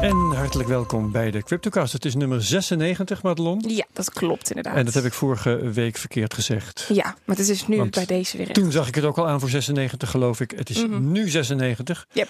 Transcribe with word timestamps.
En 0.00 0.16
hartelijk 0.16 0.68
welkom 0.68 1.12
bij 1.12 1.30
de 1.30 1.42
CryptoCast. 1.42 1.92
Het 1.92 2.04
is 2.04 2.14
nummer 2.14 2.42
96, 2.42 3.22
Madelon. 3.22 3.64
Ja, 3.66 3.84
dat 3.92 4.10
klopt 4.12 4.48
inderdaad. 4.48 4.76
En 4.76 4.84
dat 4.84 4.94
heb 4.94 5.04
ik 5.04 5.12
vorige 5.12 5.70
week 5.70 5.96
verkeerd 5.96 6.34
gezegd. 6.34 6.86
Ja, 6.92 7.16
maar 7.24 7.36
het 7.36 7.48
is 7.48 7.66
nu 7.66 7.76
Want 7.76 7.90
bij 7.90 8.06
deze 8.06 8.36
weer 8.36 8.46
echt. 8.46 8.54
Toen 8.54 8.72
zag 8.72 8.88
ik 8.88 8.94
het 8.94 9.04
ook 9.04 9.18
al 9.18 9.28
aan 9.28 9.40
voor 9.40 9.48
96, 9.48 10.10
geloof 10.10 10.40
ik. 10.40 10.50
Het 10.56 10.70
is 10.70 10.86
Mhm. 10.86 11.12
nu 11.12 11.28
96. 11.28 12.06
Yep. 12.12 12.28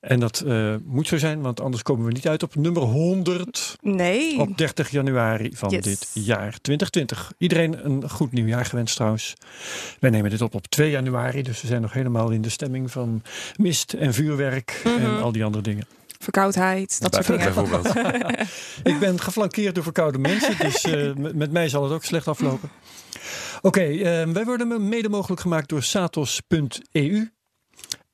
En 0.00 0.20
dat 0.20 0.40
eh, 0.40 0.74
moet 0.84 1.06
zo 1.08 1.18
zijn, 1.18 1.40
want 1.40 1.60
anders 1.60 1.82
komen 1.82 2.06
we 2.06 2.12
niet 2.12 2.28
uit 2.28 2.42
op 2.42 2.54
nummer 2.54 2.82
100 2.82 3.76
Nee. 3.80 4.38
op 4.38 4.58
30 4.58 4.90
januari 4.90 5.50
van 5.54 5.70
Yes. 5.70 5.84
dit 5.84 6.10
jaar 6.12 6.58
2020. 6.60 7.32
Iedereen 7.38 7.84
een 7.86 8.10
goed 8.10 8.32
nieuwjaar 8.32 8.64
gewenst 8.64 8.94
trouwens. 8.96 9.34
Wij 10.00 10.10
nemen 10.10 10.30
dit 10.30 10.40
op 10.42 10.54
op 10.54 10.66
2 10.66 10.90
januari, 10.90 11.42
dus 11.42 11.60
we 11.60 11.66
zijn 11.66 11.82
nog 11.82 11.92
helemaal 11.92 12.30
in 12.30 12.42
de 12.42 12.48
stemming 12.48 12.90
van 12.90 13.22
mist 13.56 13.92
en 13.92 14.14
vuurwerk 14.14 14.80
en 14.84 15.02
Mhm. 15.12 15.22
al 15.22 15.32
die 15.32 15.44
andere 15.44 15.62
dingen. 15.62 15.84
Verkoudheid, 16.22 17.00
dat 17.00 17.14
soort 17.14 17.26
dingen. 17.26 17.54
Bijvoorbeeld. 17.54 17.94
Ik 18.92 18.98
ben 18.98 19.20
geflankeerd 19.20 19.74
door 19.74 19.84
verkoude 19.84 20.18
mensen, 20.18 20.58
dus 20.58 20.84
eh, 20.84 21.14
met, 21.34 21.52
mij 21.52 21.68
zal 21.68 21.82
het 21.82 21.92
ook 21.92 22.04
slecht 22.04 22.28
aflopen. 22.28 22.70
Oké, 23.62 23.80
eh, 23.80 24.26
wij 24.26 24.44
worden 24.44 24.88
mede 24.88 25.08
mogelijk 25.08 25.40
gemaakt 25.40 25.68
door 25.68 25.82
satos.eu 25.82 27.30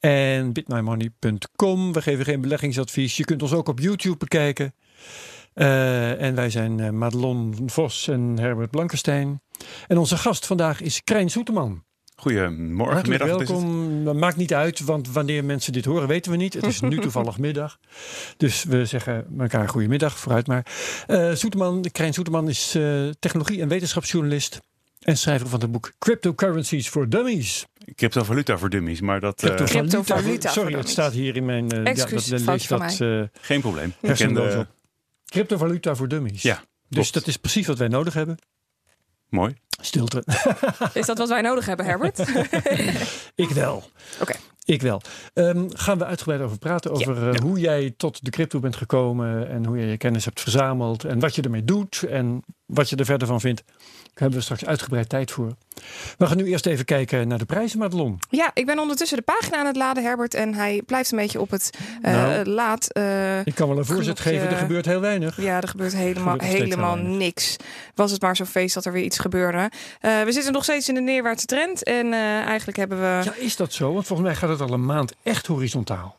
en 0.01 0.53
bitmymoney.com. 0.53 1.93
We 1.93 2.03
geven 2.03 2.25
geen 2.25 2.41
beleggingsadvies. 2.41 3.17
Je 3.17 3.25
kunt 3.25 3.43
ons 3.43 3.53
ook 3.53 3.69
op 3.69 3.81
YouTube 3.81 4.17
bekijken. 4.17 4.75
Eh, 5.53 6.23
en 6.23 6.35
wij 6.35 6.51
zijn 6.51 6.81
eh, 6.81 6.91
Madelon 6.91 7.55
Vos 7.67 8.09
en 8.09 8.39
Herbert 8.39 8.71
Blankenstein. 8.71 9.43
En 9.87 9.99
onze 9.99 10.17
gast 10.17 10.47
vandaag 10.47 10.81
is 10.81 11.05
Krijn 11.05 11.31
Soeterman. 11.31 11.85
Goedemorgen, 12.17 12.95
Hartelijk 12.95 13.23
middag. 13.23 13.41
is 13.43 13.49
het. 13.49 13.59
welkom. 13.59 14.05
Dat 14.05 14.15
Maakt 14.17 14.37
niet 14.37 14.55
uit, 14.55 14.81
want 14.81 15.11
wanneer 15.13 15.45
mensen 15.45 15.73
dit 15.73 15.85
horen 15.85 16.09
weten 16.09 16.31
we 16.31 16.37
niet. 16.37 16.55
Het 16.55 16.65
is 16.67 16.81
nu 16.81 16.99
toevallig 17.01 17.39
middag. 17.39 17.79
Dus 18.37 18.65
we 18.65 18.85
zeggen 18.85 19.27
elkaar 19.39 19.69
goedemiddag, 19.69 20.19
vooruit 20.19 20.47
maar. 20.47 20.67
Eh 21.07 21.35
Soeterman, 21.35 21.85
Krijn 21.93 22.13
Soeterman 22.13 22.49
is 22.49 22.75
eh, 22.75 23.09
technologie- 23.19 23.61
en 23.61 23.69
wetenschapsjournalist. 23.69 24.61
En 25.01 25.17
schrijver 25.17 25.49
van 25.49 25.61
het 25.61 25.73
boek 25.73 25.93
Cryptocurrencies 25.99 26.89
for 26.89 27.09
Dummies. 27.09 27.67
Cryptovaluta 27.95 28.59
voor 28.59 28.71
dummies, 28.71 29.01
maar 29.01 29.21
dat 29.21 29.43
eh, 29.43 29.55
Cryptovaluta 29.55 30.53
voor 30.53 30.63
Sorry, 30.63 30.79
het 30.79 30.89
staat 30.89 31.13
hier 31.13 31.37
in 31.37 31.45
mijn... 31.45 31.71
eh, 31.71 31.87
Excuus, 31.87 32.27
ja, 32.27 32.39
dat, 32.79 33.01
eh 33.01 33.23
geen 33.41 33.61
probleem. 33.61 33.89
Ik 33.89 33.95
ken 34.01 34.09
hersenloos 34.09 34.53
de, 34.53 34.59
op. 34.59 34.67
Cryptovaluta 35.27 35.95
voor 35.95 36.09
dummies. 36.09 36.43
Ja, 36.43 36.55
Dus 36.57 36.65
klopt. 36.89 37.13
dat 37.15 37.27
is 37.27 37.37
precies 37.37 37.67
wat 37.67 37.79
wij 37.79 37.89
nodig 37.89 38.15
hebben. 38.15 38.37
Mooi. 39.29 39.55
Stilte. 39.81 40.25
Is 40.93 41.07
dat 41.07 41.19
wat 41.19 41.29
wij 41.29 41.41
nodig 41.41 41.67
hebben, 41.67 41.87
Herbert? 41.87 42.19
Ik 43.35 43.49
wel. 43.49 43.83
Oké. 44.21 44.35
Ik 44.65 44.83
wel. 44.83 45.01
Ehm, 45.35 45.65
gaan 45.69 45.99
we 45.99 46.05
uitgebreid 46.05 46.41
over 46.41 46.59
praten. 46.59 46.91
Over 46.91 47.29
eh, 47.29 47.33
Ja. 47.35 47.43
hoe 47.43 47.59
jij 47.59 47.95
tot 47.97 48.25
de 48.25 48.31
crypto 48.31 48.61
bent 48.61 48.77
gekomen. 48.77 49.49
En 49.49 49.65
hoe 49.67 49.79
je 49.79 49.87
je 49.87 49.97
kennis 49.97 50.25
hebt 50.25 50.41
verzameld. 50.41 51.05
En 51.05 51.19
wat 51.19 51.35
je 51.35 51.43
ermee 51.43 51.65
doet. 51.65 52.03
En 52.03 52.43
wat 52.67 52.89
je 52.89 52.97
er 52.97 53.05
verder 53.05 53.27
van 53.29 53.41
vindt. 53.41 53.63
Daar 54.17 54.29
hebben 54.29 54.47
we 54.47 54.55
straks 54.55 54.71
uitgebreid 54.71 55.09
tijd 55.09 55.31
voor. 55.31 55.53
We 56.19 56.27
gaan 56.27 56.37
nu 56.37 56.45
eerst 56.45 56.67
even 56.67 56.85
kijken 56.85 57.29
naar 57.29 57.39
de 57.39 57.45
prijzen, 57.45 57.79
Madelon. 57.79 58.19
ja, 58.31 58.51
ik 58.55 58.67
ben 58.67 58.79
ondertussen 58.79 59.17
de 59.17 59.23
pagina 59.23 59.57
aan 59.59 59.67
het 59.67 59.77
laden, 59.77 60.03
Herbert. 60.03 60.35
En 60.35 60.55
hij 60.55 60.83
blijft 60.87 61.11
een 61.13 61.19
beetje 61.19 61.41
op 61.41 61.51
het 61.51 61.71
eh, 62.03 62.13
Nou. 62.13 62.45
laat. 62.47 62.93
eh, 62.93 63.47
Ik 63.47 63.55
kan 63.55 63.69
wel 63.69 63.79
een 63.79 63.85
voorzet 63.85 64.15
Knopje. 64.21 64.39
geven. 64.39 64.49
Er 64.51 64.57
gebeurt 64.57 64.87
heel 64.87 65.01
weinig. 65.01 65.41
ja, 65.43 65.61
er 65.61 65.69
gebeurt 65.69 65.93
helemaal, 65.95 66.33
Gebeurt 66.39 66.53
helemaal 66.53 66.97
niks. 66.97 67.57
Was 67.95 68.11
het 68.11 68.23
maar 68.23 68.37
zo'n 68.37 68.47
feest 68.47 68.75
dat 68.75 68.85
er 68.85 68.93
weer 68.93 69.05
iets 69.05 69.19
gebeurde. 69.19 69.71
Eh, 70.01 70.23
we 70.23 70.33
zitten 70.33 70.53
nog 70.53 70.63
steeds 70.63 70.89
in 70.89 70.95
de 70.95 71.01
neerwaartse 71.01 71.47
trend. 71.47 71.83
En 71.83 72.13
eigenlijk 72.13 72.77
hebben 72.79 72.99
we... 72.99 73.21
Ja, 73.25 73.33
is 73.37 73.57
dat 73.57 73.73
zo? 73.73 73.93
Want 73.93 74.07
volgens 74.07 74.29
mij 74.29 74.37
gaat 74.37 74.49
het 74.49 74.61
al 74.61 74.73
een 74.73 74.85
maand 74.87 75.15
echt 75.23 75.47
horizontaal. 75.47 76.19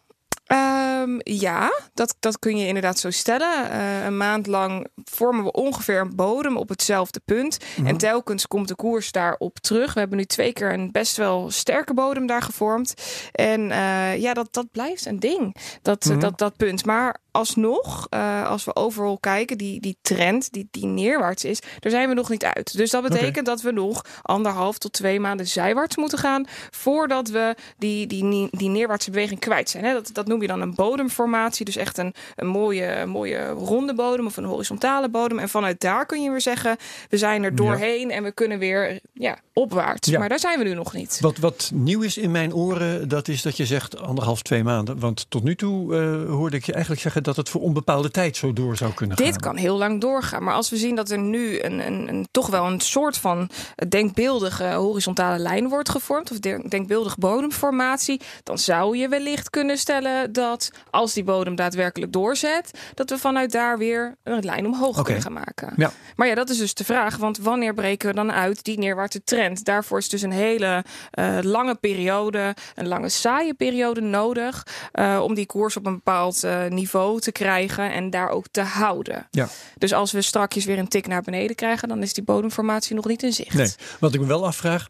Ehm, 1.08 1.18
ja, 1.24 1.80
dat, 1.94 2.16
dat 2.20 2.40
kun 2.40 2.58
je 2.58 2.68
inderdaad 2.68 3.00
zo 3.00 3.10
stellen. 3.12 3.70
Eh, 3.72 4.06
een 4.06 4.18
maand 4.18 4.48
lang 4.48 4.88
vormen 5.04 5.44
we 5.44 5.52
ongeveer 5.52 6.00
een 6.00 6.16
bodem 6.16 6.58
op 6.58 6.70
hetzelfde 6.70 7.22
punt. 7.26 7.58
Mhm. 7.78 7.88
En 7.88 7.98
telkens 7.98 8.48
komt 8.48 8.68
de 8.68 8.76
koers 8.76 9.12
daarop 9.12 9.60
terug. 9.60 9.94
We 9.94 10.00
hebben 10.00 10.18
nu 10.18 10.26
twee 10.26 10.54
keer 10.54 10.74
een 10.74 10.92
best 10.92 11.18
wel 11.18 11.52
sterke 11.52 11.94
bodem 11.94 12.26
daar 12.28 12.42
gevormd. 12.42 12.94
En 13.32 13.72
eh, 13.72 14.18
ja, 14.18 14.34
dat, 14.34 14.48
dat 14.52 14.72
blijft 14.72 15.06
een 15.06 15.20
ding, 15.20 15.56
dat, 15.82 16.06
Mhm. 16.06 16.20
dat, 16.20 16.38
dat 16.38 16.58
punt. 16.58 16.86
Maar 16.86 17.18
alsnog, 17.38 18.08
eh, 18.10 18.48
als 18.50 18.66
we 18.66 18.76
overal 18.76 19.18
kijken, 19.18 19.58
die, 19.58 19.80
die 19.80 19.98
trend 20.02 20.52
die, 20.52 20.68
die 20.72 20.86
neerwaarts 20.86 21.46
is, 21.46 21.60
daar 21.80 21.92
zijn 21.92 22.10
we 22.10 22.16
nog 22.16 22.30
niet 22.30 22.44
uit. 22.44 22.78
Dus 22.78 22.92
dat 22.92 23.04
betekent 23.04 23.46
dat 23.46 23.62
we 23.62 23.72
nog 23.72 24.06
anderhalf 24.22 24.78
tot 24.78 24.94
twee 24.94 25.20
maanden 25.20 25.48
zijwaarts 25.48 25.96
moeten 25.96 26.18
gaan 26.18 26.46
voordat 26.72 27.30
we 27.30 27.56
die, 27.78 28.08
die, 28.08 28.48
die, 28.52 28.70
neerwaartse 28.70 29.12
beweging 29.12 29.40
kwijt 29.40 29.70
zijn. 29.70 29.84
Hè? 29.84 29.94
Dat, 29.94 30.10
dat 30.14 30.28
noem 30.28 30.42
je 30.42 30.48
dan 30.48 30.62
een 30.62 30.76
bodemformatie. 30.76 31.66
Dus 31.66 31.76
echt 31.76 31.98
een, 31.98 32.14
een 32.36 32.48
mooie, 32.48 33.06
mooie 33.06 33.50
ronde 33.50 33.94
bodem 33.94 34.26
of 34.26 34.38
een 34.38 34.44
horizontale 34.44 35.10
bodem. 35.10 35.40
En 35.40 35.50
vanuit 35.50 35.80
daar 35.80 36.06
kun 36.06 36.24
je 36.24 36.30
weer 36.30 36.42
zeggen, 36.42 36.78
we 37.10 37.18
zijn 37.18 37.44
er 37.44 37.56
doorheen 37.56 38.12
en 38.12 38.24
we 38.24 38.32
kunnen 38.32 38.60
weer 38.60 39.00
ja, 39.14 39.38
opwaarts. 39.54 40.10
Ja. 40.10 40.20
Maar 40.20 40.30
daar 40.30 40.40
zijn 40.40 40.60
we 40.60 40.64
nu 40.64 40.74
nog 40.74 40.94
niet. 40.94 41.20
Wat, 41.22 41.38
wat 41.38 41.72
nieuw 41.74 42.02
is 42.02 42.18
in 42.18 42.32
mijn 42.32 42.54
oren, 42.54 43.10
dat 43.10 43.28
is 43.28 43.42
dat 43.42 43.58
je 43.58 43.66
zegt 43.66 43.98
anderhalf, 43.98 44.42
twee 44.42 44.64
maanden. 44.64 45.00
Want 45.00 45.26
tot 45.30 45.44
nu 45.44 45.56
toe 45.56 45.96
eh, 45.96 46.30
hoorde 46.30 46.56
ik 46.56 46.66
je 46.66 46.72
eigenlijk 46.72 47.02
zeggen 47.02 47.24
dat 47.28 47.36
het 47.36 47.50
voor 47.50 47.62
onbepaalde 47.62 48.12
tijd 48.12 48.38
zo 48.38 48.54
door 48.54 48.78
zou 48.78 48.94
kunnen 48.94 49.18
gaan. 49.18 49.26
Dit 49.26 49.40
kan 49.40 49.56
heel 49.56 49.78
lang 49.78 50.02
doorgaan. 50.02 50.44
Maar 50.44 50.54
als 50.54 50.70
we 50.70 50.78
zien 50.78 50.96
dat 50.96 51.10
er 51.10 51.18
nu 51.20 51.62
een, 51.62 51.88
een, 51.88 52.08
een, 52.08 52.28
toch 52.32 52.48
wel 52.48 52.66
een 52.66 52.80
soort 52.82 53.18
van 53.18 53.50
denkbeeldige 53.90 54.74
horizontale 54.74 55.38
lijn 55.40 55.70
wordt 55.70 55.90
gevormd, 55.90 56.32
of 56.32 56.40
de- 56.40 56.66
denkbeeldige 56.70 57.16
bodemformatie, 57.20 58.22
dan 58.44 58.58
zou 58.58 58.98
je 58.98 59.08
wellicht 59.08 59.50
kunnen 59.50 59.78
stellen 59.78 60.32
dat 60.34 60.72
als 60.90 61.14
die 61.14 61.24
bodem 61.24 61.56
daadwerkelijk 61.56 62.12
doorzet, 62.14 62.72
dat 62.94 63.10
we 63.10 63.18
vanuit 63.18 63.52
daar 63.52 63.78
weer 63.78 64.16
een 64.24 64.44
lijn 64.46 64.66
omhoog 64.66 65.02
kunnen 65.02 65.22
gaan 65.22 65.34
maken. 65.34 65.74
Ja. 65.78 65.92
Maar 66.16 66.28
ja, 66.28 66.36
dat 66.36 66.50
is 66.50 66.58
dus 66.58 66.74
de 66.74 66.84
vraag. 66.86 67.18
Want 67.18 67.38
wanneer 67.38 67.74
breken 67.74 68.08
we 68.10 68.16
dan 68.16 68.32
uit 68.32 68.64
die 68.64 68.78
neerwaartse 68.80 69.24
trend? 69.24 69.66
Daarvoor 69.66 69.98
is 69.98 70.10
dus 70.10 70.22
een 70.22 70.32
hele 70.32 70.84
eh, 71.12 71.38
lange 71.42 71.76
periode, 71.76 72.56
een 72.76 72.88
lange 72.88 73.10
saaie 73.10 73.54
periode 73.54 74.02
nodig. 74.02 74.66
eh, 74.92 75.20
om 75.24 75.34
die 75.34 75.46
koers 75.46 75.78
op 75.78 75.86
een 75.86 75.94
bepaald 75.94 76.44
eh, 76.44 76.66
niveau 76.68 77.07
te 77.16 77.32
krijgen 77.32 77.92
en 77.94 78.10
daar 78.10 78.30
ook 78.30 78.46
te 78.52 78.62
houden. 78.62 79.28
Ja. 79.32 79.50
Dus 79.78 79.94
als 79.94 80.12
we 80.12 80.22
strakjes 80.22 80.66
weer 80.66 80.78
een 80.80 80.88
tik 80.88 81.08
naar 81.08 81.22
beneden 81.22 81.56
krijgen, 81.56 81.88
dan 81.88 82.02
is 82.02 82.14
die 82.14 82.24
bodemformatie 82.24 82.96
nog 82.96 83.06
niet 83.08 83.24
in 83.24 83.34
zicht. 83.34 83.54
Nee, 83.54 83.72
wat 84.00 84.14
ik 84.14 84.20
me 84.20 84.26
wel 84.28 84.46
afvraag. 84.46 84.88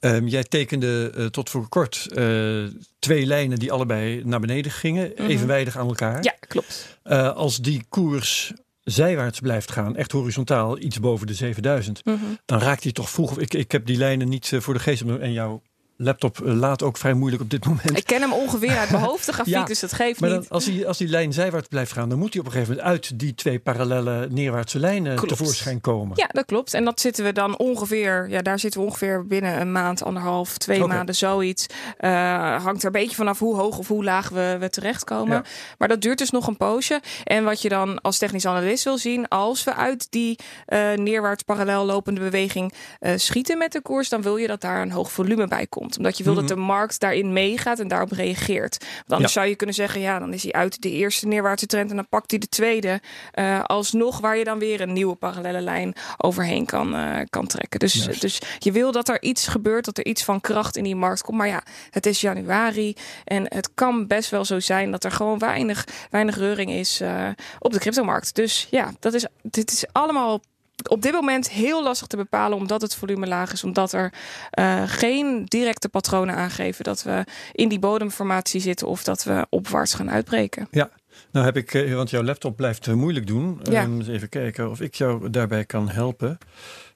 ehm, 0.00 0.26
jij 0.26 0.42
tekende 0.44 1.12
eh, 1.16 1.26
tot 1.26 1.50
voor 1.50 1.68
kort 1.68 2.06
eh, 2.14 2.64
twee 2.98 3.26
lijnen 3.26 3.58
die 3.58 3.72
allebei 3.72 4.22
naar 4.24 4.40
beneden 4.40 4.72
gingen, 4.72 5.12
Mhm. 5.16 5.26
evenwijdig 5.30 5.76
aan 5.78 5.86
elkaar. 5.88 6.22
Ja, 6.22 6.34
klopt. 6.48 6.98
Eh, 7.02 7.32
als 7.36 7.56
die 7.58 7.84
koers 7.88 8.52
zijwaarts 8.80 9.40
blijft 9.40 9.70
gaan, 9.72 9.96
echt 9.96 10.12
horizontaal, 10.12 10.78
iets 10.78 11.00
boven 11.00 11.26
de 11.26 11.34
7000, 11.34 12.04
Mhm. 12.04 12.16
dan 12.44 12.58
raakt 12.58 12.82
hij 12.82 12.92
toch 12.92 13.10
vroeg. 13.10 13.38
Ik, 13.38 13.54
ik 13.54 13.72
heb 13.72 13.86
die 13.86 13.96
lijnen 13.96 14.28
niet 14.28 14.52
voor 14.58 14.74
de 14.74 14.80
geest 14.80 15.02
en 15.02 15.32
jouw 15.32 15.62
laptop 16.02 16.40
eh, 16.40 16.52
laat 16.54 16.82
ook 16.82 16.96
vrij 16.96 17.12
moeilijk 17.14 17.42
op 17.42 17.50
dit 17.50 17.64
moment. 17.64 17.96
Ik 17.96 18.04
ken 18.04 18.20
hem 18.20 18.32
ongeveer 18.32 18.76
uit 18.76 18.90
mijn 18.90 19.02
hoofd, 19.10 19.26
de 19.26 19.32
grafiek, 19.32 19.54
Ja, 19.54 19.64
dus 19.64 19.80
dat 19.80 19.92
geeft 19.92 20.20
Maar 20.20 20.30
niet. 20.30 20.48
als, 20.48 20.64
die, 20.64 20.86
als 20.86 20.98
die 20.98 21.08
lijn 21.08 21.32
zijwaarts 21.32 21.68
blijft 21.68 21.92
gaan, 21.92 22.08
dan 22.08 22.18
moet 22.18 22.32
hij 22.32 22.40
op 22.40 22.46
een 22.46 22.52
gegeven 22.52 22.74
moment 22.74 22.92
uit 22.92 23.18
die 23.18 23.34
twee 23.34 23.58
parallele 23.58 24.26
neerwaartse 24.30 24.78
lijnen 24.78 25.14
Klopt. 25.16 25.28
tevoorschijn 25.28 25.80
komen. 25.80 26.16
Ja, 26.16 26.26
dat 26.26 26.44
klopt. 26.44 26.74
En 26.74 26.84
dat 26.84 27.00
zitten 27.00 27.24
we 27.24 27.32
dan 27.32 27.58
ongeveer, 27.58 28.28
ja, 28.28 28.42
daar 28.42 28.58
zitten 28.58 28.80
we 28.80 28.86
ongeveer 28.86 29.26
binnen 29.26 29.60
een 29.60 29.72
maand, 29.72 30.02
anderhalf, 30.02 30.58
twee 30.58 30.86
maanden, 30.86 31.14
zoiets. 31.14 31.66
Eh, 31.96 32.64
hangt 32.64 32.80
er 32.80 32.86
een 32.86 32.92
beetje 32.92 33.16
vanaf 33.16 33.38
hoe 33.38 33.56
hoog 33.56 33.78
of 33.78 33.88
hoe 33.88 34.04
laag 34.04 34.28
we, 34.28 34.56
we 34.60 34.70
terechtkomen. 34.70 35.36
Ja. 35.36 35.44
Maar 35.78 35.88
dat 35.88 36.00
duurt 36.02 36.18
dus 36.18 36.30
nog 36.30 36.46
een 36.46 36.56
poosje. 36.56 37.00
En 37.24 37.44
wat 37.44 37.62
je 37.62 37.68
dan 37.68 38.00
als 38.00 38.18
technisch 38.18 38.46
analist 38.46 38.84
wil 38.84 38.98
zien, 38.98 39.28
als 39.28 39.64
we 39.64 39.74
uit 39.74 40.06
die 40.10 40.38
eh, 40.66 40.92
neerwaarts 40.92 41.42
parallel 41.42 41.84
lopende 41.84 42.20
beweging 42.20 42.72
schieten 43.16 43.58
met 43.58 43.72
de 43.72 43.80
koers, 43.80 44.08
dan 44.08 44.22
wil 44.22 44.36
je 44.36 44.46
dat 44.46 44.60
daar 44.60 44.82
een 44.82 44.90
hoog 44.92 45.12
volume 45.12 45.48
bij 45.48 45.66
komt. 45.66 45.91
Omdat 45.96 46.18
je 46.18 46.24
wil 46.24 46.34
dat 46.34 46.48
de 46.48 46.56
markt 46.56 47.00
daarin 47.00 47.32
meegaat 47.32 47.78
en 47.78 47.88
daarop 47.88 48.12
reageert. 48.12 48.76
Want 48.78 49.12
anders 49.12 49.32
Ja. 49.32 49.38
zou 49.40 49.46
je 49.46 49.56
kunnen 49.56 49.74
zeggen, 49.74 50.00
ja, 50.00 50.18
dan 50.18 50.32
is 50.32 50.42
hij 50.42 50.52
uit 50.52 50.82
de 50.82 50.90
eerste 50.90 51.26
neerwaartse 51.26 51.66
trend 51.66 51.90
en 51.90 51.96
dan 51.96 52.08
pakt 52.08 52.30
hij 52.30 52.40
de 52.40 52.48
tweede. 52.48 53.00
eh, 53.32 53.64
alsnog 53.64 54.20
waar 54.20 54.36
je 54.36 54.44
dan 54.44 54.58
weer 54.58 54.80
een 54.80 54.92
nieuwe 54.92 55.14
parallele 55.14 55.60
lijn 55.60 55.94
overheen 56.16 56.66
kan, 56.66 56.94
eh, 56.94 57.20
kan 57.30 57.46
trekken. 57.46 57.78
Dus, 57.80 57.92
dus 58.20 58.38
je 58.58 58.72
wil 58.72 58.92
dat 58.92 59.08
er 59.08 59.22
iets 59.22 59.48
gebeurt, 59.48 59.84
dat 59.84 59.98
er 59.98 60.04
iets 60.06 60.24
van 60.24 60.40
kracht 60.40 60.76
in 60.76 60.84
die 60.84 60.96
markt 60.96 61.22
komt. 61.22 61.38
Maar 61.38 61.46
ja, 61.46 61.62
het 61.90 62.06
is 62.06 62.20
januari 62.20 62.94
en 63.24 63.44
het 63.54 63.70
kan 63.74 64.06
best 64.06 64.30
wel 64.30 64.44
zo 64.44 64.60
zijn 64.60 64.90
dat 64.90 65.04
er 65.04 65.10
gewoon 65.12 65.38
weinig, 65.38 65.86
weinig 66.10 66.36
reuring 66.36 66.70
is 66.70 67.00
eh, 67.00 67.28
op 67.58 67.72
de 67.72 67.78
cryptomarkt. 67.78 68.34
Dus 68.34 68.66
ja, 68.70 68.92
dat 69.00 69.14
is, 69.14 69.26
dit 69.42 69.70
is 69.72 69.84
allemaal 69.92 70.40
op 70.88 71.02
dit 71.02 71.12
moment 71.12 71.50
heel 71.50 71.82
lastig 71.82 72.06
te 72.06 72.16
bepalen, 72.16 72.56
omdat 72.58 72.80
het 72.82 72.94
volume 72.94 73.26
laag 73.26 73.52
is, 73.52 73.64
omdat 73.64 73.92
er 73.92 74.12
eh, 74.50 74.82
geen 74.86 75.44
directe 75.44 75.88
patronen 75.88 76.34
aangeven 76.34 76.84
dat 76.84 77.02
we 77.02 77.24
in 77.52 77.68
die 77.68 77.78
bodemformatie 77.78 78.60
zitten 78.60 78.86
of 78.86 79.04
dat 79.04 79.24
we 79.24 79.46
opwaarts 79.50 79.94
gaan 79.94 80.10
uitbreken. 80.10 80.68
Ja, 80.70 80.90
nou 81.32 81.44
heb 81.46 81.56
ik, 81.56 81.74
eh, 81.74 81.94
want 81.94 82.10
jouw 82.10 82.22
laptop 82.22 82.56
blijft 82.56 82.86
eh, 82.86 82.94
moeilijk 82.94 83.26
doen. 83.26 83.60
Ja. 83.62 83.82
Ehm, 83.82 83.96
eens 83.98 84.08
even 84.08 84.28
kijken 84.28 84.70
of 84.70 84.80
ik 84.80 84.94
jou 84.94 85.30
daarbij 85.30 85.64
kan 85.64 85.88
helpen. 85.88 86.38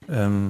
Ehm, 0.08 0.48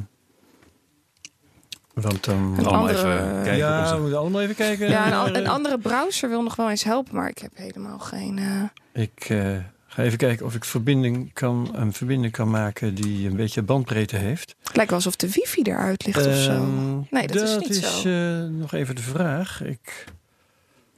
want 1.94 2.24
dan. 2.24 2.36
Een 2.36 2.66
Allemaal 2.66 2.88
andere- 2.88 3.12
even 3.14 3.32
kijken. 3.42 3.56
ja, 3.56 3.94
we 3.94 4.00
moeten 4.00 4.18
allemaal 4.18 4.40
even 4.42 4.54
kijken. 4.54 4.88
Ja, 4.88 5.26
een, 5.34 5.46
andere 5.48 5.78
browser 5.78 6.28
wil 6.28 6.42
nog 6.42 6.56
wel 6.56 6.70
eens 6.70 6.84
helpen, 6.84 7.14
maar 7.14 7.28
ik 7.28 7.38
heb 7.38 7.50
helemaal 7.56 7.98
geen. 7.98 8.38
eh, 8.38 9.02
Ik 9.02 9.24
eh, 9.28 9.56
Ga 9.96 10.02
even 10.02 10.18
kijken 10.18 10.46
of 10.46 10.54
ik 10.54 10.64
verbinding 10.64 11.30
kan, 11.32 11.68
een 11.72 11.92
verbinding 11.92 12.32
kan 12.32 12.50
maken 12.50 12.94
die 12.94 13.28
een 13.28 13.36
beetje 13.36 13.62
bandbreedte 13.62 14.16
heeft. 14.16 14.54
Het 14.62 14.76
lijkt 14.76 14.90
wel 14.90 14.98
alsof 14.98 15.16
de 15.16 15.30
wifi 15.30 15.62
eruit 15.62 16.06
ligt 16.06 16.26
of 16.26 16.34
zo. 16.36 16.50
Ehm, 16.50 16.96
Nee, 17.10 17.26
dat 17.26 17.42
is 17.42 17.58
niet 17.58 17.68
is 17.68 18.00
zo. 18.02 18.08
eh, 18.08 18.48
nog 18.50 18.72
even 18.72 18.94
de 18.94 19.02
vraag. 19.02 19.62
Ik 19.64 20.04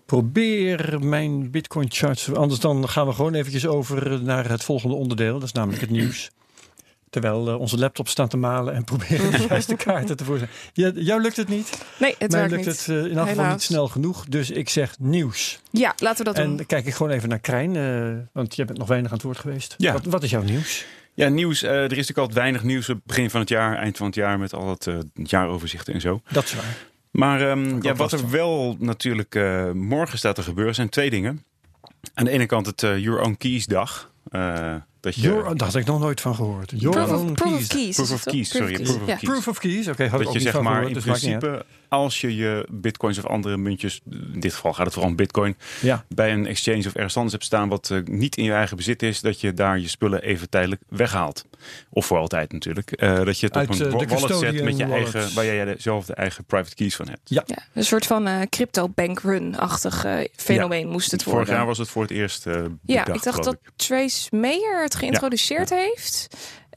probeer 0.06 0.98
mijn 1.04 1.50
Bitcoin 1.50 1.86
charts. 1.90 2.34
Anders 2.34 2.60
dan 2.60 2.88
gaan 2.88 3.06
we 3.06 3.12
gewoon 3.12 3.34
eventjes 3.34 3.66
over 3.66 4.22
naar 4.22 4.48
het 4.48 4.64
volgende 4.64 4.94
onderdeel. 4.94 5.34
Dat 5.34 5.42
is 5.48 5.52
namelijk 5.52 5.80
het 5.80 5.90
nieuws. 5.90 6.30
Terwijl 7.10 7.48
eh, 7.48 7.58
onze 7.60 7.78
laptop 7.78 8.08
staat 8.08 8.30
te 8.30 8.36
malen 8.36 8.74
en 8.74 8.84
proberen 8.90 9.30
de 9.30 9.46
juiste 9.48 9.76
kaarten 9.76 10.16
te 10.16 10.24
voorzien. 10.24 10.48
Ja, 10.72 10.90
jou 10.94 11.20
lukt 11.20 11.36
het 11.36 11.48
niet. 11.48 11.78
Nee, 11.98 12.14
het 12.18 12.30
Mij 12.32 12.48
lukt 12.48 12.56
niet. 12.66 12.76
het 12.76 12.88
eh, 12.88 13.04
in 13.10 13.18
elk 13.18 13.28
geval 13.28 13.50
niet 13.50 13.62
snel 13.62 13.88
genoeg. 13.88 14.24
Dus 14.24 14.50
ik 14.50 14.68
zeg 14.68 14.98
nieuws. 14.98 15.60
Ja, 15.70 15.94
laten 15.98 16.18
we 16.18 16.24
dat 16.24 16.38
En 16.42 16.46
doen. 16.48 16.56
dan 16.56 16.66
kijk 16.66 16.86
ik 16.86 16.94
gewoon 16.94 17.12
even 17.12 17.28
naar 17.28 17.38
Krijn. 17.38 17.76
eh, 17.76 18.24
want 18.32 18.56
je 18.56 18.64
bent 18.64 18.78
nog 18.78 18.88
weinig 18.88 19.10
aan 19.10 19.16
het 19.16 19.26
woord 19.26 19.38
geweest. 19.38 19.74
Ja. 19.78 19.92
Wat, 19.92 20.04
wat 20.04 20.22
is 20.22 20.30
jouw 20.30 20.42
nieuws? 20.42 20.84
Ja, 21.14 21.28
nieuws. 21.28 21.62
eh, 21.62 21.70
er 21.70 21.82
is 21.82 21.88
natuurlijk 21.88 22.18
altijd 22.18 22.38
weinig 22.38 22.62
nieuws 22.62 22.88
op 22.88 23.00
begin 23.04 23.30
van 23.30 23.40
het 23.40 23.48
jaar, 23.48 23.76
eind 23.76 23.96
van 23.96 24.06
het 24.06 24.14
jaar, 24.14 24.38
met 24.38 24.54
al 24.54 24.68
het 24.70 24.86
eh, 24.86 24.94
jaaroverzichten 25.14 25.94
en 25.94 26.00
zo. 26.00 26.20
Dat 26.30 26.44
is 26.44 26.54
waar. 26.54 26.76
Maar 27.10 27.50
ehm, 27.50 27.82
ja, 27.82 27.94
wat 27.94 28.12
er 28.12 28.18
van. 28.18 28.30
wel 28.30 28.76
natuurlijk 28.78 29.34
eh, 29.34 29.70
morgen 29.70 30.18
staat 30.18 30.34
te 30.34 30.42
gebeuren, 30.42 30.74
zijn 30.74 30.88
twee 30.88 31.10
dingen. 31.10 31.44
Aan 32.14 32.24
de 32.24 32.30
ene 32.30 32.46
kant 32.46 32.66
het 32.66 32.80
Your 32.80 33.20
Own 33.20 33.34
Keys 33.38 33.66
dag. 33.66 34.10
Dat 35.00 35.14
je, 35.14 35.20
Your, 35.20 35.56
daar 35.56 35.66
had 35.68 35.76
ik 35.76 35.86
nog 35.86 36.00
nooit 36.00 36.20
van 36.20 36.34
gehoord. 36.34 36.72
Your 36.76 36.96
Proof 36.96 37.20
own 37.20 37.28
of, 37.28 37.34
proof 37.34 37.52
keys. 37.52 37.62
of 37.62 37.68
keys. 37.68 37.96
Proof 37.96 38.12
of 38.12 38.22
keys, 38.24 38.50
sorry, 38.50 38.72
Proof 38.74 38.96
of 38.96 39.04
keys. 39.06 39.20
Proof 39.20 39.48
of 39.48 39.58
keys. 39.58 39.88
Oké, 39.88 40.06
had 40.08 40.20
ik 40.20 40.26
dat 40.26 40.26
ook 40.26 40.26
je 40.26 40.32
niet 40.32 40.42
zeg 40.42 40.52
van 40.52 40.62
maar 40.62 40.72
gehoord, 40.72 40.88
in 40.88 40.94
dus 40.94 41.04
principe, 41.04 41.64
als 41.88 42.20
je 42.20 42.36
je 42.36 42.66
bitcoins 42.70 43.18
of 43.18 43.26
andere 43.26 43.56
muntjes, 43.56 44.00
in 44.10 44.40
dit 44.40 44.54
geval 44.54 44.72
gaat 44.72 44.84
het 44.84 44.94
vooral 44.94 45.10
om 45.10 45.16
bitcoin, 45.16 45.56
Ja. 45.80 46.04
bij 46.08 46.32
een 46.32 46.46
exchange 46.46 46.78
of 46.86 46.94
ergens 46.94 47.14
anders 47.16 47.32
hebt 47.32 47.44
staan 47.44 47.68
wat 47.68 47.90
eh, 47.90 47.98
niet 48.04 48.36
in 48.36 48.44
je 48.44 48.52
eigen 48.52 48.76
bezit 48.76 49.02
is, 49.02 49.20
dat 49.20 49.40
je 49.40 49.52
daar 49.52 49.78
je 49.78 49.88
spullen 49.88 50.22
even 50.22 50.48
tijdelijk 50.50 50.82
weghaalt. 50.88 51.44
Of 51.90 52.06
voor 52.06 52.18
altijd 52.18 52.52
natuurlijk. 52.52 52.92
Eh, 52.92 53.24
dat 53.24 53.40
je 53.40 53.46
het 53.46 53.56
Uit, 53.56 53.68
op 53.68 53.74
een 53.74 53.86
eh, 53.86 53.92
wallet 54.08 54.38
zet 54.38 54.62
met 54.64 54.76
je 54.76 54.86
wallet. 54.86 55.14
eigen, 55.14 55.34
waar 55.34 55.44
jij 55.44 55.74
zelf 55.78 56.06
de 56.06 56.14
eigen 56.14 56.44
private 56.44 56.74
keys 56.74 56.96
van 56.96 57.08
hebt. 57.08 57.20
Ja, 57.24 57.44
een 57.74 57.84
soort 57.84 58.06
van 58.06 58.46
crypto 58.48 58.88
bank 58.88 59.20
run-achtig 59.20 60.06
fenomeen 60.36 60.88
moest 60.88 61.10
het 61.10 61.24
worden. 61.24 61.42
Vorig 61.44 61.58
jaar 61.58 61.66
was 61.66 61.78
het 61.78 61.88
voor 61.88 62.02
het 62.02 62.10
eerst 62.10 62.44
Ja, 62.44 62.68
bedacht, 62.82 63.08
ik 63.08 63.22
dacht 63.22 63.44
dat 63.44 63.56
Trace 63.76 64.36
Mayer 64.36 64.82
het 64.82 64.94
geïntroduceerd 64.94 65.70
heeft. 65.70 66.28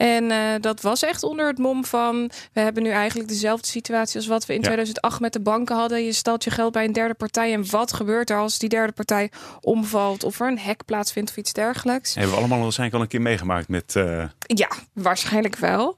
En 0.02 0.32
eh, 0.32 0.38
dat 0.62 0.82
was 0.82 1.04
echt 1.04 1.24
onder 1.24 1.48
het 1.48 1.58
mom 1.58 1.86
van... 1.86 2.32
we 2.54 2.60
hebben 2.60 2.84
nu 2.84 2.90
eigenlijk 2.90 3.30
dezelfde 3.30 3.68
situatie 3.68 4.16
als 4.16 4.28
wat 4.28 4.46
we 4.46 4.54
in 4.54 4.60
Ja. 4.60 4.66
2008 4.66 5.20
met 5.20 5.34
de 5.34 5.40
banken 5.42 5.76
hadden. 5.76 6.04
Je 6.06 6.12
stelt 6.12 6.44
je 6.44 6.50
geld 6.50 6.72
bij 6.72 6.86
een 6.86 6.94
derde 6.94 7.14
partij 7.14 7.54
en 7.54 7.70
wat 7.70 7.94
gebeurt 7.94 8.30
er 8.30 8.38
als 8.38 8.60
die 8.60 8.70
derde 8.70 8.94
partij 8.94 9.32
omvalt... 9.62 10.24
of 10.24 10.40
er 10.40 10.48
een 10.48 10.60
hack 10.60 10.86
plaatsvindt 10.86 11.30
of 11.30 11.38
iets 11.38 11.54
dergelijks? 11.54 12.14
Hebben 12.14 12.32
we 12.34 12.40
allemaal 12.40 12.60
waarschijnlijk 12.62 12.98
al 12.98 13.04
een 13.04 13.10
keer 13.12 13.22
meegemaakt 13.22 13.68
met... 13.68 13.96
eh, 13.96 14.24
Ja, 14.42 14.70
waarschijnlijk 14.94 15.56
wel. 15.58 15.98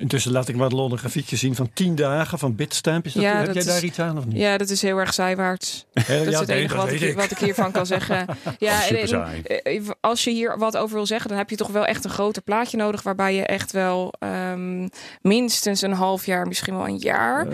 Intussen 0.00 0.32
laat 0.32 0.48
ik 0.48 0.56
maar 0.56 0.70
een 0.72 0.98
grafiekje 0.98 1.36
zien 1.36 1.54
van 1.54 1.70
10 1.72 1.94
dagen 1.94 2.38
van 2.38 2.54
Bitstamp. 2.54 3.06
Is 3.06 3.12
dat, 3.12 3.22
Ja, 3.22 3.36
heb 3.36 3.46
dat 3.46 3.54
jij 3.54 3.62
is- 3.64 3.68
daar 3.70 3.84
iets 3.84 3.98
aan 3.98 4.18
of 4.18 4.24
niet? 4.26 4.36
Ja, 4.36 4.56
dat 4.58 4.68
is 4.70 4.82
heel 4.82 4.98
erg 4.98 5.14
zijwaarts. 5.14 5.86
Ja, 5.92 6.02
Dat 6.02 6.26
is 6.26 6.38
het 6.38 6.46
nee, 6.48 6.58
enige 6.58 6.76
wat 6.76 6.90
ik, 6.92 7.14
wat 7.16 7.38
hiervan 7.38 7.72
kan 7.72 7.86
zeggen. 7.86 8.26
Ja, 8.58 8.88
en- 8.88 9.08
saai. 9.08 9.42
eh, 9.42 9.88
als 10.00 10.24
je 10.24 10.30
hier 10.30 10.58
wat 10.58 10.76
over 10.76 10.94
wil 10.96 11.06
zeggen, 11.06 11.28
dan 11.28 11.38
heb 11.38 11.50
je 11.50 11.56
toch 11.56 11.68
wel 11.68 11.84
echt 11.84 12.04
een 12.04 12.10
groter 12.10 12.42
plaatje 12.42 12.76
nodig. 12.76 13.02
Waarbij 13.02 13.34
je 13.34 13.42
echt 13.46 13.72
wel 13.72 14.12
ehm, 14.18 14.88
minstens 15.22 15.82
een 15.82 15.92
half 15.92 16.26
jaar, 16.26 16.46
misschien 16.46 16.76
wel 16.76 16.86
een 16.88 16.96
jaar 16.98 17.46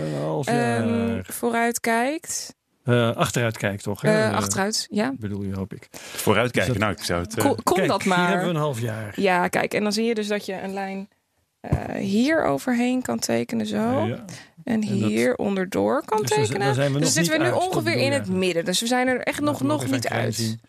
ehm, 0.45 1.19
vooruit 1.23 1.79
kijkt. 1.79 2.55
Eh, 2.83 3.15
achteruit 3.15 3.57
kijkt 3.57 3.83
toch? 3.83 4.03
Eh, 4.03 4.25
Eh, 4.27 4.35
achteruit, 4.35 4.87
ja. 4.91 5.13
bedoel 5.19 5.41
je, 5.43 5.53
hoop 5.55 5.73
ik. 5.73 5.87
vooruitkijken. 5.91 6.71
Dus 6.73 6.79
dat- 6.81 6.89
Nou, 6.89 6.99
ik 6.99 7.05
zou 7.05 7.21
het... 7.21 7.37
eh, 7.37 7.45
Kom, 7.45 7.63
kom 7.63 7.75
Kijk, 7.75 7.87
dat 7.87 8.03
Hier 8.03 8.13
hebben 8.15 8.35
maar. 8.35 8.43
we 8.43 8.49
een 8.49 8.55
half 8.55 8.79
jaar. 8.81 9.13
Ja, 9.15 9.47
kijk. 9.47 9.73
En 9.73 9.83
dan 9.83 9.91
zie 9.93 10.05
je 10.05 10.13
dus 10.15 10.27
dat 10.27 10.45
je 10.45 10.61
een 10.61 10.73
lijn 10.73 11.09
eh, 11.59 11.95
hier 11.95 12.43
overheen 12.43 13.01
kan 13.01 13.19
tekenen 13.19 13.65
zo. 13.65 14.05
Ja. 14.05 14.25
En 14.63 14.79
dat- 14.81 14.89
hier 14.89 15.35
onderdoor 15.35 16.05
kan 16.05 16.21
Dus 16.21 16.29
dan- 16.29 16.39
tekenen. 16.43 16.65
dan 16.65 16.75
zijn 16.75 16.93
we 16.93 16.99
dus 16.99 17.03
nog 17.07 17.13
zitten 17.25 17.33
we 17.33 17.39
nu 17.45 17.51
uit, 17.53 17.67
ongeveer 17.67 17.95
in 17.95 18.11
het 18.11 18.29
midden. 18.29 18.65
Dus 18.65 18.79
we 18.79 18.87
zijn 18.87 19.07
er 19.07 19.19
echt 19.21 19.39
nog, 19.41 19.61
nog 19.61 19.91
niet 19.91 20.07
uit. 20.07 20.35
zien. 20.35 20.59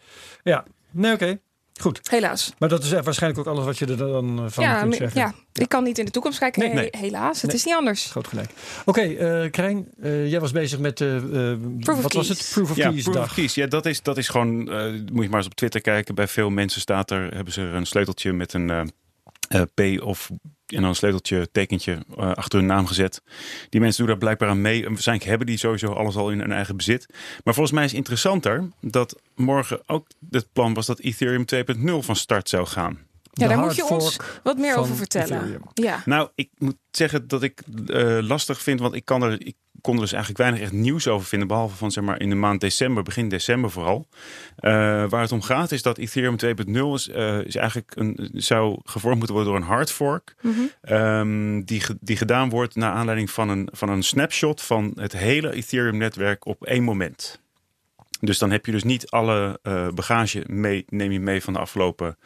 Ja, 0.42 0.64
nee, 0.90 1.12
oké. 1.12 1.38
Goed. 1.80 2.00
Helaas. 2.10 2.52
Maar 2.58 2.68
dat 2.68 2.82
is 2.84 2.92
eh, 2.92 3.02
waarschijnlijk 3.02 3.40
ook 3.48 3.54
alles 3.54 3.64
wat 3.64 3.78
je 3.78 3.86
er 3.86 3.96
dan 3.96 4.38
eh, 4.38 4.44
van 4.48 4.64
Ja, 4.64 4.80
kunt 4.80 4.94
zeggen. 4.94 5.20
ja, 5.20 5.34
ik 5.52 5.68
kan 5.68 5.84
niet 5.84 5.98
in 5.98 6.04
de 6.04 6.10
toekomst 6.10 6.38
kijken. 6.38 6.60
Nee, 6.62 6.70
he- 6.70 6.74
nee. 6.76 6.90
Helaas, 6.90 7.36
het 7.42 7.46
Nee. 7.50 7.56
is 7.56 7.64
niet 7.64 7.74
anders. 7.74 8.10
Groot 8.10 8.26
gelijk. 8.26 8.50
Oké, 8.84 9.00
eh 9.00 9.50
Krijn, 9.50 9.88
eh, 10.00 10.30
jij 10.30 10.40
was 10.40 10.52
bezig 10.52 10.78
met 10.78 10.98
de. 10.98 11.58
Proof 11.80 11.96
of 11.96 12.02
wat 12.02 12.12
was 12.12 12.28
het? 12.28 12.48
Proof 12.52 12.70
of 12.70 12.76
ja, 12.76 12.88
Keys 12.90 13.02
proof 13.02 13.14
dag. 13.16 13.24
of 13.24 13.34
keys. 13.34 13.54
Ja, 13.54 13.66
dat 13.66 13.86
is, 13.86 14.02
dat 14.02 14.16
is 14.18 14.28
gewoon... 14.28 14.70
eh, 14.70 14.92
moet 15.12 15.22
je 15.22 15.28
maar 15.28 15.38
eens 15.38 15.46
op 15.46 15.54
Twitter 15.54 15.80
kijken. 15.80 16.14
Bij 16.14 16.28
veel 16.28 16.50
mensen 16.50 16.80
staat 16.80 17.10
er... 17.10 17.34
Hebben 17.34 17.52
ze 17.52 17.60
er 17.60 17.74
een 17.74 17.86
sleuteltje 17.86 18.32
met 18.32 18.52
een 18.52 18.70
eh, 18.70 18.82
eh, 19.48 19.98
P 19.98 20.02
of... 20.02 20.30
En 20.68 20.80
dan 20.80 20.88
een 20.88 20.94
sleuteltje, 20.94 21.48
tekentje 21.52 22.04
eh, 22.16 22.32
achter 22.32 22.58
hun 22.58 22.68
naam 22.68 22.86
gezet. 22.86 23.22
Die 23.68 23.80
mensen 23.80 23.98
doen 23.98 24.10
daar 24.10 24.18
blijkbaar 24.18 24.48
aan 24.48 24.60
mee. 24.60 24.84
En 24.84 24.88
waarschijnlijk 24.88 25.28
hebben 25.28 25.46
die 25.46 25.56
sowieso 25.56 25.92
alles 25.92 26.16
al 26.16 26.30
in 26.30 26.40
hun 26.40 26.52
eigen 26.52 26.76
bezit. 26.76 27.06
Maar 27.44 27.54
volgens 27.54 27.74
mij 27.74 27.84
is 27.84 27.90
het 27.90 27.98
interessanter 27.98 28.68
dat 28.80 29.20
morgen 29.34 29.80
ook 29.86 30.06
het 30.30 30.52
plan 30.52 30.74
was 30.74 30.86
dat 30.86 30.98
Ethereum 30.98 31.44
2.0 31.54 31.98
van 31.98 32.16
start 32.16 32.48
zou 32.48 32.66
gaan. 32.66 32.98
Ja, 33.32 33.48
daar 33.48 33.58
moet 33.58 33.76
je 33.76 33.84
ons 33.84 34.16
wat 34.42 34.58
meer 34.58 34.76
over 34.76 34.96
vertellen. 34.96 35.38
Ethereum. 35.38 35.62
Ja. 35.74 36.02
Nou, 36.04 36.28
ik 36.34 36.50
moet 36.58 36.76
zeggen 36.90 37.28
dat 37.28 37.42
ik 37.42 37.62
eh, 37.86 38.18
lastig 38.20 38.62
vind, 38.62 38.80
want 38.80 38.94
ik 38.94 39.04
kan 39.04 39.22
er, 39.22 39.46
ik 39.46 39.56
kon 39.80 39.94
er 39.94 40.00
dus 40.00 40.12
eigenlijk 40.12 40.42
weinig 40.42 40.60
echt 40.60 40.72
nieuws 40.72 41.08
over 41.08 41.26
vinden, 41.26 41.48
behalve 41.48 41.76
van 41.76 41.90
zeg 41.90 42.04
maar 42.04 42.20
in 42.20 42.28
de 42.28 42.34
maand 42.34 42.60
december, 42.60 43.02
begin 43.02 43.28
december 43.28 43.70
vooral. 43.70 44.06
Eh, 44.56 44.70
waar 45.08 45.20
het 45.20 45.32
om 45.32 45.42
gaat 45.42 45.72
is 45.72 45.82
dat 45.82 45.98
Ethereum 45.98 46.36
2.0 46.36 46.94
is, 46.94 47.08
eh, 47.08 47.40
is 47.40 47.56
eigenlijk 47.56 47.92
een, 47.96 48.30
zou 48.34 48.80
gevormd 48.84 49.16
moeten 49.16 49.34
worden 49.36 49.52
door 49.52 49.62
een 49.62 49.68
hard 49.68 49.90
fork, 49.92 50.34
Mhm. 50.42 50.52
ehm, 50.80 51.60
die, 51.62 51.82
die 52.00 52.16
gedaan 52.16 52.48
wordt 52.50 52.74
naar 52.74 52.92
aanleiding 52.92 53.30
van 53.30 53.48
een, 53.48 53.68
van 53.72 53.88
een 53.88 54.02
snapshot 54.02 54.62
van 54.62 54.92
het 55.00 55.12
hele 55.12 55.52
Ethereum-netwerk 55.52 56.46
op 56.46 56.64
één 56.64 56.82
moment. 56.82 57.40
Dus 58.20 58.38
dan 58.38 58.50
heb 58.50 58.66
je 58.66 58.72
dus 58.72 58.84
niet 58.84 59.10
alle 59.10 59.58
eh, 59.62 59.88
bagage 59.88 60.44
mee, 60.46 60.84
neem 60.88 61.12
je 61.12 61.20
mee 61.20 61.42
van 61.42 61.52
de 61.52 61.58
afgelopen, 61.58 62.18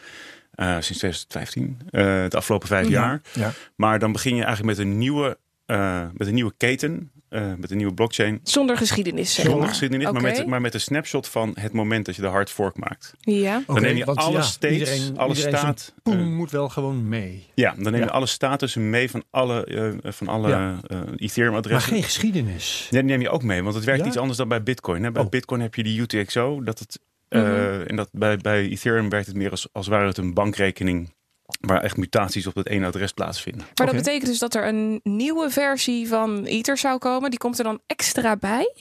eh, 0.53 0.67
sinds 0.81 0.99
2015, 0.99 1.79
eh, 1.91 2.03
de 2.29 2.37
afgelopen 2.37 2.69
vijf 2.69 2.87
Ja. 2.89 2.93
jaar. 2.93 3.21
Ja. 3.33 3.53
Maar 3.77 3.99
dan 3.99 4.13
begin 4.13 4.35
je 4.37 4.45
eigenlijk 4.45 4.77
met 4.79 4.87
een 4.87 4.99
nieuwe, 4.99 5.39
eh, 5.67 6.05
met 6.15 6.27
een 6.27 6.35
nieuwe 6.35 6.55
keten, 6.57 7.11
eh, 7.33 7.53
met 7.59 7.71
een 7.71 7.77
nieuwe 7.77 7.95
blockchain. 7.95 8.41
Zonder 8.43 8.77
geschiedenis, 8.77 9.35
zeg 9.35 9.45
Zonder 9.45 9.61
maar. 9.61 9.69
geschiedenis, 9.71 10.11
maar, 10.11 10.23
met, 10.23 10.47
maar 10.47 10.61
met 10.61 10.75
een 10.75 10.81
snapshot 10.81 11.29
van 11.29 11.57
het 11.61 11.73
moment 11.73 12.07
dat 12.07 12.17
je 12.17 12.23
de 12.23 12.29
hard 12.29 12.51
fork 12.51 12.77
maakt. 12.79 13.15
Ja. 13.21 13.63
Oké, 13.67 13.81
neem 13.81 13.97
je 13.97 14.05
want 14.05 14.19
alle 14.19 14.37
ja, 14.37 14.43
states, 14.43 14.79
iedereen, 14.79 15.19
alle 15.19 15.29
iedereen 15.35 15.51
zijn 15.59 15.75
staat, 15.75 15.95
eh, 16.03 16.15
moet 16.27 16.51
wel 16.51 16.69
gewoon 16.69 17.09
mee. 17.09 17.47
Ja, 17.55 17.75
dan 17.79 17.83
neem 17.93 18.01
je 18.01 18.07
Ja. 18.07 18.13
alle 18.13 18.27
statussen 18.27 18.91
mee 18.91 19.11
van 19.11 19.23
alle, 19.31 19.65
eh, 19.65 20.13
van 20.13 20.29
alle 20.29 20.49
Ja. 20.49 20.79
eh, 20.87 20.97
Maar 20.97 21.07
Ethereum-adressen. 21.17 21.93
geen 21.93 22.03
geschiedenis. 22.03 22.87
Die 22.91 23.03
neem 23.03 23.21
je 23.21 23.31
ook 23.31 23.43
mee, 23.43 23.63
want 23.63 23.75
het 23.75 23.85
werkt 23.85 24.01
Ja? 24.03 24.07
iets 24.07 24.17
anders 24.17 24.39
dan 24.39 24.49
bij 24.49 24.63
Bitcoin. 24.63 25.03
Hè? 25.03 25.11
Bij 25.13 25.23
Oh. 25.23 25.29
Bitcoin 25.29 25.61
heb 25.61 25.75
je 25.75 25.83
die 25.83 26.01
UTXO, 26.01 26.63
dat 26.63 26.79
het, 26.79 26.99
eh, 27.29 27.41
Mhm. 27.43 27.81
en 27.87 27.97
dat 27.97 28.09
bij, 28.13 28.37
bij 28.37 28.69
Ethereum 28.69 29.09
werkt 29.09 29.27
het 29.27 29.37
meer 29.37 29.51
als, 29.51 29.69
als 29.73 29.87
ware 29.87 30.07
het 30.07 30.19
een 30.19 30.35
bankrekening 30.35 31.13
waar 31.61 31.83
echt 31.83 31.97
mutaties 31.97 32.47
op 32.47 32.55
het 32.55 32.67
ene 32.69 32.87
adres 32.87 33.13
plaatsvinden. 33.13 33.67
Maar 33.75 33.87
dat 33.87 33.97
betekent 33.97 34.27
dus 34.27 34.39
dat 34.39 34.55
er 34.55 34.67
een 34.67 35.01
nieuwe 35.03 35.51
versie 35.51 36.09
van 36.09 36.45
Ether 36.45 36.79
zou 36.79 36.99
komen. 36.99 37.31
Die 37.31 37.39
komt 37.39 37.59
er 37.59 37.65
dan 37.65 37.81
extra 37.87 38.37
bij. 38.37 38.75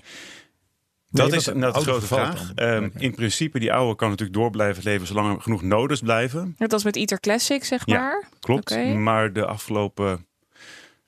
Dat 1.09 1.29
Nee, 1.29 1.37
is 1.39 1.47
oude 1.47 1.71
grote 1.81 2.05
vraag. 2.05 2.51
Ehm. 2.55 2.89
In 2.97 3.15
principe, 3.15 3.59
die 3.59 3.73
oude 3.73 3.95
kan 3.95 4.09
natuurlijk 4.09 4.37
door 4.37 4.49
blijven 4.49 4.83
leven 4.83 5.07
zolang 5.07 5.35
er 5.35 5.41
genoeg 5.41 5.61
nodes 5.61 5.99
blijven. 5.99 6.55
Net 6.57 6.73
als 6.73 6.83
met 6.83 6.95
Ether 6.95 7.19
Classic, 7.19 7.63
zeg 7.63 7.81
Ja. 7.85 7.99
maar. 7.99 8.23
Klopt. 8.39 8.71
Oké. 8.71 8.93
Maar 8.93 9.33
de 9.33 9.45
afgelopen, 9.45 10.25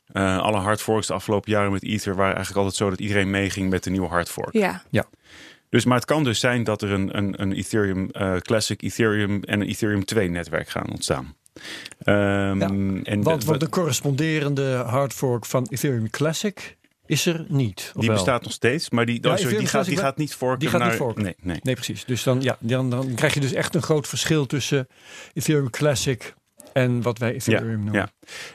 eh, 0.05 0.37
alle 0.39 0.57
hard 0.57 0.81
forks 0.81 1.07
de 1.07 1.13
afgelopen 1.13 1.51
jaren 1.51 1.71
met 1.71 1.83
Ether 1.83 2.15
waren 2.15 2.35
eigenlijk 2.35 2.57
altijd 2.57 2.75
zo 2.75 2.89
dat 2.89 2.99
iedereen 2.99 3.29
meeging 3.29 3.69
met 3.69 3.83
de 3.83 3.89
nieuwe 3.89 4.07
hard 4.07 4.29
fork. 4.29 4.53
Ja. 4.53 4.83
Dus, 5.69 5.85
maar 5.85 5.95
het 5.97 6.05
kan 6.05 6.23
dus 6.23 6.39
zijn 6.39 6.63
dat 6.63 6.81
er 6.81 6.91
een, 6.91 7.17
een, 7.17 7.41
een 7.41 7.53
Ethereum 7.53 8.09
eh, 8.11 8.35
Classic, 8.35 8.81
Ethereum 8.81 9.43
en 9.43 9.61
een 9.61 9.67
Ethereum 9.67 10.05
2 10.05 10.29
netwerk 10.29 10.69
gaan 10.69 10.89
ontstaan. 10.91 11.35
Ehm, 11.99 12.61
en 13.03 13.21
Want, 13.23 13.41
de- 13.41 13.47
want 13.47 13.59
de 13.59 13.69
corresponderende 13.69 14.75
hard 14.75 15.13
fork 15.13 15.45
van 15.45 15.67
Ethereum 15.69 16.09
Classic 16.09 16.77
is 17.05 17.25
er 17.25 17.45
niet. 17.47 17.91
die 17.93 18.07
wel? 18.07 18.15
bestaat 18.15 18.43
nog 18.43 18.51
steeds, 18.51 18.89
maar 18.89 19.05
die, 19.05 19.23
Ja, 19.23 19.31
oh, 19.31 19.37
sorry, 19.37 19.57
die, 19.57 19.67
gaat, 19.67 19.85
die 19.85 19.97
gaat 19.97 20.17
niet 20.17 20.35
forken 20.35 20.59
die 20.59 20.69
gaat 20.69 20.79
niet 20.79 20.89
naar... 20.89 20.97
forken. 20.97 21.23
Nee, 21.23 21.35
nee. 21.41 21.59
Nee, 21.63 21.73
precies. 21.75 22.05
Dus 22.05 22.23
dan, 22.23 22.41
ja, 22.41 22.57
dan, 22.59 22.89
dan 22.89 23.13
krijg 23.15 23.33
je 23.33 23.39
dus 23.39 23.53
echt 23.53 23.75
een 23.75 23.81
groot 23.81 24.07
verschil 24.07 24.45
tussen 24.45 24.87
Ethereum 25.33 25.69
Classic 25.69 26.33
en 26.73 27.01
wat 27.01 27.17
wij 27.17 27.33
Ethereum 27.33 27.83
noemen. 27.83 27.93
Ja, 27.93 28.09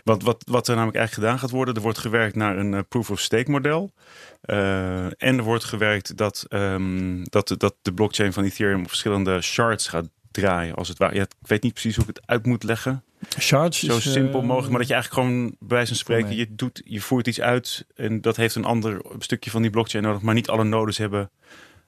want 0.05 0.23
wat, 0.23 0.45
wat 0.47 0.69
er 0.69 0.75
namelijk 0.75 0.97
eigenlijk 0.97 1.27
gedaan 1.29 1.39
gaat 1.43 1.57
worden, 1.57 1.75
er 1.75 1.81
wordt 1.81 1.99
gewerkt 1.99 2.35
naar 2.37 2.57
een 2.59 2.75
eh, 2.75 2.81
proof 2.89 3.11
of 3.11 3.21
stake 3.21 3.51
model. 3.51 3.93
Eh, 4.41 5.05
en 5.05 5.37
er 5.37 5.43
wordt 5.43 5.65
gewerkt 5.65 6.17
dat, 6.17 6.45
ehm, 6.49 7.23
dat, 7.25 7.49
de- 7.49 7.57
dat 7.57 7.75
de 7.83 7.93
blockchain 7.93 8.33
van 8.33 8.45
Ethereum 8.45 8.81
op 8.81 8.89
verschillende 8.89 9.41
shards 9.41 9.89
gaat 9.89 10.09
draaien, 10.31 10.75
als 10.75 10.89
het 10.89 10.99
ware. 10.99 11.15
Ja, 11.15 11.23
ik 11.23 11.47
weet 11.47 11.63
niet 11.63 11.73
precies 11.73 11.97
hoe 11.97 12.05
ik 12.09 12.17
het 12.17 12.27
uit 12.27 12.47
moet 12.47 12.63
leggen. 12.63 13.03
Shards 13.39 13.81
Zo 13.81 13.97
is, 13.97 14.07
eh, 14.07 14.13
simpel 14.13 14.43
mogelijk, 14.43 14.71
maar 14.71 14.79
dat 14.79 14.89
je 14.89 14.95
eigenlijk 14.95 15.25
gewoon 15.25 15.47
bij 15.49 15.69
wijze 15.69 15.87
van 15.87 15.97
spreken, 15.97 16.37
je, 16.37 16.55
doet, 16.55 16.83
je 16.85 17.01
voert 17.01 17.27
iets 17.27 17.41
uit 17.41 17.87
en 17.95 18.21
dat 18.21 18.37
heeft 18.37 18.55
een 18.55 18.65
ander 18.65 19.01
stukje 19.19 19.51
van 19.51 19.63
die 19.63 19.71
blockchain 19.71 20.05
nodig, 20.05 20.23
maar 20.23 20.35
niet 20.35 20.49
alle 20.49 20.65
nodes 20.65 20.99
hebben 20.99 21.31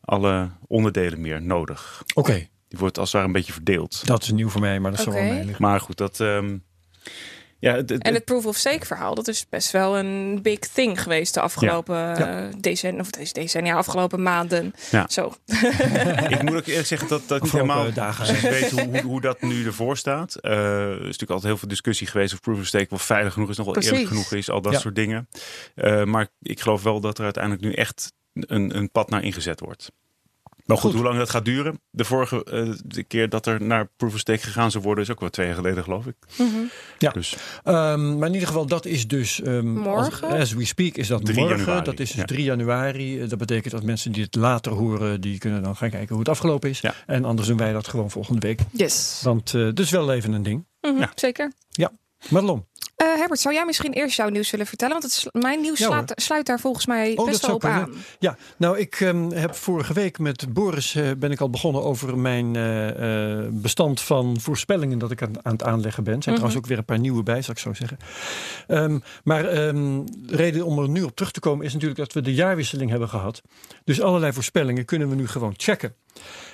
alle 0.00 0.50
onderdelen 0.66 1.20
meer 1.20 1.42
nodig. 1.42 2.02
Oké, 2.14 2.48
Die 2.68 2.78
wordt 2.78 2.98
als 2.98 3.06
het 3.06 3.14
ware 3.16 3.26
een 3.26 3.32
beetje 3.32 3.52
verdeeld. 3.52 4.06
Dat 4.06 4.22
is 4.22 4.30
nieuw 4.30 4.48
voor 4.48 4.60
mij, 4.60 4.80
maar 4.80 4.90
dat 4.90 5.00
zal 5.00 5.12
Oké. 5.12 5.22
wel 5.22 5.32
mee 5.32 5.44
liggen. 5.44 5.62
Maar 5.64 5.80
goed, 5.80 5.96
dat... 5.96 6.20
ehm, 6.20 6.56
ja, 7.60 7.74
het- 7.74 7.90
het- 7.90 8.02
En 8.02 8.14
het 8.14 8.24
proof 8.24 8.46
of 8.46 8.56
stake 8.56 8.86
verhaal, 8.86 9.14
dat 9.14 9.28
is 9.28 9.46
best 9.48 9.70
wel 9.70 9.98
een 9.98 10.42
big 10.42 10.58
thing 10.58 11.02
geweest 11.02 11.34
de 11.34 11.40
afgelopen 11.40 11.96
Ja. 11.96 12.44
eh, 12.46 12.54
decennia, 12.60 13.00
of 13.00 13.10
deze 13.10 13.32
decennia, 13.32 13.74
afgelopen 13.76 14.22
maanden. 14.22 14.74
Ja. 14.90 15.06
Zo. 15.08 15.34
ik 16.28 16.42
moet 16.42 16.54
ook 16.56 16.66
eerlijk 16.66 16.86
zeggen 16.86 17.08
dat, 17.08 17.22
dat 17.26 17.36
ik 17.36 17.42
niet 17.42 17.52
helemaal 17.52 17.92
dagen. 17.92 18.50
weet 18.50 18.70
hoe, 18.70 18.82
hoe, 18.82 19.00
hoe 19.02 19.20
dat 19.20 19.42
nu 19.42 19.66
ervoor 19.66 19.96
staat. 19.96 20.34
Eh, 20.34 20.52
er 20.52 20.92
is 20.92 20.96
natuurlijk 20.98 21.30
altijd 21.30 21.44
heel 21.50 21.56
veel 21.56 21.68
discussie 21.68 22.06
geweest 22.06 22.32
of 22.32 22.40
proof 22.40 22.58
of 22.60 22.66
stake 22.66 22.86
wel 22.90 22.98
veilig 22.98 23.32
genoeg 23.32 23.48
is, 23.50 23.56
nog 23.56 23.64
wel 23.66 23.74
Precies. 23.74 23.92
eerlijk 23.92 24.10
genoeg 24.10 24.32
is, 24.32 24.50
al 24.50 24.60
dat 24.62 24.72
Ja. 24.72 24.78
soort 24.78 24.94
dingen. 24.94 25.28
Eh, 25.74 26.04
maar 26.04 26.28
ik 26.42 26.60
geloof 26.60 26.82
wel 26.82 27.00
dat 27.00 27.18
er 27.18 27.24
uiteindelijk 27.24 27.62
nu 27.64 27.72
echt 27.72 28.12
een, 28.34 28.76
een 28.76 28.90
pad 28.90 29.10
naar 29.10 29.22
ingezet 29.24 29.60
wordt. 29.60 29.90
Maar 30.70 30.78
goed, 30.78 30.90
Goed. 30.90 31.00
hoe 31.00 31.08
lang 31.08 31.18
dat 31.18 31.30
gaat 31.30 31.44
duren? 31.44 31.80
De 31.90 32.04
vorige 32.04 32.44
eh, 32.44 32.70
de 32.84 33.02
keer 33.02 33.28
dat 33.28 33.46
er 33.46 33.62
naar 33.62 33.88
proof 33.96 34.12
of 34.12 34.18
stake 34.18 34.38
gegaan 34.42 34.70
zou 34.70 34.84
worden, 34.84 35.04
is 35.04 35.10
ook 35.10 35.20
wel 35.20 35.28
twee 35.30 35.46
jaar 35.46 35.54
geleden, 35.54 35.82
geloof 35.84 36.06
ik. 36.06 36.14
Mhm. 36.38 36.46
Ja. 36.98 37.10
Dus 37.10 37.36
Ehm, 37.64 38.18
maar 38.18 38.26
in 38.28 38.32
ieder 38.34 38.48
geval, 38.48 38.66
dat 38.66 38.84
is 38.86 39.08
dus... 39.08 39.40
ehm, 39.42 39.66
Morgen? 39.68 40.28
Als, 40.28 40.40
as 40.40 40.52
we 40.52 40.64
speak 40.64 40.96
is 40.96 41.06
dat 41.08 41.24
3 41.24 41.38
morgen. 41.38 41.58
januari, 41.58 41.84
Dat 41.84 42.00
is 42.00 42.08
dus 42.10 42.16
ja. 42.20 42.24
3 42.24 42.42
januari. 42.44 43.20
Eh, 43.20 43.28
Dat 43.28 43.38
betekent 43.38 43.72
dat 43.72 43.82
mensen 43.82 44.12
die 44.12 44.22
het 44.22 44.34
later 44.34 44.72
horen, 44.72 45.20
die 45.20 45.38
kunnen 45.38 45.62
dan 45.62 45.76
gaan 45.76 45.90
kijken 45.90 46.08
hoe 46.08 46.18
het 46.18 46.28
afgelopen 46.28 46.70
is. 46.70 46.80
Ja. 46.80 46.94
En 47.06 47.24
anders 47.24 47.48
doen 47.48 47.56
wij 47.56 47.72
dat 47.72 47.88
gewoon 47.88 48.10
volgende 48.10 48.40
week. 48.40 48.60
Yes. 48.72 49.20
Want 49.24 49.52
uh, 49.52 49.72
dus 49.74 49.90
wel 49.90 50.12
even 50.12 50.32
een 50.32 50.42
ding. 50.42 50.66
Mhm, 50.80 50.96
Ja. 50.98 51.10
Zeker. 51.14 51.52
Madelon. 52.28 52.66
Eh, 53.00 53.06
Herbert, 53.16 53.40
zou 53.40 53.54
jij 53.54 53.64
misschien 53.64 53.92
eerst 53.92 54.16
jouw 54.16 54.28
nieuws 54.28 54.50
willen 54.50 54.66
vertellen? 54.66 55.00
Want 55.00 55.14
het, 55.14 55.42
mijn 55.42 55.60
nieuws 55.60 55.78
Ja, 55.78 55.86
slaat- 55.86 56.12
sluit 56.14 56.46
daar 56.46 56.60
volgens 56.60 56.86
mij 56.86 57.16
Oh, 57.16 57.24
best 57.26 57.40
dat 57.40 57.50
wel 57.50 57.60
zou 57.60 57.82
op 57.84 57.88
aan. 57.88 58.02
Ja, 58.18 58.36
nou 58.56 58.78
ik 58.78 59.00
ehm, 59.00 59.30
heb 59.30 59.54
vorige 59.54 59.92
week 59.92 60.18
met 60.18 60.52
Boris 60.52 60.94
eh, 60.94 61.10
ben 61.18 61.30
ik 61.30 61.40
al 61.40 61.50
begonnen 61.50 61.82
over 61.82 62.18
mijn 62.18 62.56
eh, 62.56 63.48
bestand 63.50 64.00
van 64.00 64.40
voorspellingen 64.40 64.98
dat 64.98 65.10
ik 65.10 65.22
aan, 65.22 65.32
aan 65.42 65.52
het 65.52 65.62
aanleggen 65.62 66.04
ben. 66.04 66.14
Er 66.16 66.22
zijn 66.22 66.34
Mhm. 66.34 66.44
trouwens 66.44 66.56
ook 66.56 66.66
weer 66.66 66.78
een 66.78 66.84
paar 66.84 66.98
nieuwe 66.98 67.22
bij, 67.22 67.42
zal 67.42 67.54
ik 67.54 67.60
zo 67.60 67.72
zeggen. 67.74 67.98
Ehm, 68.66 68.98
maar 69.24 69.44
ehm, 69.44 70.00
de 70.06 70.36
reden 70.36 70.64
om 70.64 70.78
er 70.78 70.88
nu 70.88 71.02
op 71.02 71.16
terug 71.16 71.30
te 71.30 71.40
komen 71.40 71.64
is 71.66 71.72
natuurlijk 71.72 72.00
dat 72.00 72.12
we 72.12 72.20
de 72.20 72.34
jaarwisseling 72.34 72.90
hebben 72.90 73.08
gehad. 73.08 73.42
Dus 73.84 74.00
allerlei 74.00 74.32
voorspellingen 74.32 74.84
kunnen 74.84 75.08
we 75.08 75.14
nu 75.14 75.28
gewoon 75.28 75.54
checken. 75.56 75.94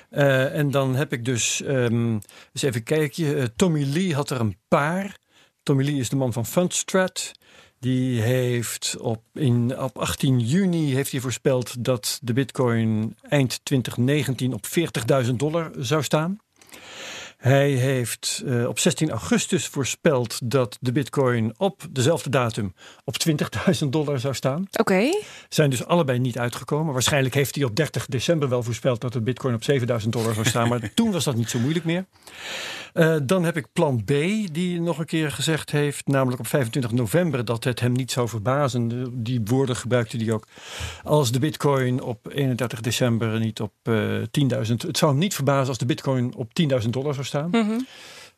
En 0.09 0.71
dan 0.71 0.95
heb 0.95 1.13
ik 1.13 1.25
dus 1.25 1.61
ehm, 1.63 2.11
eens 2.53 2.61
even 2.61 2.83
kijken. 2.83 3.55
Tommy 3.55 3.83
Lee 3.93 4.15
had 4.15 4.29
er 4.29 4.39
een 4.39 4.57
paar. 4.67 5.17
Tommy 5.67 5.83
Lee 5.83 5.99
is 5.99 6.09
de 6.09 6.15
man 6.15 6.33
van 6.33 6.45
Fundstrat. 6.45 7.31
Die 7.79 8.21
heeft 8.21 8.95
op, 8.99 9.21
in, 9.33 9.79
op 9.79 9.97
18 9.97 10.39
juni 10.39 10.93
heeft 10.93 11.11
hij 11.11 11.19
voorspeld 11.21 11.83
dat 11.83 12.19
de 12.21 12.33
bitcoin 12.33 13.15
eind 13.21 13.59
2019 13.63 14.53
op 14.53 14.65
40.000 15.25 15.31
dollar 15.31 15.71
zou 15.77 16.03
staan. 16.03 16.39
Hij 17.47 17.69
heeft 17.69 18.43
eh, 18.45 18.67
op 18.67 18.79
16 18.79 19.09
augustus 19.09 19.67
voorspeld 19.67 20.39
dat 20.43 20.77
de 20.81 20.91
bitcoin 20.91 21.53
op 21.57 21.81
dezelfde 21.91 22.29
datum 22.29 22.73
op 23.03 23.15
20.000 23.29 23.87
dollar 23.89 24.19
zou 24.19 24.33
staan. 24.33 24.67
Oké. 24.79 25.09
Zijn 25.49 25.69
dus 25.69 25.85
allebei 25.85 26.19
niet 26.19 26.37
uitgekomen. 26.37 26.93
Waarschijnlijk 26.93 27.35
heeft 27.35 27.55
hij 27.55 27.63
op 27.63 27.75
30 27.75 28.05
december 28.05 28.49
wel 28.49 28.63
voorspeld 28.63 29.01
dat 29.01 29.13
de 29.13 29.21
bitcoin 29.21 29.53
op 29.53 29.63
7000 29.63 30.13
dollar 30.13 30.33
zou 30.33 30.45
staan. 30.45 30.67
Maar 30.67 30.91
toen 30.93 31.11
was 31.11 31.23
dat 31.23 31.35
niet 31.35 31.49
zo 31.49 31.59
moeilijk 31.59 31.85
meer. 31.85 32.05
Eh, 32.93 33.15
dan 33.23 33.43
heb 33.43 33.57
ik 33.57 33.67
plan 33.73 34.03
B, 34.03 34.07
die 34.51 34.81
nog 34.81 34.99
een 34.99 35.05
keer 35.05 35.31
gezegd 35.31 35.71
heeft, 35.71 36.07
namelijk 36.07 36.39
op 36.39 36.47
25 36.47 36.91
november, 36.91 37.45
dat 37.45 37.63
het 37.63 37.79
hem 37.79 37.91
niet 37.91 38.11
zou 38.11 38.27
verbazen. 38.27 39.11
Die 39.23 39.41
woorden 39.43 39.75
gebruikte 39.75 40.17
hij 40.17 40.33
ook. 40.33 40.47
Als 41.03 41.31
de 41.31 41.39
bitcoin 41.39 42.01
op 42.01 42.27
31 42.31 42.81
december 42.81 43.39
niet 43.39 43.61
op 43.61 43.73
eh 43.83 43.93
10.000. 44.19 44.27
Het 44.77 44.97
zou 44.97 45.11
hem 45.11 45.19
niet 45.19 45.35
verbazen 45.35 45.67
als 45.67 45.77
de 45.77 45.85
bitcoin 45.85 46.35
op 46.35 46.51
10.000 46.83 46.89
dollar 46.89 47.13
zou 47.13 47.25
staan. 47.25 47.36
Mhm. 47.51 47.79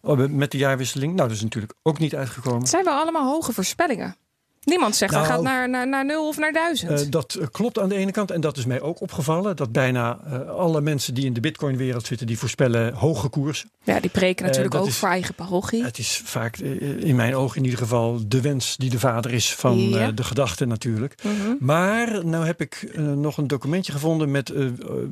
Oh, 0.01 0.17
Met 0.29 0.51
de 0.51 0.57
jaarwisseling. 0.57 1.13
Nou, 1.15 1.27
dat 1.27 1.37
is 1.37 1.43
natuurlijk 1.43 1.73
ook 1.83 1.99
niet 1.99 2.15
uitgekomen. 2.15 2.59
Het 2.59 2.69
zijn 2.69 2.83
wel 2.83 2.93
allemaal 2.97 3.31
hoge 3.31 3.53
voorspellingen. 3.53 4.15
Niemand 4.63 4.95
zegt 4.95 5.11
Nou, 5.11 5.25
hij 5.25 5.33
gaat 5.33 5.43
naar, 5.43 5.69
naar, 5.69 5.87
naar 5.87 6.05
nul 6.05 6.27
of 6.27 6.37
naar 6.37 6.51
duizend. 6.53 7.01
Eh, 7.01 7.09
dat 7.09 7.33
eh, 7.33 7.47
klopt 7.51 7.79
aan 7.79 7.89
de 7.89 7.95
ene 7.95 8.11
kant. 8.11 8.31
En 8.31 8.41
dat 8.41 8.57
is 8.57 8.65
mij 8.65 8.81
ook 8.81 9.01
opgevallen. 9.01 9.55
Dat 9.55 9.71
bijna 9.71 10.19
eh, 10.25 10.49
alle 10.49 10.81
mensen 10.81 11.13
die 11.13 11.25
in 11.25 11.33
de 11.33 11.39
bitcoin-wereld 11.39 12.05
zitten, 12.05 12.27
die 12.27 12.37
voorspellen 12.39 12.93
hoge 12.93 13.27
koersen. 13.29 13.69
ja, 13.83 13.99
die 13.99 14.09
preken 14.09 14.45
natuurlijk 14.45 14.71
dat 14.73 14.81
ook 14.81 14.87
is- 14.87 14.97
voor 14.97 15.09
eigen 15.09 15.33
parochie. 15.35 15.83
Het 15.83 15.97
is 15.97 16.21
vaak, 16.25 16.57
in 16.57 17.15
mijn 17.15 17.35
ogen 17.35 17.57
in 17.57 17.63
ieder 17.63 17.79
geval, 17.79 18.19
de 18.27 18.41
wens 18.41 18.77
die 18.77 18.89
de 18.89 18.99
vader 18.99 19.33
is 19.33 19.55
van 19.55 19.77
Ja. 19.79 20.11
de 20.11 20.23
gedachte 20.23 20.65
natuurlijk. 20.65 21.15
Mhm. 21.23 21.33
Maar 21.59 22.25
nou 22.25 22.45
heb 22.45 22.61
ik 22.61 22.91
nog 23.15 23.37
een 23.37 23.47
documentje 23.47 23.91
gevonden 23.91 24.31
met 24.31 24.53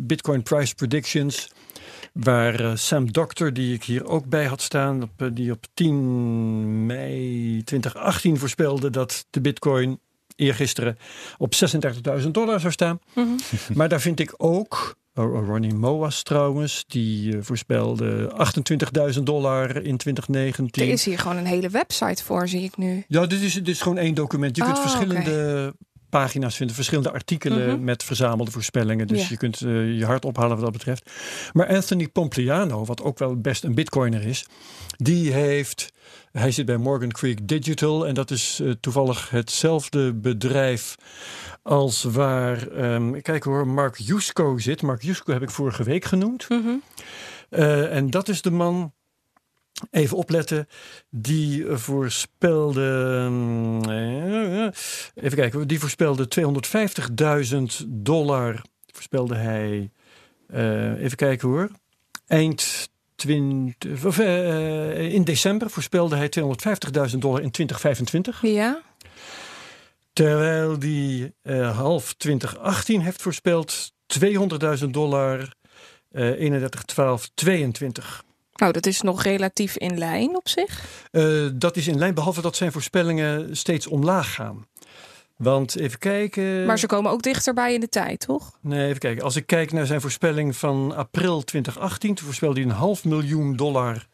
Bitcoin 0.08 0.44
Price 0.44 0.76
Predictions. 0.76 1.50
Waar 2.20 2.60
eh, 2.60 2.72
Sam 2.76 3.12
Doctor, 3.12 3.54
die 3.54 3.74
ik 3.74 3.84
hier 3.84 4.06
ook 4.08 4.26
bij 4.26 4.46
had 4.46 4.62
staan, 4.62 5.04
op, 5.04 5.10
eh, 5.18 5.28
die 5.32 5.52
op 5.52 5.66
10 5.74 6.86
mei 6.86 7.62
2018 7.64 8.38
voorspelde 8.38 8.90
dat 8.90 9.26
de 9.30 9.42
Bitcoin 9.42 10.00
eergisteren 10.36 10.98
op 11.38 11.56
36.000 11.56 12.34
dollar 12.34 12.60
zou 12.60 12.74
staan. 12.74 13.00
Mhm. 13.14 13.28
Maar 13.78 13.90
daar 13.90 14.02
vind 14.02 14.20
ik 14.20 14.34
ook, 14.38 14.98
Ronnie 15.14 15.74
Moas 15.74 16.24
trouwens, 16.24 16.86
die 16.88 17.34
eh, 17.34 17.40
voorspelde 17.42 18.32
28.000 19.14 19.24
dollar 19.24 19.84
in 19.84 19.98
2019. 19.98 20.84
Er 20.84 20.90
is 20.90 21.06
hier 21.06 21.20
gewoon 21.20 21.38
een 21.38 21.46
hele 21.46 21.70
website 21.70 22.24
voor, 22.24 22.48
zie 22.48 22.64
ik 22.64 22.78
nu. 22.78 23.04
Ja, 23.08 23.26
dit 23.26 23.42
is, 23.42 23.54
dit 23.54 23.68
is 23.68 23.82
gewoon 23.82 23.98
één 23.98 24.14
document. 24.14 24.56
Je 24.56 24.64
kunt 24.64 24.78
Oh, 24.78 24.82
verschillende 24.82 25.74
pagina's 26.10 26.56
vinden, 26.56 26.76
verschillende 26.76 27.12
artikelen 27.12 27.68
Mhm. 27.76 27.84
met 27.84 28.04
verzamelde 28.04 28.52
voorspellingen. 28.52 29.08
Dus 29.08 29.22
Ja. 29.22 29.28
je 29.30 29.38
kunt 29.38 29.62
eh, 29.62 29.98
je 29.98 30.06
hart 30.06 30.26
ophalen 30.26 30.56
wat 30.56 30.62
dat 30.64 30.72
betreft. 30.72 31.12
Maar 31.54 31.68
Anthony 31.68 32.08
Pompliano, 32.08 32.86
wat 32.86 33.02
ook 33.02 33.20
wel 33.20 33.36
best 33.36 33.64
een 33.64 33.76
bitcoiner 33.76 34.24
is, 34.24 34.46
die 34.98 35.32
heeft, 35.34 35.94
hij 36.32 36.52
zit 36.52 36.66
bij 36.66 36.78
Morgan 36.78 37.12
Creek 37.12 37.48
Digital 37.48 38.08
en 38.08 38.14
dat 38.14 38.32
is 38.32 38.60
eh, 38.64 38.72
toevallig 38.80 39.30
hetzelfde 39.30 40.14
bedrijf 40.14 40.96
als 41.64 42.04
waar, 42.04 42.68
ehm, 42.68 43.22
kijk 43.22 43.44
hoor, 43.44 43.68
Mark 43.68 43.96
Yusko 43.98 44.58
zit. 44.58 44.82
Mark 44.82 45.02
Yusko 45.04 45.34
heb 45.34 45.42
ik 45.42 45.50
vorige 45.50 45.84
week 45.84 46.06
genoemd. 46.06 46.50
Mhm. 46.50 46.70
Eh, 47.50 47.96
en 47.96 48.10
dat 48.10 48.28
is 48.30 48.42
de 48.42 48.52
man, 48.52 48.94
even 49.92 50.18
opletten, 50.18 50.68
die 51.10 51.66
voorspelde. 51.76 53.28
mm, 53.30 53.84
eh, 53.90 54.68
even 55.16 55.38
kijken, 55.38 55.68
die 55.68 55.80
voorspelde 55.80 56.28
250.000 56.28 57.86
dollar. 57.88 58.62
Voorspelde 58.94 59.36
hij. 59.36 59.90
eh, 60.48 61.04
even 61.04 61.18
kijken 61.18 61.48
hoor. 61.48 61.70
Eind 62.28 62.90
20, 63.16 64.06
of, 64.06 64.20
eh, 64.20 65.14
in 65.14 65.24
december 65.24 65.70
voorspelde 65.70 66.16
hij 66.16 66.30
250.000 66.30 67.22
dollar 67.22 67.42
in 67.42 67.52
2025. 67.52 68.42
Ja. 68.42 68.82
Terwijl 70.14 70.80
die 70.80 71.34
eh, 71.42 71.78
half 71.78 72.14
2018 72.14 73.02
heeft 73.02 73.22
voorspeld 73.22 73.92
200.000 74.08 74.86
dollar 74.92 75.56
eh 76.12 76.30
31, 76.40 76.84
12, 76.84 77.30
22. 77.34 78.24
Nou, 78.58 78.72
dat 78.72 78.86
is 78.86 79.02
nog 79.02 79.24
relatief 79.24 79.78
in 79.78 79.98
lijn 79.98 80.36
op 80.36 80.48
zich. 80.48 80.86
Eh, 81.12 81.48
dat 81.54 81.78
is 81.78 81.88
in 81.88 81.98
lijn, 81.98 82.14
behalve 82.14 82.42
dat 82.42 82.56
zijn 82.56 82.72
voorspellingen 82.72 83.58
steeds 83.58 83.88
omlaag 83.88 84.34
gaan. 84.34 84.66
Want 85.38 85.76
even 85.76 86.00
kijken. 86.00 86.66
Maar 86.66 86.80
ze 86.80 86.88
komen 86.88 87.12
ook 87.12 87.22
dichterbij 87.22 87.74
in 87.74 87.80
de 87.80 87.90
tijd, 87.90 88.20
toch? 88.20 88.58
Nee, 88.62 88.88
even 88.88 89.00
kijken. 89.00 89.24
Als 89.24 89.36
ik 89.36 89.46
kijk 89.46 89.72
naar 89.72 89.86
zijn 89.86 90.02
voorspelling 90.02 90.56
van 90.56 90.96
april 90.96 91.44
2018, 91.44 92.16
toen 92.16 92.26
voorspelde 92.26 92.60
hij 92.62 92.70
een 92.70 92.76
half 92.76 93.06
miljoen 93.06 93.56
dollar 93.56 94.08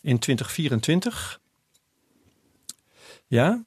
in 0.00 0.18
2024. 0.18 1.40
Ja. 3.26 3.64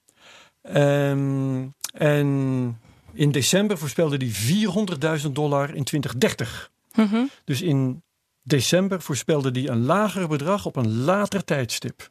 Ehm, 0.61 1.67
en 1.93 2.79
in 3.13 3.31
december 3.31 3.77
voorspelde 3.77 4.17
hij 4.17 4.29
400.000 4.29 5.35
dollar 5.35 5.75
in 5.75 5.83
2030. 5.83 6.71
Mhm. 6.95 7.23
Dus 7.45 7.61
in 7.61 8.03
december 8.43 9.01
voorspelde 9.01 9.59
hij 9.59 9.69
een 9.69 9.85
lager 9.85 10.27
bedrag 10.27 10.65
op 10.65 10.75
een 10.75 10.97
later 11.03 11.43
tijdstip. 11.43 12.09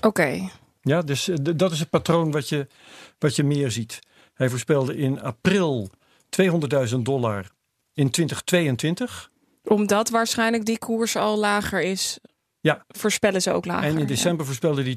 Oké. 0.00 0.48
Ja, 0.80 1.02
dus 1.02 1.28
eh, 1.28 1.36
dat 1.56 1.72
is 1.72 1.78
het 1.78 1.90
patroon 1.90 2.30
wat 2.30 2.48
je, 2.48 2.66
wat 3.18 3.36
je 3.36 3.44
meer 3.44 3.70
ziet. 3.70 3.98
Hij 4.34 4.48
voorspelde 4.48 4.96
in 4.96 5.20
april 5.22 5.90
200.000 6.42 6.96
dollar 6.98 7.50
in 7.94 8.10
2022. 8.10 9.30
Omdat 9.64 10.08
waarschijnlijk 10.10 10.64
die 10.64 10.78
koers 10.78 11.16
al 11.16 11.38
lager 11.38 11.82
is, 11.82 12.18
Ja. 12.60 12.84
voorspellen 12.88 13.42
ze 13.42 13.52
ook 13.52 13.64
lager. 13.64 13.84
en 13.88 13.94
in 13.94 14.00
ja. 14.00 14.06
december 14.06 14.46
voorspelde 14.46 14.82
hij 14.82 14.96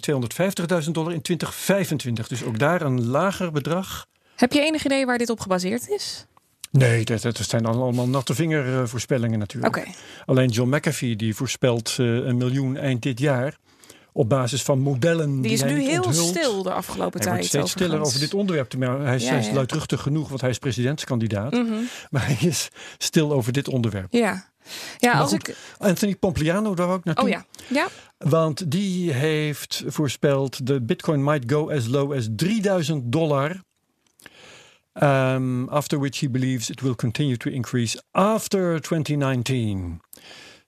250.000 0.85 0.91
dollar 0.91 1.13
in 1.13 1.21
2025. 1.21 2.27
Dus 2.27 2.43
ook 2.43 2.59
daar 2.59 2.81
een 2.81 3.05
lager 3.07 3.51
bedrag. 3.51 4.05
Heb 4.35 4.53
je 4.53 4.61
enig 4.61 4.85
idee 4.85 5.05
waar 5.05 5.17
dit 5.17 5.29
op 5.29 5.39
gebaseerd 5.39 5.89
is? 5.89 6.25
Nee, 6.77 7.05
dat, 7.05 7.21
dat 7.21 7.37
zijn 7.37 7.65
allemaal 7.65 8.07
natte 8.07 8.35
vinger 8.35 8.79
eh, 8.81 8.87
voorspellingen 8.87 9.39
natuurlijk. 9.39 9.87
Alleen 10.25 10.49
John 10.49 10.75
McAfee 10.75 11.15
die 11.15 11.35
voorspelt 11.35 11.95
eh, 11.99 12.05
een 12.05 12.37
miljoen 12.37 12.77
eind 12.77 13.01
dit 13.01 13.19
jaar. 13.19 13.57
op 14.11 14.29
basis 14.29 14.63
van 14.63 14.79
modellen. 14.79 15.41
Die 15.41 15.51
is 15.51 15.61
hij 15.61 15.73
nu 15.73 15.81
heel 15.81 16.03
onthult. 16.03 16.27
stil 16.27 16.63
de 16.63 16.71
afgelopen 16.71 17.19
Hij 17.21 17.21
tijd. 17.21 17.33
wordt 17.33 17.47
steeds 17.47 17.71
stiller 17.71 17.87
overigens. 17.99 18.15
over 18.15 18.27
dit 18.27 18.39
onderwerp. 18.39 18.75
Maar 18.77 19.05
hij 19.07 19.15
is, 19.15 19.23
Ja, 19.23 19.29
hij 19.29 19.39
is 19.39 19.47
ja. 19.47 19.53
luidruchtig 19.53 20.01
genoeg, 20.01 20.29
want 20.29 20.41
hij 20.41 20.49
is 20.49 20.59
presidentskandidaat. 20.59 21.51
Mhm. 21.51 21.73
Maar 22.09 22.25
hij 22.25 22.37
is 22.47 22.69
stil 22.97 23.33
over 23.33 23.51
dit 23.53 23.67
onderwerp. 23.67 24.07
Ja, 24.13 24.49
ja 24.97 25.11
Maar 25.11 25.21
als 25.21 25.31
goed, 25.31 25.47
ik. 25.47 25.55
Anthony 25.77 26.15
Pompliano, 26.15 26.75
daar 26.75 26.95
ik 26.95 27.03
naartoe. 27.03 27.23
Oh 27.25 27.29
ja, 27.29 27.45
ja. 27.67 27.87
Want 28.17 28.71
die 28.71 29.11
heeft 29.11 29.83
voorspeld: 29.87 30.67
de 30.67 30.81
Bitcoin 30.81 31.23
might 31.23 31.51
go 31.51 31.71
as 31.71 31.85
low 31.87 32.13
as 32.13 32.27
3000 32.35 33.11
dollar. 33.11 33.63
Um, 35.03 35.69
after 35.69 35.99
which 35.99 36.19
he 36.19 36.29
believes 36.29 36.69
it 36.69 36.81
will 36.81 36.95
continue 36.95 37.37
to 37.37 37.49
increase 37.49 38.01
after 38.11 38.81
2019. 38.81 40.01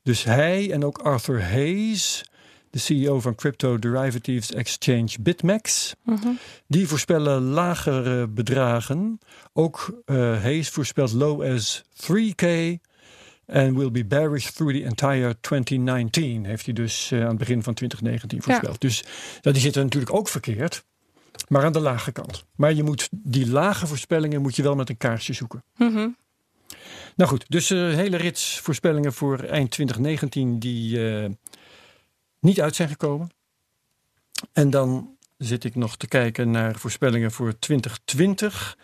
Dus 0.03 0.23
hij 0.23 0.71
en 0.71 0.85
ook 0.85 0.97
Arthur 0.97 1.43
Hayes, 1.43 2.25
de 2.69 2.79
CEO 2.79 3.19
van 3.19 3.35
crypto 3.35 3.79
derivatives 3.79 4.51
exchange 4.53 5.09
BitMEX, 5.19 5.95
Mhm. 6.03 6.27
die 6.67 6.87
voorspellen 6.87 7.41
lagere 7.41 8.27
bedragen. 8.27 9.19
Ook 9.53 10.01
eh, 10.05 10.15
Hayes 10.41 10.69
voorspelt 10.69 11.11
low 11.11 11.41
as 11.53 11.83
3k 11.93 12.43
and 13.47 13.77
will 13.77 13.91
be 13.91 14.05
bearish 14.05 14.49
through 14.49 14.73
the 14.77 14.83
entire 14.83 15.37
2019. 15.41 16.45
Heeft 16.45 16.65
hij 16.65 16.73
dus 16.73 17.11
eh, 17.11 17.21
aan 17.21 17.27
het 17.27 17.37
begin 17.37 17.63
van 17.63 17.73
2019 17.73 18.41
voorspeld. 18.41 18.81
Dus 18.81 19.03
ja, 19.41 19.51
die 19.51 19.61
zitten 19.61 19.83
natuurlijk 19.83 20.13
ook 20.13 20.27
verkeerd. 20.27 20.83
Maar 21.47 21.63
aan 21.63 21.73
de 21.73 21.79
lage 21.79 22.11
kant. 22.11 22.45
Maar 22.55 22.73
je 22.73 22.83
moet 22.83 23.09
die 23.11 23.49
lage 23.49 23.87
voorspellingen 23.87 24.41
moet 24.41 24.55
je 24.55 24.63
wel 24.63 24.75
met 24.75 24.89
een 24.89 24.97
kaarsje 24.97 25.33
zoeken. 25.33 25.63
Mhm. 25.75 26.09
Nou 27.15 27.29
goed, 27.29 27.45
dus 27.47 27.69
een 27.69 27.93
hele 27.93 28.17
rits 28.17 28.59
voorspellingen 28.59 29.13
voor 29.13 29.39
eind 29.39 29.71
2019 29.71 30.59
die 30.59 31.09
eh, 31.09 31.29
niet 32.39 32.61
uit 32.61 32.75
zijn 32.75 32.89
gekomen. 32.89 33.29
En 34.53 34.69
dan 34.69 35.16
zit 35.37 35.63
ik 35.63 35.75
nog 35.75 35.97
te 35.97 36.07
kijken 36.07 36.51
naar 36.51 36.75
voorspellingen 36.75 37.31
voor 37.31 37.59
2020. 37.59 38.77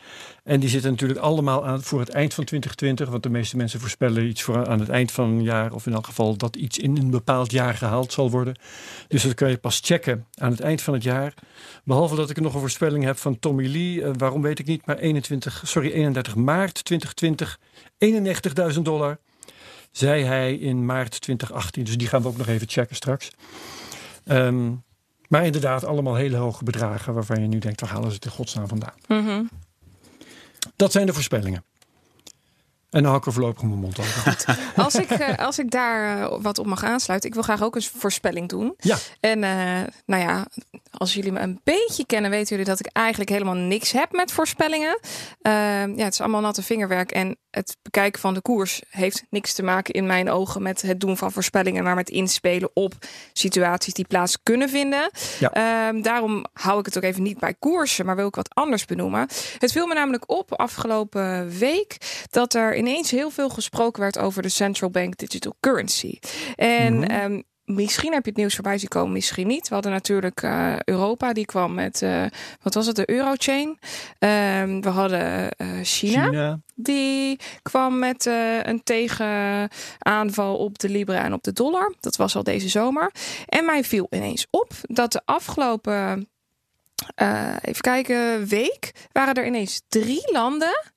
En 0.44 0.60
die 0.60 0.70
zitten 0.70 0.92
natuurlijk 0.92 1.20
allemaal 1.20 1.66
aan 1.66 1.84
voor 1.84 2.00
het 2.00 2.10
eind 2.10 2.34
van 2.34 2.44
2020. 2.44 3.10
Want 3.10 3.24
de 3.24 3.30
meeste 3.30 3.58
mensen 3.58 3.80
voorspellen 3.80 4.28
iets 4.28 4.42
voor 4.42 4.68
aan 4.68 4.80
het 4.80 4.90
eind 4.90 5.12
van 5.12 5.30
een 5.30 5.44
jaar. 5.44 5.74
Of 5.74 5.86
in 5.86 5.94
elk 5.94 6.06
geval 6.06 6.38
dat 6.38 6.56
iets 6.56 6.78
in 6.78 6.98
een 6.98 7.10
bepaald 7.10 7.52
jaar 7.52 7.74
gehaald 7.74 8.14
zal 8.14 8.30
worden. 8.30 8.60
Dus 9.08 9.24
dat 9.24 9.34
kan 9.34 9.50
je 9.50 9.58
pas 9.58 9.80
checken 9.84 10.26
aan 10.36 10.52
het 10.52 10.60
eind 10.60 10.82
van 10.82 10.94
het 10.94 11.04
jaar. 11.04 11.34
Behalve 11.84 12.16
dat 12.16 12.30
ik 12.30 12.40
nog 12.40 12.54
een 12.54 12.60
voorspelling 12.60 13.04
heb 13.04 13.18
van 13.18 13.40
Tommy 13.40 13.68
Lee. 13.68 14.04
eh, 14.04 14.12
waarom 14.18 14.42
weet 14.42 14.60
ik 14.60 14.66
niet. 14.66 14.86
Maar 14.86 14.98
21, 14.98 15.62
sorry, 15.66 15.92
31 15.92 16.36
maart 16.36 16.84
2020. 16.86 17.60
91.000 17.98 18.82
dollar. 18.82 19.20
Zei 19.92 20.24
hij 20.24 20.56
in 20.56 20.86
maart 20.86 21.22
2018. 21.22 21.84
Dus 21.84 21.98
die 21.98 22.08
gaan 22.08 22.22
we 22.22 22.28
ook 22.28 22.38
nog 22.38 22.48
even 22.48 22.70
checken 22.70 22.96
straks. 22.96 23.32
Ehm, 24.26 24.72
maar 25.34 25.46
inderdaad, 25.46 25.86
allemaal 25.86 26.16
hele 26.16 26.38
hoge 26.38 26.64
bedragen 26.64 27.14
waarvan 27.14 27.42
je 27.42 27.48
nu 27.48 27.60
denkt, 27.60 27.82
waar 27.82 27.90
halen 27.90 28.10
ze 28.10 28.16
het 28.16 28.26
in 28.26 28.32
godsnaam 28.32 28.68
vandaan? 28.68 28.94
Mhm. 29.08 29.44
Dat 30.76 30.92
zijn 30.92 31.06
de 31.06 31.14
voorspellingen. 31.14 31.64
En 32.90 33.02
dan 33.02 33.04
hou 33.04 33.18
ik 33.18 33.26
er 33.26 33.34
voorlopig 33.34 33.64
mijn 33.64 33.80
mond 33.80 34.00
over. 34.00 34.46
Als, 34.76 34.96
ik, 34.96 35.10
eh, 35.10 35.38
als 35.48 35.60
ik 35.60 35.72
daar 35.72 36.22
eh, 36.22 36.38
wat 36.42 36.60
op 36.60 36.66
mag 36.66 36.84
aansluiten, 36.84 37.30
ik 37.30 37.36
wil 37.36 37.44
graag 37.44 37.64
ook 37.64 37.76
een 37.76 37.82
voorspelling 37.82 38.50
doen. 38.50 38.74
Ja. 38.78 38.98
En 39.20 39.44
eh, 39.44 39.94
nou 40.06 40.24
ja, 40.24 40.48
als 40.92 41.14
jullie 41.14 41.32
me 41.32 41.40
een 41.40 41.60
beetje 41.64 42.06
kennen, 42.06 42.32
weten 42.32 42.50
jullie 42.50 42.72
dat 42.72 42.80
ik 42.80 42.90
eigenlijk 42.92 43.30
helemaal 43.30 43.56
niks 43.56 43.92
heb 43.92 44.12
met 44.12 44.32
voorspellingen. 44.32 45.00
Ja, 45.42 45.88
het 45.96 46.14
is 46.14 46.22
allemaal 46.22 46.42
natte 46.42 46.64
vingerwerk. 46.64 47.12
En 47.12 47.38
het 47.54 47.78
bekijken 47.82 48.22
van 48.22 48.34
de 48.34 48.42
koers 48.42 48.82
heeft 48.90 49.24
niks 49.30 49.54
te 49.54 49.64
maken 49.64 49.94
in 49.94 50.06
mijn 50.06 50.30
ogen 50.30 50.62
met 50.62 50.82
het 50.82 51.00
doen 51.00 51.18
van 51.18 51.32
voorspellingen, 51.32 51.84
maar 51.84 51.96
met 51.96 52.10
inspelen 52.10 52.70
op 52.74 52.94
situaties 53.34 53.94
die 53.94 54.08
plaats 54.08 54.38
kunnen 54.44 54.70
vinden. 54.70 55.10
Ja. 55.40 55.52
Ehm, 55.52 56.02
daarom 56.02 56.46
hou 56.54 56.80
ik 56.80 56.86
het 56.86 56.98
ook 56.98 57.04
even 57.04 57.24
niet 57.24 57.40
bij 57.40 57.54
koersen, 57.60 58.06
maar 58.06 58.16
wil 58.16 58.28
ik 58.28 58.36
wat 58.36 58.56
anders 58.56 58.86
benoemen. 58.86 59.28
Het 59.58 59.72
viel 59.72 59.88
me 59.88 59.94
namelijk 59.94 60.24
op 60.32 60.54
afgelopen 60.54 61.50
week 61.58 61.98
dat 62.30 62.54
er 62.54 62.76
ineens 62.78 63.12
heel 63.12 63.30
veel 63.30 63.50
gesproken 63.50 64.02
werd 64.02 64.18
over 64.20 64.42
de 64.42 64.50
central 64.50 64.90
bank 64.90 65.18
digital 65.18 65.56
currency. 65.60 66.20
En 66.56 66.94
Mhm. 66.94 67.04
ehm, 67.04 67.42
Misschien 67.66 68.14
heb 68.14 68.24
je 68.24 68.30
het 68.30 68.40
nieuws 68.40 68.54
voorbij 68.54 68.78
zien 68.78 68.90
komen, 68.90 69.12
misschien 69.12 69.48
niet. 69.48 69.68
We 69.68 69.74
hadden 69.74 69.92
natuurlijk 69.92 70.42
eh, 70.42 70.76
Europa, 70.80 71.34
die 71.34 71.46
kwam 71.46 71.74
met, 71.74 72.02
eh, 72.02 72.26
wat 72.62 72.74
was 72.74 72.86
het, 72.86 72.96
de 72.96 73.10
Eurochain. 73.10 73.80
Ehm 74.20 74.82
we 74.82 74.90
hadden 74.90 75.52
eh, 75.52 75.68
China, 75.82 76.26
China. 76.26 76.60
die 76.76 77.40
kwam 77.62 78.00
met 78.00 78.26
een 78.64 78.84
tegenaanval 78.84 80.58
op 80.58 80.80
de 80.80 80.90
Libra 80.90 81.24
en 81.24 81.34
op 81.34 81.44
de 81.44 81.54
dollar. 81.54 81.94
Dat 82.00 82.16
was 82.16 82.36
al 82.36 82.44
deze 82.44 82.70
zomer. 82.70 83.12
En 83.46 83.66
mij 83.66 83.84
viel 83.84 84.08
ineens 84.10 84.48
op 84.50 84.72
dat 84.82 85.12
de 85.12 85.22
afgelopen, 85.26 86.30
even 87.62 87.82
kijken, 87.82 88.48
week 88.48 88.92
waren 89.12 89.34
er 89.34 89.46
ineens 89.46 89.82
drie 89.88 90.32
landen 90.32 90.92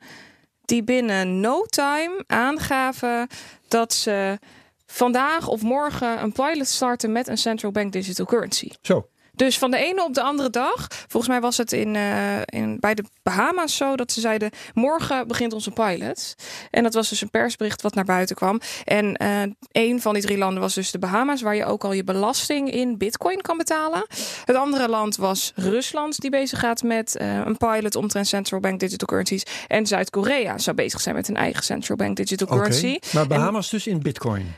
die 0.64 0.82
binnen 0.82 1.40
no 1.40 1.62
time 1.62 2.24
aangaven 2.26 3.26
dat 3.68 3.92
ze 3.92 4.38
vandaag 4.86 5.48
of 5.48 5.62
morgen 5.62 6.22
een 6.22 6.32
pilot 6.32 6.66
starten 6.66 7.12
met 7.12 7.28
een 7.28 7.38
central 7.38 7.70
bank 7.70 7.92
digital 7.92 8.26
currency. 8.26 8.70
Zo. 8.82 9.08
Dus 9.36 9.58
van 9.58 9.70
de 9.70 9.76
ene 9.76 10.04
op 10.04 10.14
de 10.14 10.22
andere 10.22 10.50
dag. 10.50 10.86
Volgens 10.88 11.32
mij 11.32 11.40
was 11.40 11.56
het 11.56 11.72
in, 11.72 11.96
eh, 11.96 12.40
in, 12.44 12.76
bij 12.80 12.94
de 12.94 13.04
Bahama's 13.22 13.76
zo 13.76 13.96
dat 13.96 14.12
ze 14.12 14.20
zeiden: 14.20 14.50
morgen 14.74 15.28
begint 15.28 15.52
onze 15.52 15.70
pilot. 15.70 16.34
En 16.70 16.82
dat 16.82 16.94
was 16.94 17.08
dus 17.08 17.20
een 17.20 17.30
persbericht 17.30 17.82
wat 17.82 17.94
naar 17.94 18.04
buiten 18.04 18.36
kwam. 18.36 18.60
En 18.84 19.16
eh 19.16 19.42
een 19.72 20.00
van 20.00 20.14
die 20.14 20.22
drie 20.22 20.38
landen 20.38 20.60
was 20.60 20.74
dus 20.74 20.90
de 20.90 20.98
Bahama's, 20.98 21.42
waar 21.42 21.56
je 21.56 21.64
ook 21.64 21.84
al 21.84 21.92
je 21.92 22.04
belasting 22.04 22.70
in 22.70 22.98
Bitcoin 22.98 23.40
kan 23.40 23.56
betalen. 23.56 24.06
Het 24.44 24.56
andere 24.56 24.88
land 24.88 25.16
was 25.16 25.52
Rusland, 25.54 26.20
die 26.20 26.30
bezig 26.30 26.58
gaat 26.58 26.82
met 26.82 27.16
eh, 27.16 27.34
een 27.34 27.56
pilot 27.56 27.96
omtrent 27.96 28.26
central 28.26 28.60
bank 28.60 28.80
digital 28.80 29.06
currencies. 29.06 29.42
En 29.66 29.86
Zuid-Korea 29.86 30.58
zou 30.58 30.76
bezig 30.76 31.00
zijn 31.00 31.14
met 31.14 31.28
een 31.28 31.36
eigen 31.36 31.64
central 31.64 31.96
bank 31.96 32.16
digital 32.16 32.46
currency. 32.46 32.98
Maar 33.12 33.26
Bahamas 33.26 33.70
dus 33.70 33.86
in 33.86 34.02
bitcoin. 34.02 34.54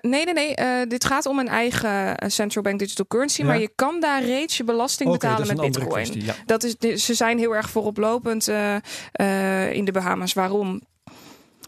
Nee, 0.00 0.24
nee, 0.24 0.32
nee. 0.32 0.86
dit 0.86 1.04
gaat 1.04 1.26
om 1.26 1.38
een 1.38 1.48
eigen 1.48 2.16
central 2.26 2.62
bank 2.62 2.78
digital 2.78 3.06
currency. 3.06 3.40
Ja. 3.40 3.46
Maar 3.46 3.60
je 3.60 3.70
kan 3.74 4.00
daar 4.00 4.17
reeds 4.20 4.56
je 4.56 4.64
belasting 4.64 5.10
betalen 5.10 5.46
met 5.46 5.56
bitcoin. 5.56 5.88
kwestie. 5.88 6.24
Ja. 6.24 6.34
Dat 6.46 6.62
is, 6.64 6.76
de- 6.78 6.96
ze 6.98 7.14
zijn 7.14 7.38
heel 7.38 7.54
erg 7.56 7.70
vooroplopend 7.70 8.48
eh, 8.48 9.72
in 9.72 9.84
de 9.84 9.92
Bahama's. 9.92 10.32
Waarom? 10.32 10.80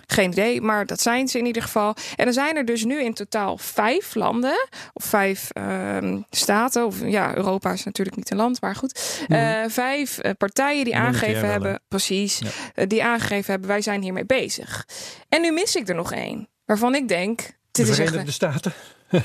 Geen 0.06 0.30
idee, 0.30 0.60
maar 0.60 0.86
dat 0.86 1.00
zijn 1.00 1.28
ze 1.28 1.38
in 1.38 1.46
ieder 1.46 1.62
geval. 1.62 1.94
En 2.16 2.26
er 2.26 2.32
zijn 2.32 2.56
er 2.56 2.64
dus 2.64 2.84
nu 2.84 3.02
in 3.02 3.14
totaal 3.14 3.58
vijf 3.58 4.14
landen, 4.14 4.68
of 4.92 5.04
vijf 5.04 5.50
ehm, 5.52 6.20
staten. 6.30 6.86
Of 6.86 6.96
ja, 7.04 7.36
Europa 7.36 7.72
is 7.72 7.84
natuurlijk 7.84 8.16
niet 8.16 8.30
een 8.30 8.36
land, 8.36 8.60
maar 8.60 8.74
goed. 8.76 9.24
Eh, 9.28 9.62
vijf 9.68 10.18
partijen 10.38 10.84
die 10.84 10.94
Mhm. 10.94 11.02
Aangegeven 11.04 11.48
hebben, 11.50 11.80
precies, 11.88 12.40
Ja. 12.74 12.84
die 12.86 13.04
aangegeven 13.04 13.50
hebben, 13.50 13.68
wij 13.68 13.80
zijn 13.80 14.02
hiermee 14.02 14.26
bezig. 14.26 14.86
En 15.28 15.40
nu 15.40 15.50
mis 15.52 15.76
ik 15.76 15.88
er 15.88 15.94
nog 15.94 16.12
één, 16.12 16.48
waarvan 16.64 16.94
ik 16.94 17.08
denk, 17.08 17.38
De 17.40 17.52
dit 17.70 17.88
is 17.88 17.98
echt, 17.98 18.08
Verenigde 18.08 18.32
Staten. 18.32 18.72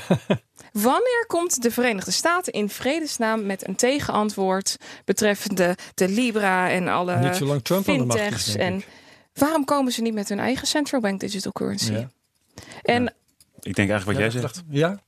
Wanneer 0.82 1.24
komt 1.26 1.62
de 1.62 1.70
Verenigde 1.70 2.10
Staten 2.10 2.52
in 2.52 2.68
vredesnaam 2.68 3.46
met 3.46 3.68
een 3.68 3.76
tegenantwoord 3.76 4.76
betreffende 5.04 5.76
de 5.94 6.08
Libra 6.08 6.70
en 6.70 6.88
alle 6.88 7.16
Niet 7.18 7.36
zolang 7.36 7.62
Trump 7.64 7.88
aan 7.88 7.98
de 7.98 8.04
macht 8.04 8.18
is, 8.18 8.24
fintechs? 8.26 8.52
denk 8.52 8.82
En 8.82 8.88
waarom 9.34 9.64
komen 9.64 9.92
ze 9.92 10.02
niet 10.02 10.14
met 10.14 10.28
hun 10.28 10.38
eigen 10.38 10.66
central 10.66 11.00
bank 11.00 11.20
digital 11.20 11.52
currency? 11.52 11.92
Ja. 11.92 12.10
En 12.82 13.14
Ik 13.60 13.74
denk 13.74 13.90
eigenlijk 13.90 14.04
wat 14.04 14.14
Ja, 14.16 14.20
jij 14.20 14.30
zegt. 14.30 14.42
dacht- 14.42 14.62
Ja? 14.70 15.00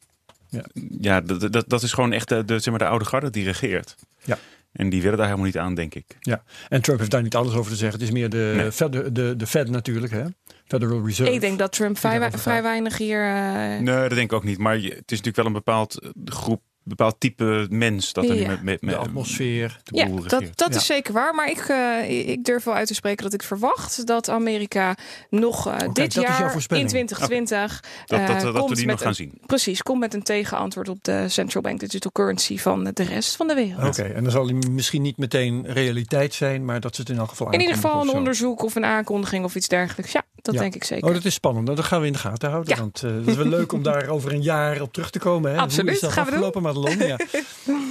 Ja, 1.00 1.20
dat, 1.20 1.52
dat, 1.52 1.64
dat 1.68 1.82
is 1.82 1.92
gewoon 1.92 2.12
echt 2.12 2.28
de, 2.28 2.44
de, 2.44 2.58
zeg 2.58 2.70
maar, 2.70 2.78
de 2.78 2.86
oude 2.88 3.04
garde 3.04 3.30
die 3.30 3.44
regeert. 3.44 3.94
Ja. 4.24 4.38
En 4.78 4.88
die 4.88 5.02
willen 5.02 5.16
daar 5.16 5.26
helemaal 5.26 5.46
niet 5.46 5.58
aan, 5.58 5.74
denk 5.74 5.94
ik. 5.94 6.16
ja. 6.20 6.42
En 6.68 6.82
Trump 6.82 6.98
heeft 6.98 7.10
daar 7.10 7.22
niet 7.22 7.34
alles 7.36 7.54
over 7.54 7.70
te 7.70 7.76
zeggen. 7.76 7.98
Het 7.98 8.08
is 8.08 8.14
meer 8.14 8.28
de, 8.30 8.52
Nee. 8.56 8.72
Fed, 8.72 8.92
de, 9.14 9.34
de 9.36 9.46
Fed 9.46 9.70
natuurlijk, 9.70 10.12
hè? 10.12 10.24
Federal 10.66 11.06
Reserve. 11.06 11.32
ik 11.32 11.40
denk 11.40 11.58
dat 11.58 11.72
Trump 11.72 11.98
vrij, 11.98 12.62
weinig 12.62 12.98
hier. 12.98 13.26
eh, 13.26 13.80
Nee, 13.80 13.84
dat 13.84 14.10
denk 14.10 14.30
ik 14.30 14.32
ook 14.32 14.44
niet. 14.44 14.58
Maar 14.58 14.78
je, 14.78 14.88
het 14.88 15.10
is 15.12 15.20
natuurlijk 15.22 15.36
wel 15.36 15.46
een 15.46 15.52
bepaald 15.52 15.98
eh, 16.00 16.10
groep, 16.24 16.62
bepaald 16.88 17.14
type 17.18 17.66
mens 17.70 18.12
dat 18.12 18.24
er 18.28 18.34
nu 18.34 18.40
Ja. 18.40 18.46
met, 18.48 18.62
met, 18.62 18.80
de 18.80 18.86
met 18.86 18.94
atmosfeer. 18.96 19.80
de 19.84 19.96
Ja, 19.96 20.04
dat, 20.06 20.32
regeert. 20.32 20.58
dat 20.58 20.68
Ja. 20.72 20.76
is 20.76 20.86
zeker 20.86 21.12
waar. 21.12 21.34
Maar 21.34 21.50
ik, 21.50 21.58
eh, 21.58 22.28
ik 22.28 22.44
durf 22.44 22.64
wel 22.64 22.74
uit 22.74 22.86
te 22.86 22.94
spreken 22.94 23.24
dat 23.24 23.32
ik 23.34 23.42
verwacht 23.42 24.06
dat 24.06 24.28
Amerika 24.30 24.94
nog 25.30 25.68
eh, 25.68 25.76
dit 25.92 26.14
jaar 26.14 26.44
in 26.44 26.50
voorspelling. 26.50 26.88
2020 26.88 27.82
Dat, 28.06 28.18
eh, 28.20 28.26
dat, 28.26 28.40
dat, 28.40 28.54
komt 28.54 28.68
we 28.68 28.74
die 28.76 28.86
met 28.86 28.94
nog 28.94 28.98
gaan 29.02 29.08
een- 29.08 29.14
zien. 29.14 29.32
Precies, 29.46 29.82
komt 29.82 30.00
met 30.00 30.14
een 30.14 30.22
tegenantwoord 30.22 30.88
op 30.88 30.98
de 31.04 31.28
central 31.28 31.62
bank 31.62 31.80
digital 31.80 32.12
currency 32.12 32.58
van 32.58 32.84
de 32.84 33.02
rest 33.04 33.36
van 33.36 33.46
de 33.48 33.54
wereld. 33.54 33.86
Oké, 33.98 34.02
en 34.08 34.22
dan 34.22 34.32
zal 34.32 34.44
hij 34.46 34.54
misschien 34.70 35.02
niet 35.02 35.16
meteen 35.16 35.66
realiteit 35.66 36.34
zijn, 36.34 36.64
maar 36.64 36.80
dat 36.80 36.94
ze 36.94 37.00
het 37.00 37.10
in 37.10 37.18
elk 37.18 37.28
geval 37.28 37.50
In 37.50 37.60
ieder 37.60 37.74
geval 37.74 38.02
een 38.02 38.08
onderzoek 38.10 38.62
of 38.62 38.74
een 38.74 38.84
aankondiging 38.84 39.44
of 39.44 39.54
iets 39.54 39.68
dergelijks. 39.68 40.12
Ja, 40.12 40.22
dat 40.42 40.54
Ja. 40.54 40.60
denk 40.60 40.74
ik 40.74 40.84
zeker. 40.84 41.08
Oh, 41.08 41.14
dat 41.14 41.24
is 41.24 41.34
spannend. 41.34 41.64
Nou, 41.64 41.76
Dat 41.76 41.86
gaan 41.86 42.00
we 42.00 42.06
in 42.06 42.12
de 42.12 42.18
gaten 42.18 42.50
houden. 42.50 42.74
Ja. 42.74 42.80
Want 42.80 43.02
eh 43.02 43.10
dat 43.14 43.26
is 43.26 43.34
wel 43.36 43.46
leuk 43.46 43.72
om 43.72 43.82
daar 43.82 44.08
over 44.14 44.32
een 44.32 44.42
jaar 44.42 44.80
op 44.80 44.92
terug 44.92 45.10
te 45.10 45.18
komen. 45.18 45.50
Hè? 45.52 45.58
Absoluut, 45.58 45.84
Hoe 45.86 45.94
is 45.94 46.00
dat 46.00 46.12
gaan 46.12 46.24
we 46.24 46.30
doen. 46.30 46.40
Afgelopen, 46.84 47.08
Madelon? 47.08 47.38
Ja. 47.66 47.84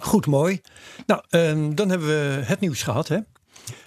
Goed, 0.00 0.26
mooi. 0.26 0.60
Nou, 1.06 1.22
ehm, 1.28 1.74
dan 1.74 1.88
hebben 1.88 2.08
we 2.08 2.40
het 2.44 2.60
nieuws 2.60 2.82
gehad. 2.82 3.08
Hè? 3.08 3.18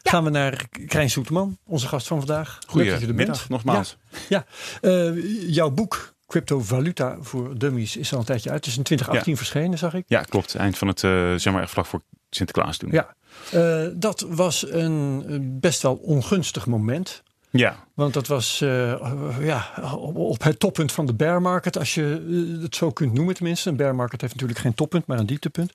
Gaan 0.03 0.23
we 0.23 0.29
naar 0.29 0.67
Krijn 0.87 1.09
Soeterman, 1.09 1.57
onze 1.65 1.87
gast 1.87 2.07
van 2.07 2.17
vandaag. 2.17 2.59
Leuk 2.73 2.89
dat 2.89 3.01
je 3.01 3.07
er 3.07 3.15
bent. 3.15 3.29
Goedemiddag, 3.29 3.49
nogmaals. 3.49 3.97
Ja, 4.29 4.45
ja. 4.81 4.89
Eh, 4.89 5.49
jouw 5.53 5.69
boek 5.69 6.13
Cryptovaluta 6.27 7.17
voor 7.19 7.57
Dummies 7.57 7.97
is 7.97 8.13
al 8.13 8.19
een 8.19 8.25
tijdje 8.25 8.49
uit. 8.49 8.57
Het 8.57 8.67
is 8.67 8.77
in 8.77 8.83
2018 8.83 9.37
verschenen, 9.37 9.77
zag 9.77 9.93
ik. 9.93 10.03
Ja, 10.07 10.21
klopt. 10.21 10.55
Eind 10.55 10.77
van 10.77 10.87
het, 10.87 11.03
uh, 11.03 11.35
zeg 11.35 11.53
maar 11.53 11.61
echt 11.61 11.71
vlak 11.71 11.85
voor 11.85 12.01
Sinterklaas 12.29 12.77
toen. 12.77 12.91
Ja, 12.91 13.15
uh, 13.53 13.87
dat 13.93 14.25
was 14.29 14.71
een 14.71 15.59
best 15.59 15.81
wel 15.81 15.95
ongunstig 15.95 16.65
moment. 16.65 17.23
Ja. 17.51 17.85
Want 17.93 18.13
dat 18.13 18.27
was 18.27 18.61
uh, 18.61 19.45
ja, 19.45 19.69
op, 19.95 20.43
het 20.43 20.59
toppunt 20.59 20.91
van 20.91 21.05
de 21.05 21.13
bear 21.13 21.41
market, 21.41 21.77
als 21.77 21.93
je 21.93 22.59
het 22.61 22.75
zo 22.75 22.91
kunt 22.91 23.13
noemen 23.13 23.35
tenminste. 23.35 23.69
Een 23.69 23.75
bear 23.75 23.95
market 23.95 24.21
heeft 24.21 24.33
natuurlijk 24.33 24.59
geen 24.59 24.73
toppunt, 24.73 25.05
maar 25.05 25.19
een 25.19 25.25
dieptepunt. 25.25 25.73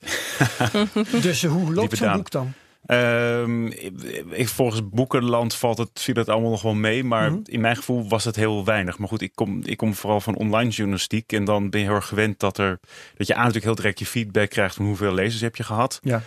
dus 1.22 1.44
hoe 1.44 1.74
loopt 1.74 1.96
zo'n 1.96 2.12
boek 2.12 2.30
dan? 2.30 2.52
Um, 2.86 3.66
ik, 4.30 4.48
volgens 4.48 4.88
Boekenland 4.88 5.54
valt 5.54 5.78
het, 5.78 5.90
viel 5.94 6.14
het 6.14 6.28
allemaal 6.28 6.50
nog 6.50 6.62
wel 6.62 6.74
mee. 6.74 7.04
Maar 7.04 7.30
mhm. 7.30 7.40
in 7.44 7.60
mijn 7.60 7.76
gevoel 7.76 8.08
was 8.08 8.24
het 8.24 8.36
heel 8.36 8.64
weinig. 8.64 8.98
Maar 8.98 9.08
goed, 9.08 9.22
ik 9.22 9.32
kom, 9.34 9.60
ik 9.64 9.76
kom 9.76 9.94
vooral 9.94 10.20
van 10.20 10.36
online 10.36 10.70
journalistiek. 10.70 11.32
En 11.32 11.44
dan 11.44 11.70
ben 11.70 11.80
je 11.80 11.86
heel 11.86 11.94
erg 11.94 12.06
gewend 12.06 12.40
dat, 12.40 12.58
er, 12.58 12.78
dat 13.16 13.26
je 13.26 13.32
aan 13.32 13.38
natuurlijk 13.38 13.64
heel 13.64 13.74
direct 13.74 13.98
je 13.98 14.06
feedback 14.06 14.50
krijgt 14.50 14.74
van 14.74 14.84
hoeveel 14.84 15.14
lezers 15.14 15.40
heb 15.40 15.56
je 15.56 15.62
gehad. 15.62 16.00
Ja. 16.02 16.22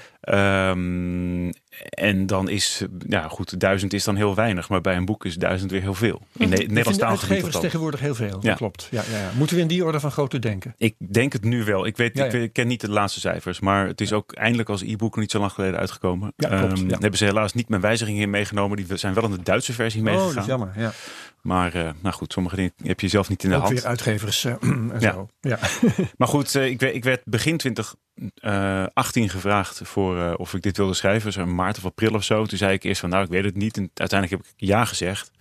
Um, 0.72 1.52
en 1.90 2.26
dan 2.26 2.50
is, 2.50 2.86
ja 3.08 3.28
goed, 3.28 3.60
duizend 3.60 3.94
is 3.94 4.04
dan 4.04 4.16
heel 4.16 4.36
weinig. 4.36 4.70
Maar 4.70 4.82
bij 4.82 4.96
een 4.96 5.06
boek 5.06 5.26
is 5.26 5.36
duizend 5.36 5.72
weer 5.72 5.82
heel 5.82 5.94
veel. 5.94 6.22
In. 6.38 6.50
Nederlands 6.50 6.98
taalgebied. 6.98 7.48
is 7.48 7.60
tegenwoordig 7.60 8.00
heel 8.00 8.16
veel, 8.16 8.40
ja. 8.42 8.54
klopt. 8.54 8.88
Ja, 8.92 9.04
ja, 9.12 9.18
ja. 9.18 9.30
Moeten 9.36 9.56
we 9.56 9.62
in 9.62 9.68
die 9.68 9.86
orde 9.86 10.00
van 10.00 10.12
grootte 10.12 10.40
denken? 10.40 10.76
Ik 10.78 10.96
denk 10.98 11.34
het 11.34 11.44
nu 11.44 11.64
wel. 11.64 11.86
Ik, 11.86 11.98
weet, 11.98 12.34
ik 12.34 12.54
ken 12.54 12.68
niet 12.68 12.82
de 12.82 12.90
laatste 12.90 13.20
cijfers. 13.20 13.60
Maar 13.60 13.88
het 13.88 14.02
is 14.02 14.14
ook 14.14 14.34
eindelijk 14.34 14.70
als 14.70 14.82
e-book 14.82 15.18
niet 15.18 15.32
zo 15.32 15.40
lang 15.40 15.52
geleden 15.52 15.80
uitgekomen. 15.80 16.34
Ja, 16.36 16.48
klopt. 16.48 16.80
Um, 16.80 16.90
hebben 16.90 17.18
ze 17.18 17.26
helaas 17.26 17.54
niet 17.54 17.70
mijn 17.70 17.82
wijzigingen 17.82 18.22
in 18.22 18.30
meegenomen. 18.30 18.78
Die 18.78 18.98
zijn 18.98 19.14
wel 19.14 19.24
in 19.24 19.32
de 19.32 19.44
Duitse 19.44 19.74
versie 19.74 20.02
meegegaan. 20.02 20.28
Oh, 20.28 20.34
dat 20.34 20.44
is 20.44 20.50
jammer, 20.50 20.72
ja. 20.76 20.92
Maar 21.42 21.76
uh, 21.76 21.90
nou 22.02 22.16
goed, 22.16 22.34
sommige 22.34 22.56
dingen 22.56 22.74
heb 22.84 23.00
je 23.00 23.08
zelf 23.08 23.30
niet 23.30 23.44
in 23.44 23.50
de 23.50 23.56
ook 23.56 23.62
hand. 23.62 23.74
weer 23.74 23.86
uitgevers 23.86 24.44
uh, 24.44 24.54
en 24.62 24.92
ja. 25.00 25.12
zo. 25.14 25.28
Ja. 25.42 25.60
maar 26.18 26.28
goed, 26.28 26.56
uh, 26.56 26.66
ik, 26.66 26.80
werd, 26.80 26.96
ik 26.96 27.04
werd 27.04 27.22
begin 27.26 27.58
2018 27.58 29.30
gevraagd 29.30 29.82
voor 29.84 30.36
of 30.36 30.54
ik 30.54 30.62
dit 30.62 30.78
wilde 30.78 30.94
schrijven. 30.94 31.32
Zo 31.32 31.42
in 31.42 31.56
maart 31.56 31.78
of 31.78 31.86
april 31.86 32.14
of 32.14 32.24
zo. 32.24 32.46
Toen 32.46 32.58
zei 32.58 32.74
ik 32.74 32.84
eerst 32.84 33.02
van 33.02 33.10
nou, 33.10 33.24
ik 33.24 33.30
weet 33.30 33.44
het 33.44 33.56
niet. 33.56 33.78
En 33.78 33.92
uiteindelijk 33.94 34.42
heb 34.42 34.54
ik 34.54 34.68
ja 34.68 34.86
gezegd. 34.86 35.32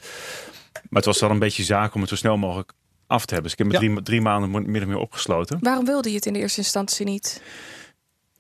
Maar 0.73 1.03
het 1.03 1.05
was 1.05 1.21
wel 1.21 1.31
een 1.31 1.39
beetje 1.39 1.65
zaak 1.65 1.95
om 1.95 2.01
het 2.01 2.11
zo 2.11 2.17
snel 2.17 2.37
mogelijk 2.37 2.73
af 3.07 3.27
te 3.27 3.35
hebben. 3.35 3.51
Dus 3.51 3.53
ik 3.53 3.59
heb 3.59 3.67
me 3.67 3.87
ja. 3.87 3.95
drie, 3.95 4.03
drie 4.03 4.21
maanden 4.21 4.71
min 4.71 4.83
of 4.83 4.89
meer 4.89 4.99
opgesloten. 4.99 5.59
Waarom 5.61 5.85
wilde 5.85 6.09
je 6.09 6.15
het 6.15 6.27
in 6.27 6.33
de 6.33 6.39
eerste 6.39 6.61
instantie 6.61 7.07
niet? 7.07 7.43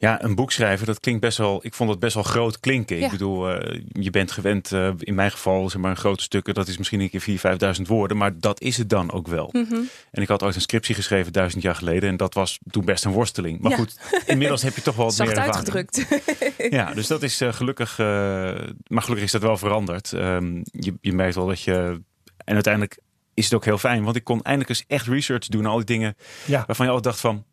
Ja, 0.01 0.23
een 0.25 0.35
boek 0.35 0.53
schrijven, 0.53 0.87
dat 0.87 1.01
klinkt 1.01 1.21
best 1.21 1.39
wel. 1.39 1.61
Ik 1.63 1.75
vond 1.75 1.91
het 1.91 1.99
best 1.99 2.15
wel 2.15 2.23
groot 2.23 2.61
klinken. 2.61 3.03
Ik 3.03 3.11
bedoel, 3.11 3.51
uh, 3.51 3.81
je 3.93 4.11
bent 4.11 4.31
gewend, 4.31 4.73
uh, 4.73 4.91
in 4.99 5.15
mijn 5.15 5.31
geval, 5.31 5.71
zeg 5.71 5.81
maar, 5.81 5.91
een 5.91 5.97
grote 5.97 6.23
stukken, 6.23 6.55
dat 6.55 6.69
is 6.69 6.79
misschien 6.79 7.01
een 7.01 7.11
keer 7.11 7.21
4.000, 7.21 7.77
5.000 7.77 7.83
woorden, 7.87 8.17
maar 8.17 8.39
dat 8.39 8.61
is 8.61 8.77
het 8.77 8.91
dan 8.91 9.13
ook 9.13 9.29
wel. 9.29 9.49
Mm 9.53 9.67
-hmm. 9.69 9.89
En 10.11 10.23
ik 10.23 10.29
had 10.29 10.43
ooit 10.43 10.55
een 10.55 10.61
scriptie 10.61 10.95
geschreven 10.95 11.33
duizend 11.33 11.63
jaar 11.63 11.75
geleden 11.75 12.09
en 12.09 12.17
dat 12.17 12.35
was 12.35 12.59
toen 12.71 12.85
best 12.85 13.05
een 13.05 13.13
worsteling. 13.13 13.61
Maar 13.61 13.71
ja. 13.71 13.77
goed, 13.77 13.99
inmiddels 14.27 14.63
heb 14.63 14.75
je 14.75 14.83
toch 14.83 14.97
wel 14.97 15.05
wat 15.13 15.15
Zacht 15.15 15.31
meer 15.31 15.41
uitgedrukt. 15.41 16.07
ja, 16.71 16.95
dus 16.95 17.07
dat 17.07 17.23
is 17.23 17.43
uh, 17.43 17.53
gelukkig, 17.53 17.99
maar 17.99 19.03
gelukkig 19.03 19.25
is 19.25 19.33
dat 19.33 19.43
wel 19.43 19.57
veranderd. 19.57 20.13
Um, 20.13 20.63
je, 20.65 20.95
je 21.01 21.13
merkt 21.13 21.35
wel 21.35 21.47
dat 21.47 21.63
je, 21.63 22.01
en 22.45 22.55
uiteindelijk 22.55 22.99
is 23.35 23.45
het 23.45 23.55
ook 23.55 23.65
heel 23.65 23.79
fijn, 23.79 24.03
want 24.05 24.17
ik 24.17 24.25
kon 24.25 24.43
eindelijk 24.43 24.71
eens 24.71 24.85
echt 24.87 25.07
research 25.07 25.47
doen 25.47 25.67
al 25.67 25.77
die 25.77 25.85
dingen 25.85 26.17
ja. 26.47 26.65
waarvan 26.67 26.87
je 26.87 26.93
altijd 26.93 27.15
dacht 27.15 27.21
van, 27.21 27.45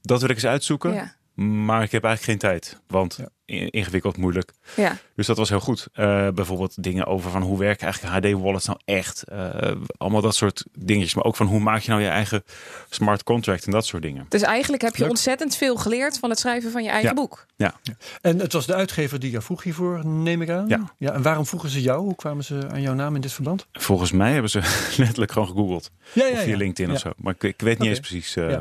dat 0.00 0.20
wil 0.20 0.30
ik 0.30 0.34
eens 0.34 0.46
uitzoeken. 0.46 0.94
Ja. 0.94 1.20
Maar 1.34 1.82
ik 1.82 1.92
heb 1.92 2.04
eigenlijk 2.04 2.22
geen 2.42 2.50
tijd, 2.50 2.80
want. 2.86 3.18
Ingewikkeld, 3.44 4.16
moeilijk. 4.16 4.52
Ja. 4.76 4.96
Dus 5.16 5.26
dat 5.26 5.36
was 5.36 5.48
heel 5.48 5.60
goed. 5.60 5.86
Uh, 5.94 6.28
bijvoorbeeld 6.28 6.82
dingen 6.82 7.06
over 7.06 7.30
van 7.30 7.42
hoe 7.42 7.58
werken 7.58 7.84
eigenlijk 7.86 8.14
HD-wallets 8.14 8.66
nou 8.66 8.78
echt. 8.84 9.24
Uh, 9.32 9.48
allemaal 9.96 10.20
dat 10.20 10.34
soort 10.34 10.64
dingetjes. 10.78 11.14
Maar 11.14 11.24
ook 11.24 11.36
van 11.36 11.46
hoe 11.46 11.60
maak 11.60 11.80
je 11.80 11.90
nou 11.90 12.02
je 12.02 12.08
eigen 12.08 12.42
smart 12.90 13.22
contract 13.22 13.64
en 13.64 13.70
dat 13.72 13.86
soort 13.86 14.02
dingen. 14.02 14.26
Dus 14.28 14.42
eigenlijk 14.42 14.82
heb 14.82 14.94
je 14.94 15.00
Leuk. 15.00 15.10
ontzettend 15.10 15.56
veel 15.56 15.76
geleerd 15.76 16.18
van 16.18 16.30
het 16.30 16.38
schrijven 16.38 16.70
van 16.70 16.82
je 16.82 16.88
eigen 16.90 17.08
Ja. 17.08 17.14
boek. 17.14 17.46
Ja, 17.56 17.74
En 18.20 18.38
het 18.38 18.52
was 18.52 18.66
de 18.66 18.74
uitgever 18.74 19.18
die 19.18 19.30
jou 19.30 19.42
vroeg 19.42 19.62
hiervoor, 19.62 20.06
neem 20.06 20.42
ik 20.42 20.50
aan. 20.50 20.68
Ja. 20.68 20.92
ja 20.98 21.12
en 21.12 21.22
waarom 21.22 21.46
vroegen 21.46 21.68
ze 21.70 21.82
jou? 21.82 22.00
Hoe 22.00 22.14
kwamen 22.14 22.44
ze 22.44 22.66
aan 22.72 22.82
jouw 22.82 22.94
naam 22.94 23.14
in 23.14 23.20
dit 23.20 23.32
verband? 23.32 23.66
volgens 23.72 24.12
mij 24.12 24.32
hebben 24.32 24.50
ze 24.50 24.58
letterlijk 24.96 25.32
gewoon 25.32 25.48
gegoogeld. 25.48 25.90
Ja, 26.12 26.28
of 26.30 26.38
via 26.42 26.56
LinkedIn 26.56 26.88
ja. 26.88 26.94
of 26.94 27.00
zo. 27.00 27.10
Maar 27.16 27.34
ik, 27.34 27.42
ik 27.42 27.60
weet 27.60 27.78
niet 27.78 27.88
eens 27.88 28.00
precies. 28.00 28.36
uh. 28.36 28.58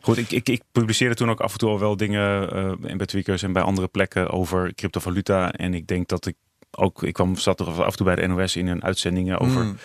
Goed, 0.00 0.16
ik, 0.16 0.30
ik, 0.30 0.48
ik 0.48 0.62
publiceerde 0.72 1.14
toen 1.14 1.30
ook 1.30 1.40
af 1.40 1.52
en 1.52 1.58
toe 1.58 1.68
al 1.70 1.78
wel 1.78 1.96
dingen 1.96 2.54
uh, 2.56 2.90
en 2.90 2.96
bij 2.96 3.06
Tweakers 3.06 3.42
en 3.42 3.52
bij 3.52 3.62
andere 3.62 3.88
plekken 3.88 4.11
over 4.16 4.74
cryptovaluta. 4.74 5.52
En 5.52 5.74
ik 5.74 5.86
denk 5.86 6.08
dat 6.08 6.26
ik 6.26 6.36
ook, 6.70 7.02
ik 7.02 7.12
kwam, 7.12 7.36
zat 7.36 7.60
er 7.60 7.66
af 7.66 7.90
en 7.90 7.96
toe 7.96 8.06
bij 8.06 8.14
de 8.14 8.26
NOS 8.26 8.56
in 8.56 8.66
een 8.66 8.84
uitzendingen 8.84 9.38
over 9.38 9.64
Mm. 9.64 9.78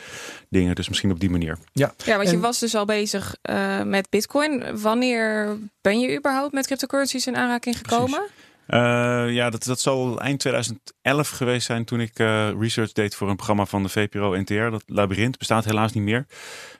dingen. 0.49 0.75
Dus 0.75 0.87
misschien 0.87 1.11
op 1.11 1.19
die 1.19 1.29
manier. 1.29 1.57
Ja, 1.73 1.93
want 2.05 2.29
je 2.29 2.39
was 2.39 2.59
dus 2.59 2.75
al 2.75 2.85
bezig 2.85 3.35
uh, 3.49 3.81
met 3.81 4.09
Bitcoin. 4.09 4.81
Wanneer 4.81 5.57
ben 5.81 5.99
je 5.99 6.17
überhaupt 6.17 6.53
met 6.53 6.65
cryptocurrencies 6.65 7.27
in 7.27 7.35
aanraking 7.35 7.77
gekomen? 7.77 8.21
Uh, 8.67 9.33
ja, 9.33 9.49
dat, 9.49 9.63
dat 9.63 9.79
zal 9.79 10.19
eind 10.19 10.39
2011 10.39 11.29
geweest 11.29 11.65
zijn 11.65 11.85
toen 11.85 11.99
ik 11.99 12.19
uh, 12.19 12.49
research 12.59 12.91
deed 12.91 13.15
voor 13.15 13.29
een 13.29 13.35
programma 13.35 13.65
van 13.65 13.83
de 13.83 13.89
VPRO-NTR. 13.89 14.69
Dat 14.69 14.83
Labyrinth 14.85 15.37
bestaat 15.37 15.65
helaas 15.65 15.93
niet 15.93 16.03
meer. 16.03 16.25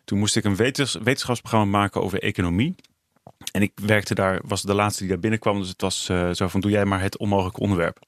Toen 0.06 0.20
moest 0.20 0.36
ik 0.36 0.44
een 0.44 0.56
wetens, 0.56 0.94
wetenschapsprogramma 1.04 1.78
maken 1.78 2.02
over 2.02 2.22
economie. 2.22 2.76
En 3.52 3.62
ik 3.62 3.72
werkte 3.86 4.16
daar, 4.16 4.40
was 4.46 4.62
de 4.62 4.74
laatste 4.74 5.00
die 5.00 5.12
daar 5.12 5.20
binnenkwam. 5.20 5.60
Dus 5.60 5.70
het 5.70 5.82
was 5.82 6.08
uh, 6.12 6.30
zo 6.32 6.48
van, 6.48 6.60
doe 6.60 6.72
jij 6.72 6.86
maar 6.86 7.02
het 7.02 7.18
onmogelijke 7.18 7.60
onderwerp. 7.60 8.00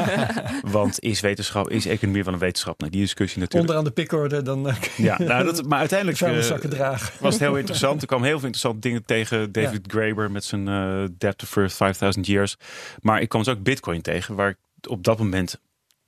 Want 0.76 1.00
is 1.00 1.20
wetenschap, 1.20 1.70
is 1.70 1.86
economie 1.86 2.24
wel 2.24 2.32
een 2.32 2.38
wetenschap? 2.38 2.78
Nou, 2.78 2.90
die 2.90 3.00
discussie 3.00 3.40
natuurlijk. 3.40 3.70
Onderaan 3.70 3.94
de 3.94 4.02
pikorde, 4.02 4.42
dan 4.42 4.68
uh, 4.68 4.74
Ja, 4.96 5.18
nou, 5.18 5.44
dat, 5.44 5.66
maar 5.66 5.78
uiteindelijk 5.78 6.20
uh, 6.20 6.38
zakken 6.38 6.70
dragen. 6.70 7.12
was 7.20 7.34
het 7.34 7.42
heel 7.42 7.56
interessant. 7.56 8.00
Er 8.00 8.06
kwamen 8.06 8.26
heel 8.26 8.38
veel 8.38 8.46
interessante 8.48 8.88
dingen 8.88 9.04
tegen. 9.04 9.52
David 9.52 9.80
ja. 9.86 9.98
Graeber 9.98 10.30
met 10.30 10.44
zijn 10.44 10.68
uh, 10.68 11.04
Debt 11.18 11.42
of 11.42 11.48
First 11.48 11.76
5000 11.76 12.26
Years. 12.26 12.56
Maar 13.00 13.20
ik 13.20 13.28
kwam 13.28 13.42
dus 13.42 13.54
ook 13.54 13.62
Bitcoin 13.62 14.02
tegen, 14.02 14.34
waar 14.34 14.48
ik 14.48 14.58
op 14.88 15.04
dat 15.04 15.18
moment 15.18 15.60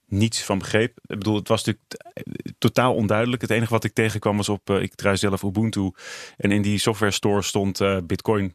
niets 0.09 0.43
van 0.43 0.59
begreep. 0.59 0.99
Ik 1.07 1.19
bedoel, 1.19 1.35
het 1.35 1.49
was 1.49 1.65
natuurlijk 1.65 2.03
totaal 2.59 2.95
onduidelijk. 2.95 3.43
Het 3.43 3.51
enige 3.51 3.73
wat 3.73 3.85
ik 3.85 3.93
tegenkwam 3.93 4.37
was 4.37 4.49
op, 4.49 4.71
uh, 4.71 4.83
ik 4.83 4.95
draai 4.95 5.17
zelf 5.17 5.43
Ubuntu. 5.43 5.91
En 6.37 6.51
in 6.51 6.63
die 6.63 6.79
software 6.79 7.13
store 7.13 7.43
stond 7.43 7.81
uh, 7.81 7.99
Bitcoin. 8.05 8.55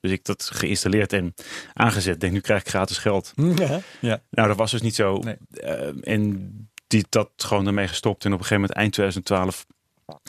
Dus 0.00 0.10
ik 0.10 0.24
dat 0.24 0.50
geïnstalleerd 0.52 1.12
en 1.12 1.34
aangezet. 1.72 2.20
Denk, 2.20 2.32
nu 2.32 2.40
krijg 2.40 2.60
ik 2.60 2.68
gratis 2.68 2.98
geld. 2.98 3.32
Ja, 3.56 3.80
ja. 4.00 4.22
Nou, 4.30 4.48
dat 4.48 4.56
was 4.56 4.70
dus 4.70 4.82
niet 4.82 4.94
zo. 4.94 5.18
Nee. 5.18 5.36
Uh, 5.50 6.08
en 6.14 6.50
die, 6.86 7.04
dat 7.08 7.30
gewoon 7.36 7.66
ermee 7.66 7.88
gestopt. 7.88 8.24
En 8.24 8.32
op 8.32 8.38
een 8.38 8.44
gegeven 8.44 8.60
moment 8.60 8.78
eind 8.78 8.92
2012 8.92 9.66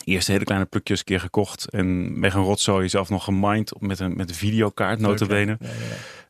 eerst 0.03 0.27
hele 0.27 0.43
kleine 0.43 0.65
plukjes 0.65 0.99
een 0.99 1.05
keer 1.05 1.19
gekocht. 1.19 1.69
En 1.69 2.19
met 2.19 2.33
een 2.33 2.43
rotzooi 2.43 2.89
zelf 2.89 3.09
nog 3.09 3.23
gemined 3.23 3.73
met 3.79 3.99
een, 3.99 4.15
met 4.15 4.29
een 4.29 4.35
videokaart, 4.35 4.99
notabene. 4.99 5.57
Ja, 5.59 5.67
ja, 5.67 5.75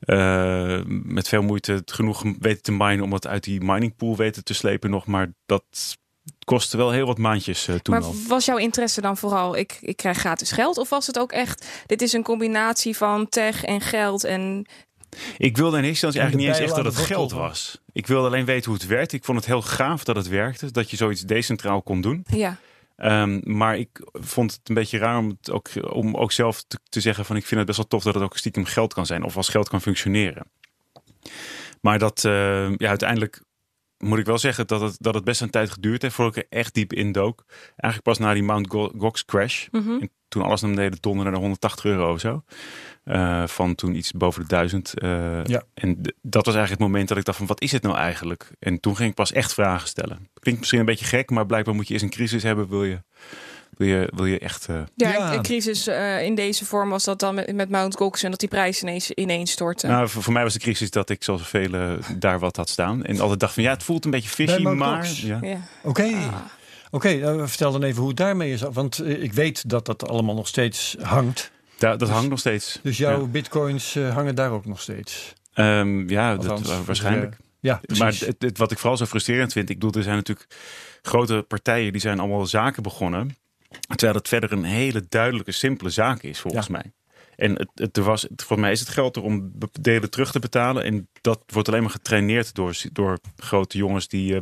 uh, 0.06 0.82
met 0.88 1.28
veel 1.28 1.42
moeite 1.42 1.82
genoeg 1.86 2.24
weten 2.40 2.62
te 2.62 2.72
minen 2.72 3.02
om 3.02 3.14
het 3.14 3.28
uit 3.28 3.44
die 3.44 3.62
miningpool 3.62 4.16
weten 4.16 4.44
te 4.44 4.54
slepen 4.54 4.90
nog. 4.90 5.06
Maar 5.06 5.34
dat 5.46 5.98
kostte 6.46 6.78
wel 6.78 6.92
heel 6.92 7.06
wat 7.06 7.18
maandjes 7.18 7.68
uh, 7.68 7.76
toen 7.76 7.96
maar 7.96 8.04
al. 8.04 8.16
was 8.28 8.46
jouw 8.46 8.58
interesse 8.58 9.02
dan 9.02 9.18
vooral, 9.18 9.58
ik, 9.58 9.78
ik 9.82 9.98
krijg 9.98 10.18
gratis 10.18 10.52
geld? 10.52 10.78
Of 10.78 10.90
was 10.90 11.08
het 11.08 11.20
ook 11.20 11.32
echt, 11.32 11.66
dit 11.86 12.02
is 12.02 12.14
een 12.14 12.24
combinatie 12.24 12.98
van 12.98 13.30
tech 13.30 13.64
en 13.64 13.82
geld 13.82 14.24
en... 14.24 14.66
Ik 15.38 15.58
wilde 15.58 15.78
in 15.78 15.84
eerste 15.84 16.06
instantie 16.06 16.20
eigenlijk 16.20 16.50
niet 16.50 16.60
eens 16.60 16.72
echt 16.72 16.84
dat 16.84 16.94
het 16.96 17.06
geld 17.06 17.32
was. 17.32 17.82
Ik 17.92 18.08
wilde 18.08 18.28
alleen 18.28 18.46
weten 18.46 18.72
hoe 18.72 18.80
het 18.80 18.88
werkte. 18.88 19.16
Ik 19.16 19.24
vond 19.24 19.38
het 19.38 19.48
heel 19.48 19.62
gaaf 19.62 20.04
dat 20.04 20.16
het 20.16 20.28
werkte. 20.28 20.72
Dat 20.72 20.90
je 20.90 20.98
zoiets 20.98 21.22
decentraal 21.22 21.82
kon 21.82 22.02
doen. 22.02 22.26
Ja, 22.30 22.58
Um, 23.04 23.42
maar 23.44 23.78
ik 23.78 24.10
vond 24.14 24.52
het 24.52 24.70
een 24.70 24.76
beetje 24.76 24.98
raar 24.98 25.18
om, 25.18 25.30
het 25.30 25.52
ook, 25.52 25.70
om 25.92 26.32
zelf 26.32 26.64
te, 26.90 27.00
zeggen 27.00 27.26
van 27.26 27.36
ik 27.36 27.46
vind 27.46 27.58
het 27.58 27.66
best 27.66 27.78
wel 27.78 27.88
tof 27.88 28.04
dat 28.04 28.14
het 28.14 28.24
ook 28.24 28.38
stiekem 28.38 28.66
geld 28.66 28.94
kan 28.94 29.06
zijn 29.06 29.24
of 29.24 29.38
als 29.38 29.50
geld 29.50 29.70
kan 29.70 29.82
functioneren. 29.82 30.52
Maar 31.82 32.00
dat, 32.00 32.24
uh, 32.24 32.76
ja, 32.78 32.90
uiteindelijk 32.90 33.44
moet 34.02 34.20
ik 34.20 34.26
wel 34.26 34.38
zeggen 34.38 34.68
dat 34.68 34.82
het, 34.82 34.96
dat 35.00 35.14
het 35.14 35.24
best 35.24 35.42
een 35.42 35.50
tijd 35.50 35.70
geduurd 35.70 36.02
heeft 36.02 36.16
voordat 36.16 36.36
ik 36.36 36.44
er 36.44 36.58
echt 36.58 36.74
diep 36.74 36.94
in 36.94 37.12
dook. 37.12 37.44
Eigenlijk 37.76 38.04
pas 38.04 38.18
na 38.18 38.34
die 38.34 38.44
Mount 38.44 38.68
Gox 38.98 39.26
crash. 39.26 39.68
mm 39.72 39.84
-hmm. 39.84 40.02
En 40.02 40.10
toen 40.28 40.44
alles 40.44 40.62
naar 40.62 40.72
beneden 40.72 40.98
donderde 41.02 41.32
naar 41.32 41.40
180 41.40 41.86
euro 41.86 42.14
of 42.14 42.20
zo. 42.20 42.44
Uh, 43.06 43.48
van 43.48 43.76
toen 43.76 43.96
iets 43.96 44.12
boven 44.12 44.42
de 44.42 44.48
1000. 44.48 44.94
Uh, 45.04 45.44
ja. 45.44 45.64
En 45.74 46.02
dat 46.22 46.46
was 46.46 46.56
eigenlijk 46.56 46.70
het 46.70 46.80
moment 46.80 47.08
dat 47.08 47.18
ik 47.18 47.26
dacht 47.26 47.38
van 47.38 47.48
wat 47.48 47.62
is 47.62 47.72
het 47.72 47.84
nou 47.84 47.96
eigenlijk? 47.96 48.52
En 48.60 48.80
toen 48.80 48.96
ging 48.96 49.10
ik 49.10 49.16
pas 49.16 49.32
echt 49.32 49.54
vragen 49.54 49.88
stellen. 49.88 50.30
Klinkt 50.40 50.60
misschien 50.60 50.80
een 50.80 50.86
beetje 50.86 51.06
gek, 51.06 51.30
maar 51.30 51.46
blijkbaar 51.46 51.76
moet 51.76 51.88
je 51.88 51.94
eerst 51.94 52.06
een 52.06 52.12
crisis 52.12 52.44
hebben. 52.44 52.70
Wil 52.70 52.84
je, 52.84 53.02
wil 53.82 54.00
je, 54.00 54.10
wil 54.16 54.26
je 54.26 54.40
echt... 54.40 54.68
Uh... 54.70 54.82
Ja, 54.96 55.10
ja, 55.10 55.34
een 55.34 55.42
crisis 55.42 55.88
uh, 55.88 56.24
in 56.24 56.36
deze 56.36 56.66
vorm 56.66 56.90
was 56.90 57.04
dat 57.04 57.20
dan 57.20 57.36
met, 57.36 57.56
met 57.56 57.70
Mount 57.70 57.96
Gox 57.96 58.24
en 58.24 58.30
dat 58.30 58.40
die 58.40 58.50
prijs 58.50 58.82
ineens, 58.82 59.12
ineens 59.12 59.52
stortte. 59.52 59.88
Nou, 59.88 60.10
voor, 60.10 60.24
voor, 60.24 60.34
mij 60.34 60.44
was 60.44 60.54
de 60.54 60.60
crisis 60.60 60.90
dat 60.90 61.10
ik 61.10 61.24
zoals 61.24 61.48
velen 61.48 62.00
daar 62.18 62.40
wat 62.40 62.56
had 62.56 62.70
staan. 62.70 63.04
En 63.04 63.20
altijd 63.20 63.40
dacht 63.40 63.54
van 63.54 63.64
ja, 63.64 63.72
het 63.72 63.84
voelt 63.84 64.06
een 64.06 64.12
beetje 64.12 64.30
fishy, 64.30 64.62
maar... 64.62 65.10
Ja. 65.14 65.40
ja. 65.42 65.58
Oké. 65.84 66.02
Okay. 66.02 66.14
Ah. 66.14 66.36
Oké, 66.94 67.08
okay, 67.08 67.36
uh, 67.36 67.48
vertel 67.48 67.72
dan 67.72 67.84
even 67.84 68.00
hoe 68.00 68.08
het 68.08 68.18
daarmee 68.18 68.52
is. 68.52 68.62
Want 68.62 69.02
uh, 69.02 69.24
ik 69.24 69.34
weet 69.34 69.70
dat 69.70 69.86
dat 69.86 70.08
allemaal 70.08 70.36
nog 70.36 70.48
steeds 70.48 70.96
hangt. 71.02 71.52
Da 71.78 71.90
dat 71.90 72.00
dus, 72.00 72.10
hangt 72.10 72.30
nog 72.30 72.40
steeds. 72.40 72.80
Dus 72.84 72.98
jouw 72.98 73.20
ja. 73.20 73.28
bitcoins 73.28 73.96
uh, 73.96 74.14
hangen 74.14 74.36
daar 74.36 74.52
ook 74.52 74.66
nog 74.66 74.82
steeds? 74.82 75.34
Um, 75.56 76.10
ja, 76.10 76.36
Althans, 76.36 76.68
dat, 76.68 76.86
waarschijnlijk. 76.86 77.38
ja, 77.60 77.82
maar 77.98 78.14
het, 78.20 78.36
het, 78.40 78.58
wat 78.58 78.72
ik 78.72 78.78
vooral 78.78 78.98
zo 78.98 79.06
frustrerend 79.06 79.52
vind, 79.52 79.70
ik 79.70 79.80
bedoel, 79.80 79.94
er 79.94 80.04
zijn 80.04 80.16
natuurlijk 80.16 80.48
grote 81.02 81.46
partijen 81.48 81.92
die 81.92 82.02
zijn 82.02 82.20
allemaal 82.20 82.46
zaken 82.46 82.84
begonnen. 82.84 83.36
Terwijl 83.80 84.14
het 84.14 84.28
verder 84.28 84.52
een 84.52 84.64
hele 84.64 85.06
duidelijke, 85.10 85.52
simpele 85.52 85.90
zaak 85.90 86.24
is, 86.24 86.40
volgens 86.40 86.68
mij. 86.68 86.94
En 87.36 87.56
het, 87.56 87.70
het, 87.76 87.98
er 87.98 88.04
was, 88.04 88.28
voor 88.36 88.60
mij 88.60 88.72
is 88.72 88.80
het 88.80 88.90
geld 88.90 89.16
er 89.16 89.24
om 89.24 89.52
delen 89.82 90.10
terug 90.10 90.32
te 90.32 90.40
betalen. 90.40 90.84
En 90.84 91.10
dat 91.22 91.40
wordt 91.48 91.68
alleen 91.68 91.82
maar 91.82 91.92
getraineerd 91.92 92.56
door, 92.56 92.78
door 92.92 93.20
grote 93.36 93.78
jongens 93.78 94.08
die 94.08 94.34
uh, 94.34 94.42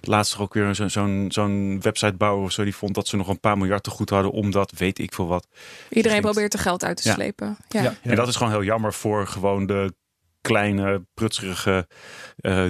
laatst 0.00 0.38
ook 0.38 0.54
weer 0.54 0.74
zo'n 0.74 0.90
zo'n 0.90 1.26
zo'n 1.28 1.80
website 1.80 2.12
bouwen 2.12 2.44
of 2.44 2.52
zo. 2.52 2.64
Die 2.64 2.74
vond 2.74 2.94
dat 2.94 3.08
ze 3.08 3.16
nog 3.16 3.28
een 3.28 3.40
paar 3.40 3.58
miljard 3.58 3.82
te 3.82 3.90
goed 3.90 4.10
hadden 4.10 4.30
om 4.30 4.50
dat, 4.50 4.72
weet 4.76 4.98
ik 4.98 5.14
veel 5.14 5.26
wat. 5.26 5.46
Iedereen 5.88 6.20
probeert 6.20 6.52
er 6.52 6.58
geld 6.58 6.84
uit 6.84 7.02
te 7.02 7.10
slepen. 7.10 7.56
Ja. 7.68 7.82
ja. 7.82 7.94
En 8.02 8.16
dat 8.16 8.28
is 8.28 8.36
gewoon 8.36 8.52
heel 8.52 8.64
jammer 8.64 8.92
voor 8.92 9.26
gewoon 9.26 9.66
de 9.66 9.94
kleine, 10.40 11.06
prutserige 11.14 11.86
uh, 12.40 12.66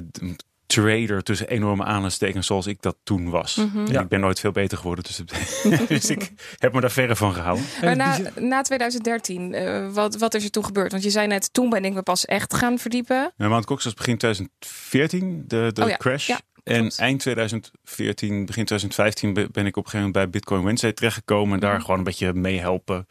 trader 0.71 1.23
tussen 1.23 1.49
enorme 1.49 1.85
aanstekens 1.85 2.47
zoals 2.47 2.67
ik 2.67 2.83
dat 2.83 2.97
toen 3.03 3.31
was. 3.31 3.61
Ja. 3.87 4.01
Ik 4.01 4.09
ben 4.09 4.21
nooit 4.21 4.41
veel 4.41 4.51
beter 4.51 4.79
geworden, 4.79 5.05
dus, 5.05 5.23
dus 5.89 6.11
ik 6.11 6.33
heb 6.59 6.73
me 6.73 6.81
daar 6.81 6.91
verre 6.91 7.17
van 7.17 7.35
gehouden. 7.35 7.65
Maar 7.83 7.97
na, 7.97 8.19
na 8.37 8.63
2013, 8.63 9.53
uh, 9.53 9.77
eh, 9.77 9.93
wat, 9.93 10.17
wat 10.17 10.35
is 10.35 10.45
er 10.45 10.51
toen 10.51 10.65
gebeurd? 10.65 10.91
Want 10.93 11.05
je 11.05 11.11
zei 11.11 11.27
net, 11.27 11.53
toen 11.53 11.71
ben 11.71 11.85
ik 11.85 11.93
me 11.93 12.03
pas 12.03 12.25
echt 12.25 12.55
gaan 12.55 12.79
verdiepen. 12.79 13.33
Ja, 13.37 13.49
Mount 13.49 13.67
Cox 13.67 13.85
was 13.85 13.95
begin 13.95 14.19
2014, 14.19 15.45
de, 15.47 15.71
de 15.73 15.85
oh 15.85 15.97
crash. 15.97 16.27
Ja. 16.27 16.41
En 16.65 16.91
eind 16.97 17.21
2014, 17.21 18.47
begin 18.47 18.65
2015 18.65 19.33
ben 19.33 19.67
ik 19.67 19.77
op 19.77 19.85
een 19.85 19.91
gegeven 19.91 19.99
moment 19.99 20.13
bij 20.13 20.31
Bitcoin 20.31 20.65
Wednesday 20.65 20.93
terechtgekomen. 20.93 21.55
En 21.55 21.61
daar 21.61 21.75
mhm. 21.75 21.81
gewoon 21.81 21.99
een 21.99 22.05
beetje 22.05 22.33
meehelpen 22.33 23.07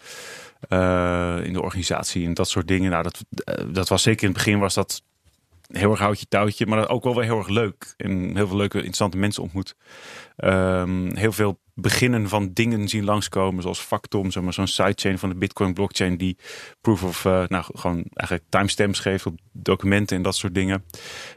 uh, 0.70 1.38
in 1.44 1.54
de 1.54 1.62
organisatie 1.62 2.26
en 2.26 2.34
dat 2.34 2.50
soort 2.50 2.68
dingen. 2.68 2.92
Nou, 2.92 3.04
dat, 3.04 3.26
uh, 3.60 3.74
dat 3.74 3.90
was 3.90 4.02
zeker 4.02 4.22
in 4.22 4.30
het 4.30 4.38
begin 4.38 4.60
was 4.60 4.74
dat 4.74 5.02
heel 5.70 5.92
erg 5.92 6.00
houtje 6.00 6.26
touwtje, 6.28 6.66
maar 6.66 6.90
ook 6.90 7.04
wel 7.04 7.16
weer 7.16 7.24
heel 7.24 7.38
erg 7.38 7.48
leuk. 7.48 7.94
En 7.98 8.36
heel 8.36 8.48
veel 8.48 8.58
leuke, 8.58 8.78
interessante 8.78 9.18
mensen 9.18 9.44
ontmoet. 9.44 9.76
Um, 10.38 11.16
heel 11.16 11.32
veel 11.32 11.60
beginnen 11.74 12.30
van 12.30 12.54
dingen 12.54 12.88
zien 12.88 13.04
langskomen, 13.04 13.62
zoals 13.62 13.80
Factom, 13.80 14.32
zeg 14.32 14.44
maar, 14.44 14.54
zo'n 14.54 14.68
sidechain 14.68 15.20
van 15.20 15.30
de 15.30 15.36
Bitcoin 15.36 15.74
blockchain 15.74 16.18
die 16.18 16.38
proof 16.82 17.04
of, 17.04 17.26
uh, 17.26 17.44
nou 17.48 17.64
gewoon 17.74 18.04
eigenlijk 18.14 18.50
timestamps 18.50 19.00
geeft 19.00 19.26
op 19.26 19.40
documenten 19.52 20.18
en 20.18 20.24
dat 20.24 20.36
soort 20.36 20.54
dingen. 20.54 20.86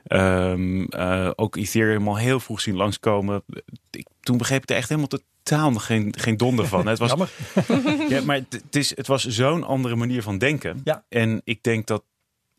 Um, 0.06 0.86
uh, 0.94 1.30
ook 1.34 1.56
Ethereum 1.56 2.08
al 2.08 2.16
heel 2.16 2.40
vroeg 2.40 2.60
zien 2.60 2.76
langskomen. 2.76 3.42
Ik, 3.90 4.06
toen 4.20 4.36
begreep 4.36 4.62
ik 4.62 4.70
er 4.70 4.76
echt 4.76 4.88
helemaal 4.88 5.20
totaal 5.42 5.70
nog 5.70 5.86
geen, 5.86 6.14
geen 6.18 6.36
donder 6.36 6.66
van. 6.66 6.86
Het 6.86 6.98
was, 6.98 7.14
ja, 8.08 8.20
maar 8.24 8.36
het, 8.36 8.76
is, 8.76 8.96
het 8.96 9.06
was 9.06 9.26
zo'n 9.26 9.64
andere 9.64 9.96
manier 9.96 10.22
van 10.22 10.38
denken. 10.38 10.80
Ja. 10.84 11.04
En 11.08 11.40
ik 11.44 11.62
denk 11.62 11.86
dat 11.86 12.04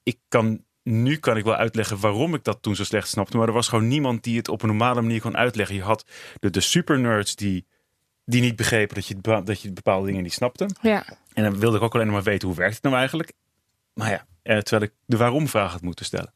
ik 0.03 0.17
kan 0.27 0.63
nu 0.83 1.17
kan 1.17 1.37
ik 1.37 1.43
wel 1.43 1.55
uitleggen 1.55 1.99
waarom 1.99 2.35
ik 2.35 2.43
dat 2.43 2.61
toen 2.61 2.75
zo 2.75 2.83
slecht 2.83 3.07
snapte. 3.07 3.37
Maar 3.37 3.47
er 3.47 3.53
was 3.53 3.67
gewoon 3.67 3.87
niemand 3.87 4.23
die 4.23 4.37
het 4.37 4.47
op 4.47 4.61
een 4.61 4.67
normale 4.67 5.01
manier 5.01 5.21
kon 5.21 5.37
uitleggen. 5.37 5.75
Je 5.75 5.81
had 5.81 6.05
de, 6.39 6.49
de 6.49 6.61
super 6.61 6.99
nerds 6.99 7.35
die, 7.35 7.65
die 8.25 8.41
niet 8.41 8.55
begrepen 8.55 8.95
dat 8.95 9.07
je, 9.07 9.43
dat 9.43 9.61
je 9.61 9.71
bepaalde 9.71 10.05
dingen 10.05 10.23
niet 10.23 10.33
snapte. 10.33 10.69
Ja. 10.81 11.05
En 11.33 11.43
dan 11.43 11.59
wilde 11.59 11.77
ik 11.77 11.83
ook 11.83 11.95
alleen 11.95 12.11
maar 12.11 12.23
weten 12.23 12.47
hoe 12.47 12.57
werkt 12.57 12.73
het 12.73 12.83
nou 12.83 12.95
eigenlijk. 12.95 13.33
Maar 13.93 14.09
ja, 14.09 14.25
eh, 14.41 14.57
terwijl 14.57 14.91
ik 14.91 14.97
de 15.05 15.17
waarom 15.17 15.47
vraag 15.47 15.71
had 15.71 15.81
moeten 15.81 16.05
stellen. 16.05 16.33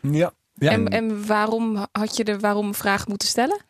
Ja. 0.00 0.32
ja. 0.54 0.70
En, 0.70 0.88
en 0.88 1.26
waarom 1.26 1.86
had 1.92 2.16
je 2.16 2.24
de 2.24 2.38
waarom 2.38 2.74
vraag 2.74 3.06
moeten 3.06 3.28
stellen? 3.28 3.60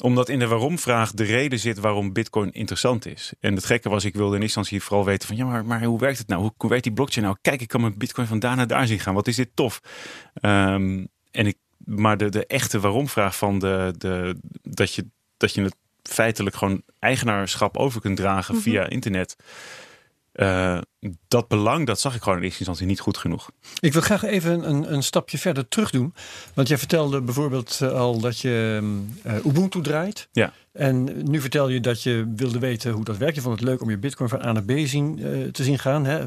Omdat 0.00 0.28
in 0.28 0.38
de 0.38 0.46
waarom-vraag 0.46 1.12
de 1.12 1.24
reden 1.24 1.58
zit 1.58 1.78
waarom 1.78 2.12
Bitcoin 2.12 2.52
interessant 2.52 3.06
is. 3.06 3.32
En 3.40 3.54
het 3.54 3.64
gekke 3.64 3.88
was, 3.88 4.04
ik 4.04 4.14
wilde 4.14 4.36
in 4.36 4.42
instantie 4.42 4.82
vooral 4.82 5.04
weten 5.04 5.28
van 5.28 5.36
ja, 5.36 5.44
maar, 5.44 5.64
maar 5.64 5.82
hoe 5.82 5.98
werkt 5.98 6.18
het 6.18 6.28
nou? 6.28 6.40
Hoe, 6.40 6.52
hoe 6.56 6.68
werkt 6.70 6.84
die 6.84 6.92
blockchain 6.92 7.26
nou? 7.26 7.38
Kijk, 7.42 7.60
ik 7.60 7.68
kan 7.68 7.80
mijn 7.80 7.98
Bitcoin 7.98 8.26
van 8.26 8.38
daar 8.38 8.56
naar 8.56 8.66
daar 8.66 8.86
zien 8.86 9.00
gaan. 9.00 9.14
Wat 9.14 9.26
is 9.26 9.36
dit 9.36 9.50
tof? 9.54 9.80
Um, 10.42 11.08
en 11.30 11.46
ik, 11.46 11.56
maar 11.76 12.16
de, 12.16 12.28
de 12.28 12.46
echte 12.46 12.80
waarom-vraag 12.80 13.36
van 13.36 13.58
de, 13.58 13.94
de, 13.98 14.36
dat, 14.62 14.94
je, 14.94 15.06
dat 15.36 15.54
je 15.54 15.62
het 15.62 15.76
feitelijk 16.02 16.56
gewoon 16.56 16.82
eigenaarschap 16.98 17.76
over 17.76 18.00
kunt 18.00 18.16
dragen 18.16 18.54
mhm. 18.54 18.62
via 18.62 18.88
internet. 18.88 19.36
Uh, 20.32 20.78
dat 21.28 21.48
belang, 21.48 21.86
dat 21.86 22.00
zag 22.00 22.14
ik 22.14 22.22
gewoon 22.22 22.38
in 22.38 22.44
eerste 22.44 22.58
instantie 22.58 22.86
niet 22.86 23.00
goed 23.00 23.16
genoeg. 23.16 23.50
Ik 23.80 23.92
wil 23.92 24.02
graag 24.02 24.22
even 24.22 24.68
een, 24.68 24.92
een 24.92 25.02
stapje 25.02 25.38
verder 25.38 25.68
terug 25.68 25.90
doen. 25.90 26.14
Want 26.54 26.68
jij 26.68 26.78
vertelde 26.78 27.20
bijvoorbeeld 27.20 27.78
eh, 27.82 27.92
al 27.92 28.20
dat 28.20 28.38
je 28.38 28.80
uh, 29.26 29.44
Ubuntu 29.44 29.82
draait. 29.82 30.28
Ja. 30.32 30.52
En 30.72 31.28
nu 31.30 31.40
vertel 31.40 31.68
je 31.68 31.80
dat 31.80 32.02
je 32.02 32.32
wilde 32.36 32.58
weten 32.58 32.92
hoe 32.92 33.04
dat 33.04 33.16
werkt. 33.16 33.34
Je 33.34 33.40
vond 33.40 33.60
het 33.60 33.68
leuk 33.68 33.82
om 33.82 33.90
je 33.90 33.98
bitcoin 33.98 34.28
van 34.28 34.44
A 34.44 34.52
naar 34.52 34.64
B 34.64 34.72
zien, 34.84 35.18
uh, 35.18 35.48
te 35.48 35.64
zien 35.64 35.78
gaan. 35.78 36.04
Hè? 36.04 36.26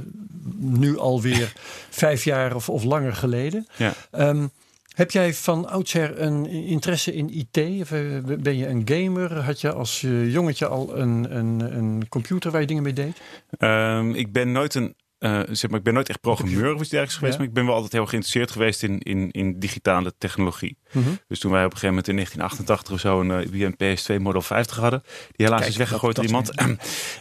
Nu 0.58 0.98
alweer 0.98 1.54
vijf 1.90 2.24
jaar 2.24 2.56
of, 2.56 2.70
of 2.70 2.84
langer 2.84 3.14
geleden. 3.14 3.68
Ja. 3.78 3.94
Um, 4.12 4.52
heb 4.94 5.12
jij 5.12 5.34
van 5.34 5.70
oudsher 5.70 6.22
een 6.22 6.46
interesse 6.46 7.14
in 7.14 7.30
IT? 7.30 7.82
Of 7.82 7.92
eh, 7.92 8.00
ben 8.40 8.58
je 8.58 8.68
een 8.68 8.82
gamer? 8.86 9.40
Had 9.40 9.62
je 9.62 9.74
als 9.74 10.02
jongetje 10.26 10.68
al 10.68 10.98
een, 10.98 11.38
een, 11.38 11.78
een 11.78 12.08
computer 12.10 12.52
waar 12.52 12.62
je 12.62 12.68
dingen 12.68 12.84
mee 12.84 12.94
deed? 12.94 13.22
Um, 13.60 14.16
ik 14.16 14.32
ben 14.32 14.52
nooit 14.52 14.76
een 14.76 14.96
uh, 15.24 15.40
zeg 15.52 15.70
maar, 15.70 15.80
ik 15.80 15.86
ben 15.86 15.94
nooit 15.94 16.10
echt 16.10 16.22
programmeur 16.22 16.74
of 16.74 16.80
iets 16.80 16.90
dergelijks 16.90 17.16
geweest, 17.16 17.38
maar 17.38 17.48
ik 17.48 17.54
ben 17.54 17.66
wel 17.66 17.74
altijd 17.74 17.92
heel 17.92 18.06
geïnteresseerd 18.06 18.52
geweest 18.52 18.84
in, 18.84 19.00
in, 19.00 19.32
in 19.32 19.60
digitale 19.60 20.14
technologie. 20.18 20.78
Mm 20.92 21.04
-hmm. 21.04 21.20
Dus 21.28 21.40
toen 21.40 21.52
wij 21.52 21.66
op 21.66 21.72
een 21.72 21.78
gegeven 21.78 21.96
moment 21.96 22.08
in 22.08 22.16
1988 22.16 22.94
of 22.94 23.00
zo 23.00 23.20
een 23.20 23.54
uh, 23.54 23.68
IBM 23.68 23.74
PS2 23.84 24.22
Model 24.22 24.42
50 24.42 24.78
hadden, 24.78 25.02
die 25.04 25.46
helaas 25.46 25.60
Kijk, 25.60 25.72
is 25.72 25.78
weggegooid 25.78 26.16
door 26.16 26.26
iemand, 26.26 26.62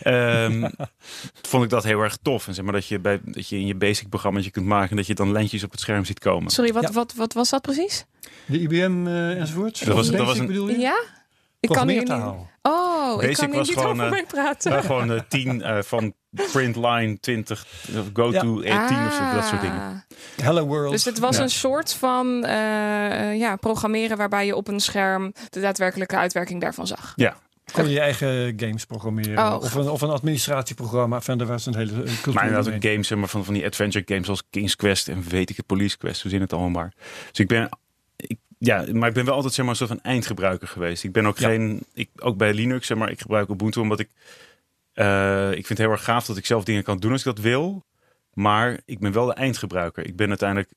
um, 0.07 0.71
vond 1.51 1.65
ik 1.65 1.71
dat 1.71 1.85
heel 1.85 2.01
erg 2.01 2.17
tof. 2.23 2.47
En 2.47 2.55
zeg 2.55 2.65
maar 2.65 2.73
dat 2.73 2.87
je, 2.87 2.99
bij, 2.99 3.21
dat 3.25 3.49
je 3.49 3.57
in 3.57 3.67
je 3.67 3.75
basic 3.75 4.09
programma's 4.09 4.51
kunt 4.51 4.67
maken 4.67 4.91
en 4.91 4.97
dat 4.97 5.07
je 5.07 5.15
dan 5.15 5.33
lentjes 5.33 5.65
op 5.65 5.71
het 5.71 5.81
scherm 5.81 6.05
ziet 6.05 6.19
komen. 6.19 6.51
Sorry, 6.51 6.73
wat, 6.73 6.83
ja. 6.83 6.93
wat, 6.93 7.15
wat 7.15 7.33
was 7.33 7.51
dat 7.51 7.63
precies? 7.63 8.07
De 8.47 8.61
IBM 8.61 9.07
uh, 9.07 9.41
enzovoort? 9.41 9.85
Dat 9.85 9.95
was, 9.95 10.11
dat 10.11 10.27
was 10.27 10.39
een, 10.39 10.47
bedoel 10.47 10.69
je? 10.69 10.79
Ja? 10.79 11.03
Ik 11.61 11.69
kan 11.69 11.89
hier 11.89 12.03
niet... 12.03 12.51
Oh, 12.63 13.17
Basic 13.17 13.31
ik 13.31 13.37
kan 13.37 13.51
was 13.51 13.69
niet 13.69 13.79
gewoon, 13.79 14.01
over 14.01 14.19
uh, 14.19 14.27
praten. 14.27 14.73
Uh, 14.73 14.81
gewoon 14.81 15.13
uh, 15.13 15.21
10 15.29 15.55
uh, 15.55 15.79
van 15.83 16.15
printline 16.53 17.21
20, 17.21 17.67
go 18.13 18.31
to 18.31 18.63
ja. 18.63 18.83
18 18.83 18.97
ah. 18.97 19.07
of 19.07 19.13
zo, 19.13 19.35
dat 19.35 19.45
soort 19.45 19.61
dingen. 19.61 20.05
Hello 20.43 20.67
world. 20.67 20.93
Dus 20.93 21.05
het 21.05 21.19
was 21.19 21.37
ja. 21.37 21.43
een 21.43 21.51
soort 21.51 21.95
van 21.95 22.27
uh, 22.27 23.39
ja, 23.39 23.57
programmeren 23.57 24.17
waarbij 24.17 24.47
je 24.47 24.57
op 24.57 24.69
een 24.69 24.81
scherm 24.81 25.33
de 25.51 25.61
daadwerkelijke 25.61 26.17
uitwerking 26.17 26.61
daarvan 26.61 26.87
zag. 26.87 27.13
Ja, 27.17 27.37
kon 27.73 27.89
je 27.89 28.01
eigen 28.01 28.53
games 28.57 28.85
programmeren. 28.87 29.39
Oh. 29.39 29.57
Of, 29.63 29.75
een, 29.75 29.89
of 29.89 30.01
een 30.01 30.11
administratieprogramma. 30.11 31.21
Verder 31.21 31.47
was 31.47 31.67
een 31.67 31.77
hele 31.77 31.93
cultuur. 31.93 32.35
Maar 32.35 32.47
inderdaad 32.47 32.75
ook 32.75 32.85
games 32.85 33.11
maar 33.11 33.29
van, 33.29 33.45
van 33.45 33.55
die 33.55 33.65
adventure 33.65 34.05
games 34.07 34.25
zoals 34.25 34.43
King's 34.51 34.77
Quest 34.77 35.09
en 35.09 35.23
weet 35.23 35.51
ik 35.51 35.57
het, 35.57 35.67
Police 35.67 35.99
Quest. 35.99 36.23
We 36.23 36.29
zien 36.29 36.41
het 36.41 36.53
allemaal 36.53 36.71
maar. 36.71 36.93
Dus 37.31 37.39
ik 37.39 37.49
ben 37.49 37.69
ik, 38.17 38.39
ja, 38.65 38.85
maar 38.93 39.09
ik 39.09 39.15
ben 39.15 39.25
wel 39.25 39.35
altijd 39.35 39.53
zeg 39.53 39.65
maar, 39.65 39.75
een 39.75 39.87
soort 39.87 39.91
van 39.91 40.11
eindgebruiker 40.11 40.69
geweest. 40.69 41.05
Ik 41.05 41.13
ben 41.13 41.27
ook 41.27 41.39
ja. 41.39 41.49
geen, 41.49 41.85
ik, 41.95 42.09
ook 42.19 42.37
bij 42.37 42.55
Linux, 42.55 42.87
zeg 42.87 42.97
maar, 42.99 43.11
ik 43.11 43.21
gebruik 43.21 43.49
Ubuntu 43.49 43.81
omdat 43.81 44.01
ik, 44.01 44.09
uh, 44.95 45.49
ik 45.49 45.67
vind 45.67 45.69
het 45.69 45.79
heel 45.79 45.91
erg 45.91 46.05
gaaf 46.05 46.27
dat 46.27 46.37
ik 46.37 46.47
zelf 46.47 46.65
dingen 46.65 46.83
kan 46.83 46.99
doen 46.99 47.13
als 47.13 47.21
ik 47.21 47.27
dat 47.27 47.39
wil. 47.39 47.85
Maar 48.33 48.81
ik 48.85 48.99
ben 48.99 49.13
wel 49.13 49.27
de 49.27 49.33
eindgebruiker. 49.33 50.07
Ik 50.07 50.17
ben 50.17 50.29
uiteindelijk 50.29 50.71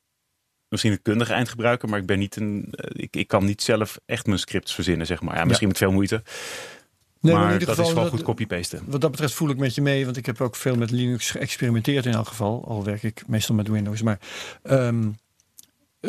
misschien 0.70 0.92
een 0.92 1.02
kundige 1.02 1.34
eindgebruiker, 1.34 1.90
maar 1.90 2.00
ik 2.00 2.06
ben 2.06 2.20
niet 2.20 2.36
een, 2.36 2.68
uh, 2.72 3.04
ik, 3.04 3.16
ik 3.16 3.28
kan 3.28 3.46
niet 3.46 3.62
zelf 3.62 4.00
echt 4.06 4.26
mijn 4.26 4.40
scripts 4.40 4.74
verzinnen, 4.74 5.08
zeg 5.08 5.22
maar. 5.22 5.36
Ja, 5.36 5.46
misschien 5.46 5.68
ja. 5.68 5.74
met 5.74 5.84
veel 5.84 5.92
moeite. 5.92 6.24
Nee, 7.20 7.34
maar, 7.34 7.44
maar 7.44 7.54
in 7.54 7.60
ieder 7.60 7.76
dat 7.76 7.86
geval, 7.86 8.04
is 8.04 8.10
wel 8.10 8.10
goed 8.10 8.24
copy-pasten. 8.24 8.84
Wat 8.86 9.02
dat 9.02 9.12
betreft 9.12 9.34
voel 9.34 9.50
ik 9.50 9.58
met 9.58 9.76
je 9.76 9.82
mee, 9.82 10.06
want 10.06 10.18
ik 10.18 10.26
heb 10.26 10.42
ook 10.42 10.56
veel 10.56 10.76
met 10.76 10.92
Linux 10.92 11.32
geëxperimenteerd 11.32 12.06
in 12.06 12.14
elk 12.14 12.28
geval. 12.28 12.66
Al 12.68 12.84
werk 12.84 13.04
ik 13.04 13.28
meestal 13.28 13.56
met 13.56 13.68
Windows. 13.68 14.02
Maar 14.02 14.20
um, 14.64 15.16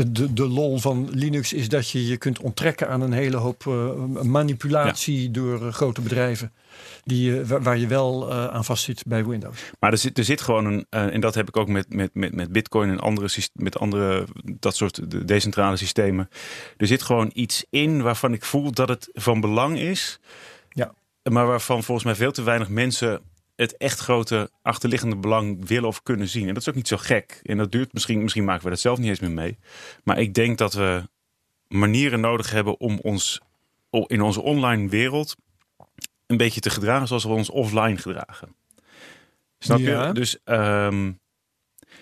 de, 0.07 0.33
de 0.33 0.49
lol 0.49 0.79
van 0.79 1.09
Linux 1.11 1.53
is 1.53 1.69
dat 1.69 1.91
je 1.91 2.07
je 2.07 2.17
kunt 2.17 2.39
onttrekken 2.39 2.89
aan 2.89 3.01
een 3.01 3.13
hele 3.13 3.37
hoop 3.37 3.65
uh, 3.65 3.91
manipulatie 4.23 5.23
ja. 5.23 5.29
door 5.31 5.63
uh, 5.63 5.73
grote 5.73 6.01
bedrijven. 6.01 6.53
Die, 7.05 7.45
waar, 7.45 7.63
waar, 7.63 7.79
je 7.79 7.87
wel 7.87 8.33
aan 8.35 8.65
vastzit 8.65 9.03
bij 9.07 9.27
Windows. 9.27 9.61
Maar 9.81 9.93
er 9.93 9.99
zit, 9.99 10.19
er 10.19 10.25
zit 10.25 10.41
gewoon 10.41 10.65
een, 10.65 10.87
en 10.89 11.21
dat 11.21 11.35
heb 11.35 11.49
ik 11.49 11.57
ook 11.57 11.69
met, 11.69 11.95
met, 11.95 12.11
met, 12.15 12.35
met 12.35 12.53
Bitcoin 12.53 12.91
en 12.91 13.01
andere, 13.01 13.29
met 13.53 13.79
andere 13.79 14.27
dat 14.45 14.77
soort 14.77 15.29
decentrale 15.29 15.77
systemen. 15.77 16.29
Er 16.77 16.87
zit 16.87 17.03
gewoon 17.03 17.31
iets 17.35 17.65
in 17.71 18.03
waarvan 18.03 18.33
ik 18.33 18.45
voel 18.45 18.73
dat 18.73 18.89
het 18.89 19.11
van 19.13 19.41
belang 19.41 19.79
is. 19.79 20.21
Ja. 20.69 20.95
Maar 21.31 21.47
waarvan 21.47 21.83
volgens 21.83 22.07
mij 22.07 22.15
veel 22.15 22.33
te 22.33 22.43
weinig 22.43 22.69
mensen 22.69 23.21
het 23.57 23.77
echt 23.77 23.99
grote 23.99 24.51
achterliggende 24.63 25.17
belang 25.17 25.67
willen 25.67 25.89
of 25.89 26.03
kunnen 26.03 26.29
zien. 26.29 26.49
En 26.49 26.55
dat 26.55 26.63
is 26.63 26.69
ook 26.69 26.75
niet 26.75 26.89
zo 26.89 26.97
gek. 26.97 27.41
En 27.43 27.57
dat 27.57 27.73
duurt 27.73 27.93
misschien, 27.93 28.23
misschien 28.23 28.45
maken 28.45 28.65
we 28.65 28.71
dat 28.71 28.81
zelf 28.81 28.99
niet 28.99 29.09
eens 29.09 29.21
meer 29.21 29.31
mee. 29.31 29.59
Maar 30.05 30.19
ik 30.19 30.35
denk 30.35 30.59
dat 30.59 30.75
we 30.75 31.09
manieren 31.69 32.21
nodig 32.21 32.51
hebben 32.51 32.81
om 32.81 32.99
ons 33.03 33.41
in 33.91 34.23
onze 34.23 34.43
online 34.43 34.89
wereld 34.89 35.37
een 36.27 36.37
beetje 36.37 36.61
te 36.61 36.71
gedragen 36.71 37.07
zoals 37.07 37.25
we 37.25 37.31
ons 37.31 37.51
offline 37.51 37.97
gedragen. 37.97 38.55
Snap 39.59 39.79
ja. 39.79 40.07
je? 40.07 40.13
Dus 40.13 40.39
um, 40.45 41.21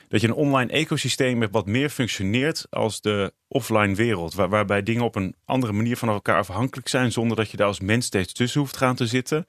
dat 0.08 0.20
je 0.20 0.26
een 0.26 0.34
online 0.34 0.72
ecosysteem 0.72 1.40
hebt 1.40 1.52
wat 1.52 1.66
meer 1.66 1.90
functioneert 1.90 2.66
als 2.70 3.00
de 3.00 3.32
offline 3.48 3.94
wereld. 3.94 4.34
Waar, 4.34 4.48
waarbij 4.48 4.82
dingen 4.82 5.04
op 5.04 5.14
een 5.14 5.34
andere 5.44 5.72
manier 5.72 5.96
van 5.96 6.08
elkaar 6.08 6.38
afhankelijk 6.38 6.88
zijn 6.88 7.12
zonder 7.12 7.36
dat 7.36 7.50
je 7.50 7.56
daar 7.56 7.66
als 7.66 7.80
mens 7.80 8.06
steeds 8.06 8.32
tussen 8.32 8.60
hoeft 8.60 8.76
gaan 8.76 8.94
te 8.94 9.06
zitten 9.06 9.46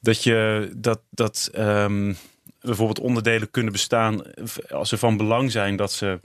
dat 0.00 0.22
je 0.22 0.70
dat, 0.76 1.00
dat 1.10 1.50
um, 1.58 2.16
bijvoorbeeld 2.60 3.00
onderdelen 3.00 3.50
kunnen 3.50 3.72
bestaan 3.72 4.22
als 4.70 4.88
ze 4.88 4.98
van 4.98 5.16
belang 5.16 5.50
zijn 5.50 5.76
dat 5.76 5.92
ze 5.92 6.20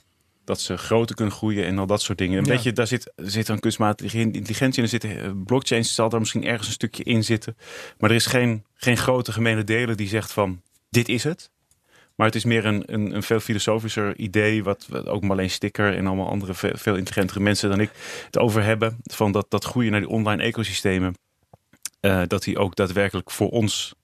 dat 0.46 0.62
ze 0.62 0.78
groter 0.78 1.16
kunnen 1.16 1.34
groeien 1.34 1.66
en 1.66 1.78
al 1.78 1.86
dat 1.86 2.02
soort 2.02 2.18
dingen. 2.18 2.38
Een 2.38 2.46
Ja. 2.46 2.54
beetje, 2.54 2.74
daar 2.74 2.88
zit, 2.88 3.12
zit 3.16 3.48
dan 3.48 3.60
kunstmatige 3.60 4.20
intelligentie 4.20 4.78
in. 4.78 4.84
Er 4.84 4.90
zitten 4.90 5.20
eh, 5.22 5.32
blockchains 5.46 5.96
zal 5.96 6.10
daar 6.10 6.20
misschien 6.20 6.46
ergens 6.46 6.68
een 6.68 6.74
stukje 6.74 7.04
in 7.04 7.24
zitten. 7.24 7.58
Maar 7.98 8.10
er 8.10 8.16
is 8.16 8.26
geen, 8.26 8.64
geen 8.74 8.98
grote 8.98 9.32
gemene 9.32 9.64
delen 9.64 9.98
die 9.98 10.08
zegt 10.08 10.32
van 10.32 10.62
dit 10.90 11.10
is 11.10 11.24
het. 11.24 11.50
Maar 12.16 12.26
het 12.26 12.36
is 12.36 12.44
meer 12.46 12.66
een, 12.66 12.84
een, 12.86 13.16
een 13.16 13.24
veel 13.24 13.40
filosofischer 13.40 14.18
idee, 14.18 14.64
wat, 14.64 14.86
wat 14.90 15.08
ook 15.08 15.24
Marleen 15.24 15.50
Sticker 15.50 15.96
en 15.96 16.08
allemaal 16.08 16.30
andere 16.30 16.54
veel, 16.54 16.72
veel 16.74 16.96
intelligentere 16.96 17.40
mensen 17.40 17.70
dan 17.70 17.80
ik 17.80 17.90
het 18.26 18.38
over 18.38 18.64
hebben. 18.64 18.98
Van 19.04 19.32
dat, 19.32 19.46
dat 19.50 19.64
groeien 19.66 19.92
naar 19.92 20.00
die 20.00 20.10
online 20.10 20.44
ecosystemen. 20.44 21.16
Eh, 22.06 22.22
dat 22.28 22.44
die 22.44 22.58
ook 22.58 22.76
daadwerkelijk 22.76 23.32
voor 23.32 23.50
ons 23.50 23.96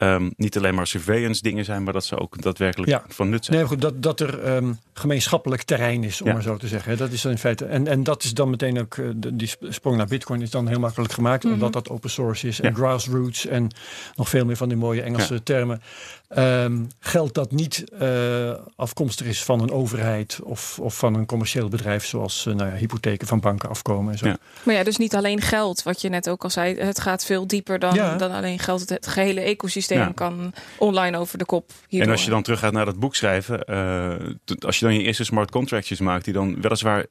ehm, 0.00 0.30
niet 0.36 0.56
alleen 0.56 0.74
maar 0.74 0.86
surveillance 0.86 1.42
dingen 1.42 1.64
zijn, 1.64 1.82
maar 1.82 1.92
dat 1.92 2.04
ze 2.04 2.18
ook 2.18 2.42
daadwerkelijk 2.42 2.90
Ja. 2.90 3.02
van 3.08 3.28
nut 3.28 3.44
zijn. 3.44 3.56
Nee, 3.56 3.66
goed, 3.66 3.80
dat, 3.80 4.02
dat 4.02 4.20
er 4.20 4.42
ehm, 4.42 4.72
gemeenschappelijk 4.92 5.62
terrein 5.62 6.04
is, 6.04 6.20
om 6.20 6.26
Ja. 6.26 6.32
maar 6.32 6.42
zo 6.42 6.56
te 6.56 6.68
zeggen. 6.68 6.96
Dat 6.96 7.10
is 7.12 7.22
dan 7.22 7.32
in 7.32 7.38
feite. 7.38 7.64
En, 7.64 7.86
en 7.86 8.02
dat 8.02 8.22
is 8.24 8.34
dan 8.34 8.50
meteen 8.50 8.80
ook. 8.80 8.94
eh, 8.96 9.04
de- 9.16 9.36
die 9.36 9.48
sp- 9.48 9.64
sprong 9.68 9.96
naar 9.96 10.06
Bitcoin 10.06 10.42
is 10.42 10.50
dan 10.50 10.68
heel 10.68 10.78
makkelijk 10.80 11.12
gemaakt, 11.12 11.44
Mhm. 11.44 11.52
omdat 11.52 11.72
dat 11.72 11.88
open 11.88 12.10
source 12.10 12.48
is 12.48 12.60
en 12.60 12.68
Ja. 12.68 12.74
grassroots 12.74 13.46
en 13.46 13.70
nog 14.16 14.28
veel 14.28 14.44
meer 14.44 14.56
van 14.56 14.68
die 14.68 14.76
mooie 14.78 15.02
Engelse 15.02 15.42
termen. 15.42 15.82
Ehm, 16.28 16.78
geldt 17.00 17.34
dat 17.34 17.50
niet 17.52 17.84
eh, 17.98 18.52
afkomstig 18.76 19.26
is 19.26 19.42
van 19.44 19.60
een 19.60 19.70
overheid 19.70 20.38
of, 20.42 20.78
of 20.80 20.96
van 20.98 21.14
een 21.14 21.26
commercieel 21.26 21.68
bedrijf, 21.68 22.06
zoals 22.06 22.46
eh, 22.46 22.54
nou 22.54 22.70
ja, 22.70 22.76
hypotheken 22.76 23.26
van 23.26 23.40
banken 23.40 23.68
afkomen 23.68 24.12
en 24.12 24.18
zo. 24.18 24.26
Ja. 24.26 24.36
Maar 24.62 24.74
ja, 24.74 24.82
dus 24.84 24.96
niet 24.96 25.14
alleen 25.14 25.40
geld, 25.40 25.82
wat 25.82 26.00
je 26.00 26.08
net 26.08 26.28
ook 26.28 26.44
al 26.44 26.50
zei. 26.50 26.78
Het 26.80 27.00
gaat 27.00 27.24
veel 27.24 27.46
dieper 27.46 27.78
dan, 27.78 27.94
Ja. 27.94 28.16
dan 28.16 28.30
alleen 28.30 28.58
geld. 28.58 28.80
Het, 28.80 28.88
het 28.88 29.06
gehele 29.06 29.40
ecosysteem 29.40 29.89
Ja. 29.98 30.12
kan 30.14 30.52
online 30.78 31.18
over 31.18 31.38
de 31.38 31.44
kop. 31.44 31.68
En 31.70 31.74
hierdoor. 31.88 32.12
als 32.12 32.24
je 32.24 32.30
dan 32.30 32.42
teruggaat 32.42 32.72
naar 32.72 32.84
dat 32.84 32.98
boek 32.98 33.14
schrijven, 33.14 33.64
eh, 33.64 34.14
als 34.58 34.78
je 34.78 34.84
dan 34.84 34.94
je 34.94 35.02
eerste 35.02 35.24
smart 35.24 35.50
contractjes 35.50 36.00
maakt, 36.00 36.24
die 36.24 36.34
dan 36.34 36.60
weliswaar 36.60 37.06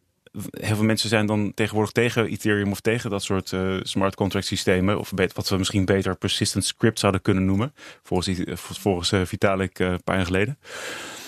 heel 0.52 0.76
veel 0.76 0.84
mensen 0.86 1.10
zijn 1.10 1.26
dan 1.26 1.52
tegenwoordig 1.56 1.92
tegen 1.92 2.26
Ethereum 2.28 2.72
of 2.72 2.80
tegen 2.80 3.10
dat 3.10 3.24
soort 3.24 3.54
eh, 3.54 3.76
smart 3.82 4.16
contract 4.16 4.46
systemen, 4.46 5.00
of 5.00 5.12
wat 5.34 5.50
we 5.50 5.58
misschien 5.58 5.86
beter 5.86 6.16
persistent 6.16 6.66
script 6.66 7.00
zouden 7.00 7.22
kunnen 7.22 7.46
noemen, 7.46 7.74
volgens, 8.04 8.36
die- 8.38 8.56
volgens 8.56 9.12
eh, 9.12 9.22
Vitalik 9.26 9.80
eh, 9.80 9.88
een 9.88 10.04
paar 10.04 10.16
jaar 10.16 10.26
geleden. 10.26 10.60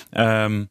Ehm, 0.10 0.64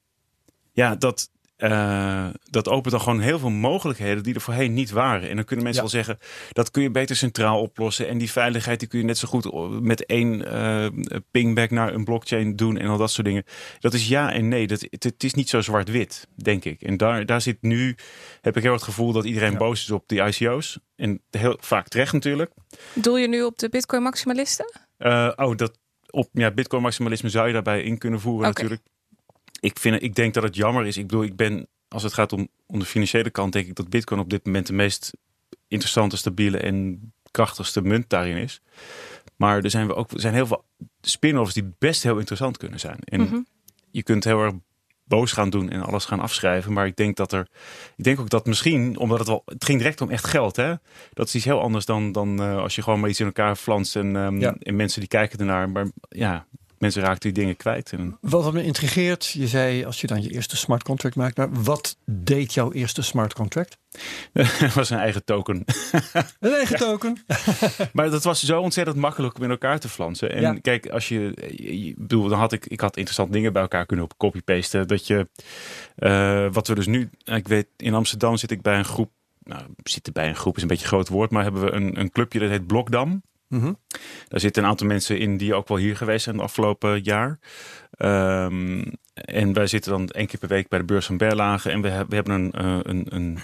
ja, 0.73 0.95
dat, 0.97 1.31
eh, 1.61 2.27
dat 2.51 2.69
opent 2.69 2.91
dan 2.91 3.01
gewoon 3.01 3.21
heel 3.21 3.39
veel 3.39 3.51
mogelijkheden 3.51 4.23
die 4.23 4.35
er 4.35 4.41
voorheen 4.41 4.73
niet 4.75 4.91
waren. 4.91 5.29
En 5.29 5.37
dan 5.37 5.45
kunnen 5.45 5.65
mensen 5.65 5.85
Ja. 5.85 5.91
wel 5.91 6.05
zeggen, 6.05 6.19
dat 6.53 6.71
kun 6.71 6.83
je 6.83 6.91
beter 6.91 7.17
centraal 7.17 7.61
oplossen. 7.61 8.09
En 8.09 8.19
die 8.19 8.31
veiligheid 8.31 8.79
die 8.81 8.89
kun 8.89 8.99
je 8.99 9.05
net 9.05 9.19
zo 9.19 9.29
goed 9.29 9.81
met 9.83 10.07
één 10.07 10.47
eh, 10.47 10.87
pingback 11.31 11.71
naar 11.71 11.95
een 11.95 12.05
blockchain 12.05 12.57
doen 12.57 12.79
en 12.79 12.89
al 12.89 12.97
dat 12.99 13.11
soort 13.11 13.27
dingen. 13.27 13.45
Dat 13.79 13.95
is 13.95 14.09
ja 14.09 14.33
en 14.33 14.49
nee. 14.49 14.67
Dat, 14.67 14.81
het, 14.91 15.03
het 15.05 15.25
is 15.25 15.35
niet 15.35 15.49
zo 15.49 15.61
zwart-wit, 15.61 16.27
denk 16.35 16.65
ik. 16.65 16.83
En 16.83 16.97
daar, 16.97 17.27
daar 17.27 17.41
zit 17.41 17.63
nu, 17.63 17.97
heb 18.41 18.57
ik 18.57 18.63
heel 18.63 18.73
het 18.73 18.83
gevoel 18.83 19.13
dat 19.13 19.25
iedereen 19.25 19.53
Ja. 19.53 19.59
boos 19.59 19.81
is 19.83 19.91
op 19.91 20.05
die 20.09 20.23
ICO's. 20.23 20.79
En 20.97 21.23
heel 21.31 21.57
vaak 21.61 21.89
terecht 21.89 22.13
natuurlijk. 22.13 22.53
Doel 22.95 23.17
je 23.17 23.29
nu 23.29 23.43
op 23.43 23.59
de 23.59 23.69
Bitcoin 23.69 24.03
maximalisten? 24.03 24.73
Eh, 24.97 25.31
oh, 25.37 25.57
dat 25.57 25.79
op 26.11 26.29
ja, 26.33 26.51
Bitcoin 26.51 26.83
maximalisme 26.83 27.29
zou 27.29 27.47
je 27.47 27.53
daarbij 27.53 27.83
in 27.83 27.99
kunnen 27.99 28.21
voeren 28.21 28.47
natuurlijk. 28.47 28.83
Ik, 29.61 29.79
vind, 29.79 30.03
ik 30.03 30.15
denk 30.15 30.35
dat 30.35 30.43
het 30.43 30.57
jammer 30.57 30.87
is. 30.87 30.97
Ik 30.97 31.07
bedoel, 31.07 31.23
ik 31.25 31.37
ben, 31.37 31.67
als 31.89 32.03
het 32.03 32.13
gaat 32.13 32.33
om, 32.33 32.49
om 32.67 32.79
de 32.79 32.85
financiële 32.85 33.31
kant, 33.31 33.53
denk 33.53 33.67
ik 33.67 33.75
dat 33.75 33.89
Bitcoin 33.89 34.21
op 34.21 34.31
dit 34.31 34.45
moment 34.45 34.67
de 34.67 34.73
meest 34.73 35.11
interessante, 35.69 36.17
stabiele 36.17 36.59
en 36.59 37.13
krachtigste 37.31 37.83
munt 37.83 38.09
daarin 38.11 38.37
is. 38.37 38.61
Maar 39.37 39.63
er 39.63 39.71
zijn, 39.71 39.87
we 39.87 39.95
ook, 39.95 40.11
er 40.11 40.21
zijn 40.21 40.35
heel 40.35 40.47
veel 40.47 40.65
spin-offs 41.01 41.55
die 41.55 41.73
best 41.79 42.03
heel 42.03 42.19
interessant 42.19 42.57
kunnen 42.57 42.81
zijn. 42.81 42.99
En 43.05 43.21
Mhm. 43.21 43.41
je 43.91 44.03
kunt 44.03 44.25
heel 44.25 44.41
erg 44.43 44.53
boos 45.05 45.33
gaan 45.33 45.51
doen 45.51 45.71
en 45.71 45.83
alles 45.83 46.05
gaan 46.05 46.21
afschrijven. 46.21 46.73
Maar 46.73 46.87
ik 46.87 46.97
denk 46.97 47.17
dat 47.17 47.33
er. 47.33 47.49
Ik 47.97 48.05
denk 48.05 48.21
ook 48.21 48.31
dat 48.31 48.47
misschien, 48.47 48.97
omdat 48.99 49.19
het 49.19 49.29
wel. 49.29 49.43
Het 49.45 49.65
ging 49.65 49.79
direct 49.79 50.01
om 50.01 50.11
echt 50.11 50.27
geld, 50.27 50.57
hè? 50.57 50.75
Dat 51.13 51.27
is 51.27 51.35
iets 51.35 51.45
heel 51.45 51.61
anders 51.61 51.85
dan, 51.85 52.13
dan 52.13 52.43
eh, 52.43 52.57
als 52.57 52.75
je 52.75 52.83
gewoon 52.83 53.01
maar 53.01 53.09
iets 53.11 53.21
in 53.21 53.27
elkaar 53.27 53.57
flanst 53.57 53.97
en, 53.97 54.17
ehm, 54.17 54.39
Ja. 54.41 54.55
en 54.59 54.77
mensen 54.77 55.01
die 55.01 55.09
kijken 55.09 55.39
ernaar. 55.39 55.71
Maar 55.71 55.87
ja, 56.09 56.47
mensen 56.81 57.03
raken 57.03 57.21
die 57.21 57.33
dingen 57.33 57.57
kwijt. 57.57 57.93
En, 57.93 58.19
Wat 58.21 58.53
me 58.53 58.63
intrigeert, 58.63 59.27
je 59.27 59.47
zei 59.47 59.85
als 59.85 60.01
je 60.01 60.07
dan 60.07 60.23
je 60.23 60.31
eerste 60.31 60.57
smart 60.57 60.83
contract 60.83 61.17
maakt, 61.17 61.37
maar 61.37 61.53
wat 61.63 61.97
deed 62.07 62.55
jouw 62.55 62.73
eerste 62.73 63.03
smart 63.03 63.33
contract? 63.35 63.79
dat 64.33 64.73
was 64.75 64.91
een 64.91 64.99
eigen 64.99 65.25
token. 65.25 65.65
Een 66.41 66.53
eigen 66.53 66.77
token. 66.77 67.25
Maar 67.93 68.11
dat 68.11 68.25
was 68.25 68.43
zo 68.45 68.61
ontzettend 68.61 68.97
makkelijk 68.97 69.37
om 69.37 69.43
in 69.45 69.51
elkaar 69.51 69.79
te 69.81 69.89
flansen. 69.89 70.33
En 70.33 70.41
Ja. 70.41 70.55
kijk, 70.63 70.89
als 70.89 71.09
je, 71.09 71.33
je- 71.57 71.85
je- 71.85 71.95
bedoel, 71.97 72.29
dan 72.29 72.39
had 72.39 72.53
ik, 72.53 72.67
ik 72.67 72.81
had 72.81 72.97
interessante 72.97 73.33
dingen 73.33 73.53
bij 73.53 73.63
elkaar 73.63 73.87
kunnen 73.87 74.05
op 74.05 74.17
copy-pasten. 74.17 74.89
Dat 74.89 75.07
je, 75.07 75.29
eh, 75.97 76.47
wat 76.53 76.67
we 76.69 76.75
dus 76.75 76.87
nu, 76.87 77.11
ik 77.25 77.49
weet, 77.49 77.67
in 77.77 77.95
Amsterdam 77.95 78.37
zit 78.37 78.51
ik 78.51 78.63
bij 78.63 78.79
een 78.79 78.85
groep. 78.85 79.11
Nou, 79.43 79.63
zitten 79.83 80.13
bij 80.13 80.29
een 80.29 80.37
groep 80.37 80.57
is 80.57 80.63
een 80.63 80.69
beetje 80.69 80.83
een 80.85 80.91
groot 80.91 81.09
woord, 81.09 81.31
maar 81.31 81.43
hebben 81.43 81.63
we 81.65 81.71
een, 81.73 82.01
een 82.01 82.11
clubje 82.11 82.39
dat 82.39 82.49
heet 82.51 82.67
Blokdam. 82.67 83.23
Mhm. 83.51 83.73
Daar 84.29 84.41
zitten 84.41 84.63
een 84.63 84.69
aantal 84.69 84.87
mensen 84.87 85.19
in 85.19 85.37
die 85.37 85.55
ook 85.55 85.69
wel 85.69 85.79
hier 85.79 85.97
geweest 85.97 86.25
zijn 86.25 86.37
het 86.37 86.45
afgelopen 86.45 87.03
jaar. 87.03 87.39
Ehm, 87.91 88.85
en 89.15 89.53
wij 89.53 89.67
zitten 89.67 89.91
dan 89.93 90.09
één 90.09 90.27
keer 90.27 90.39
per 90.39 90.49
week 90.49 90.69
bij 90.69 90.79
de 90.79 90.85
beurs 90.85 91.07
van 91.07 91.17
Berlage. 91.17 91.71
En 91.71 91.81
we, 91.83 92.05
we 92.09 92.15
hebben 92.15 92.35
een, 92.35 92.53
eh, 92.53 92.79
een, 92.83 93.07
een, 93.15 93.39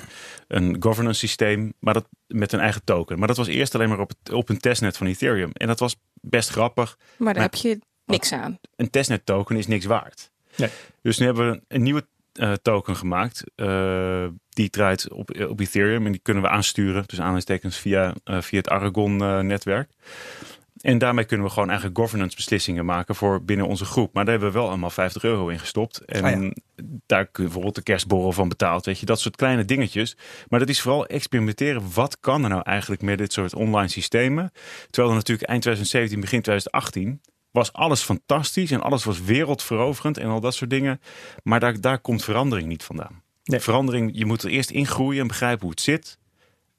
een 0.48 0.76
governance 0.82 1.18
systeem 1.18 1.72
maar 1.78 1.94
dat, 1.94 2.08
met 2.26 2.52
een 2.52 2.60
eigen 2.60 2.84
token. 2.84 3.18
Maar 3.18 3.28
dat 3.28 3.36
was 3.36 3.46
eerst 3.46 3.74
alleen 3.74 3.88
maar 3.88 4.00
op, 4.00 4.08
het, 4.22 4.32
op 4.32 4.48
een 4.48 4.58
testnet 4.58 4.96
van 4.96 5.06
Ethereum. 5.06 5.50
En 5.52 5.66
dat 5.66 5.78
was 5.80 5.96
best 6.20 6.48
grappig. 6.48 6.96
Maar 6.98 7.34
daar 7.34 7.42
Maar- 7.42 7.52
heb 7.52 7.54
je 7.54 7.78
niks 8.04 8.32
aan. 8.32 8.58
Een 8.76 8.90
testnet 8.90 9.26
token 9.26 9.56
is 9.56 9.66
niks 9.66 9.84
waard. 9.84 10.30
Nee. 10.56 10.70
Dus 11.02 11.18
nu 11.18 11.26
hebben 11.26 11.50
we 11.50 11.62
een 11.68 11.82
nieuwe 11.82 12.06
eh, 12.36 12.52
token 12.52 12.96
gemaakt. 12.96 13.44
eh, 13.54 14.26
die 14.48 14.70
draait 14.70 15.12
op, 15.12 15.46
op 15.48 15.60
Ethereum. 15.60 16.06
En 16.06 16.12
die 16.12 16.20
kunnen 16.20 16.42
we 16.42 16.48
aansturen. 16.48 17.04
Dus 17.06 17.18
aanhalingstekens 17.18 17.78
via, 17.78 18.14
eh, 18.24 18.40
via 18.40 18.58
het 18.58 18.68
Aragon-netwerk. 18.68 19.90
En 20.80 20.98
daarmee 20.98 21.24
kunnen 21.24 21.46
we 21.46 21.52
gewoon 21.52 21.68
eigenlijk 21.68 21.98
governance 21.98 22.36
beslissingen 22.36 22.84
maken 22.84 23.14
voor 23.14 23.44
binnen 23.44 23.66
onze 23.66 23.84
groep. 23.84 24.14
Maar 24.14 24.24
daar 24.24 24.32
hebben 24.32 24.52
we 24.52 24.58
wel 24.58 24.68
allemaal 24.68 24.90
50 24.90 25.24
euro 25.24 25.48
in 25.48 25.58
gestopt. 25.58 25.98
En 25.98 26.24
Ah 26.24 26.42
ja. 26.42 26.50
daar 27.06 27.24
kun 27.24 27.32
je 27.32 27.42
bijvoorbeeld 27.42 27.74
de 27.74 27.82
kerstborrel 27.82 28.32
van 28.32 28.48
betaald. 28.48 28.84
Weet 28.86 28.98
je, 28.98 29.06
dat 29.06 29.20
soort 29.20 29.36
kleine 29.36 29.64
dingetjes. 29.64 30.16
Maar 30.48 30.58
dat 30.58 30.68
is 30.68 30.80
vooral 30.80 31.06
experimenteren. 31.06 31.82
Wat 31.94 32.20
kan 32.20 32.42
er 32.42 32.48
nou 32.48 32.62
eigenlijk 32.62 33.02
met 33.02 33.18
dit 33.18 33.32
soort 33.32 33.54
online 33.54 33.88
systemen? 33.88 34.52
Terwijl 34.90 35.08
er 35.08 35.18
natuurlijk 35.18 35.48
eind 35.48 35.62
2017, 35.62 36.20
begin 36.20 36.42
2018 36.42 37.20
was 37.50 37.72
alles 37.72 38.02
fantastisch 38.02 38.70
en 38.70 38.80
alles 38.82 39.04
was 39.04 39.20
wereldveroverend 39.22 40.18
en 40.18 40.28
al 40.28 40.40
dat 40.40 40.54
soort 40.54 40.70
dingen. 40.70 41.00
Maar 41.42 41.60
daar, 41.60 41.80
daar 41.80 41.98
komt 41.98 42.24
verandering 42.24 42.68
niet 42.68 42.84
vandaan. 42.84 43.22
Nee. 43.44 43.60
Verandering, 43.60 44.10
je 44.14 44.24
moet 44.26 44.42
er 44.42 44.50
eerst 44.50 44.70
ingroeien 44.70 45.20
en 45.20 45.26
begrijpen 45.26 45.60
hoe 45.60 45.70
het 45.70 45.80
zit. 45.80 46.18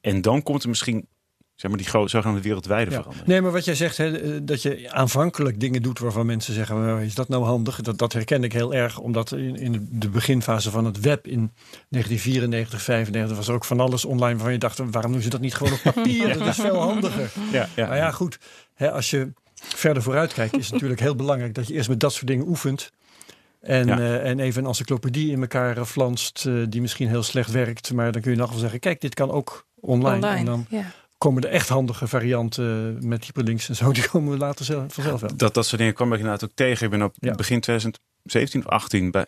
En 0.02 0.22
dan 0.22 0.44
komt 0.44 0.64
er 0.64 0.70
misschien, 0.70 1.08
zeg 1.56 1.72
maar, 1.72 1.80
die 1.80 1.90
zogenaamde 2.10 2.42
wereldwijde 2.42 2.92
Ja. 2.92 2.98
verandering. 2.98 3.28
Nee, 3.28 3.42
maar 3.42 3.52
wat 3.52 3.66
jij 3.66 3.76
zegt, 3.76 3.98
hè, 3.98 4.44
dat 4.44 4.62
je 4.62 4.92
aanvankelijk 4.92 5.60
dingen 5.60 5.82
doet 5.82 6.00
waarvan 6.00 6.26
mensen 6.26 6.54
zeggen: 6.54 6.86
"Nou, 6.86 7.04
is 7.04 7.16
dat 7.16 7.28
nou 7.30 7.44
handig? 7.44 7.82
Dat, 7.82 7.98
dat 7.98 8.14
herken 8.14 8.44
ik 8.44 8.54
heel 8.54 8.74
erg, 8.74 9.00
omdat 9.00 9.32
in, 9.32 9.56
in 9.56 9.88
de 9.92 10.10
beginfase 10.10 10.72
van 10.72 10.86
het 10.86 11.00
web 11.00 11.28
in 11.28 11.52
1994, 11.90 12.82
95 12.82 13.38
was 13.38 13.48
er 13.48 13.54
ook 13.54 13.66
van 13.66 13.80
alles 13.80 14.06
online 14.06 14.34
waarvan 14.34 14.52
je 14.52 14.58
dacht: 14.60 14.80
waarom 14.92 15.12
doen 15.12 15.22
ze 15.22 15.30
dat 15.30 15.42
niet 15.42 15.56
gewoon 15.56 15.74
op 15.74 15.80
papier? 15.94 16.34
Dat 16.38 16.48
is 16.48 16.56
veel 16.56 16.80
handiger. 16.82 17.32
Ja, 17.52 17.68
ja. 17.76 17.88
Maar 17.88 17.98
ja, 17.98 18.12
goed. 18.12 18.40
Hè, 18.74 18.92
als 18.92 19.10
je 19.10 19.34
verder 19.62 20.04
vooruit 20.04 20.34
kijkt, 20.34 20.58
is 20.58 20.72
natuurlijk 20.72 21.00
heel 21.00 21.16
belangrijk 21.16 21.54
dat 21.54 21.68
je 21.68 21.74
eerst 21.74 21.90
met 21.90 22.00
dat 22.00 22.14
soort 22.14 22.28
dingen 22.28 22.48
oefent. 22.48 22.92
En, 23.62 23.88
Ja. 23.88 23.98
eh, 24.00 24.30
en 24.30 24.40
even 24.40 24.62
een 24.62 24.68
encyclopedie 24.68 25.32
in 25.32 25.42
elkaar 25.42 25.86
flanst, 25.86 26.46
eh, 26.46 26.54
die 26.70 26.82
misschien 26.82 27.08
heel 27.08 27.24
slecht 27.24 27.52
werkt. 27.52 27.94
Maar 27.94 28.12
dan 28.12 28.22
kun 28.22 28.32
je 28.32 28.38
nog 28.38 28.50
wel 28.50 28.60
zeggen: 28.60 28.80
kijk, 28.80 29.02
dit 29.02 29.14
kan 29.14 29.32
ook 29.32 29.66
online. 29.80 30.16
Online. 30.16 30.38
En 30.40 30.46
dan 30.46 30.66
ja. 30.70 30.92
komen 31.18 31.42
de 31.42 31.48
echt 31.48 31.70
handige 31.70 32.08
varianten 32.08 32.98
met 33.08 33.24
hyperlinks 33.26 33.70
en 33.70 33.76
zo. 33.76 33.92
Die 33.94 34.08
komen 34.10 34.32
we 34.32 34.38
later 34.38 34.66
zelf, 34.66 34.94
vanzelf 34.94 35.22
wel. 35.22 35.36
Dat, 35.38 35.54
dat 35.54 35.66
soort 35.66 35.78
dingen 35.80 35.94
kwam 35.94 36.14
ik 36.14 36.20
inderdaad 36.20 36.44
ook 36.44 36.56
tegen. 36.56 36.86
Ik 36.86 36.92
ben 36.92 37.02
op 37.02 37.16
Ja. 37.20 37.36
begin 37.36 37.60
2017 37.60 38.60
of 38.66 38.72
18 38.72 39.12
bij, 39.12 39.26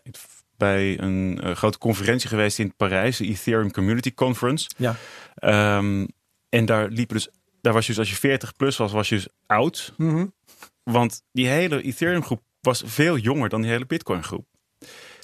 bij 0.58 1.00
een 1.00 1.40
eh, 1.44 1.56
grote 1.56 1.78
conferentie 1.78 2.30
geweest 2.30 2.60
in 2.60 2.74
Parijs, 2.76 3.18
de 3.18 3.26
Ethereum 3.28 3.72
Community 3.72 4.14
Conference. 4.14 4.70
Ja. 4.78 4.96
Ehm, 5.36 6.06
en 6.50 6.66
daar 6.66 6.88
liepen 6.88 7.16
dus, 7.16 7.30
daar 7.62 7.74
was 7.74 7.86
je 7.86 7.92
dus 7.92 8.00
als 8.00 8.10
je 8.10 8.16
40 8.16 8.54
plus 8.56 8.78
was, 8.78 8.92
was 8.92 9.10
je 9.10 9.16
dus 9.16 9.28
oud. 9.46 9.94
Mhm. 9.98 10.26
Want 10.84 11.22
die 11.32 11.48
hele 11.48 11.82
Ethereum 11.84 12.24
groep 12.24 12.42
was 12.62 12.84
veel 12.86 13.18
jonger 13.18 13.50
dan 13.50 13.62
die 13.62 13.72
hele 13.72 13.86
Bitcoin 13.86 14.24
groep. 14.24 14.46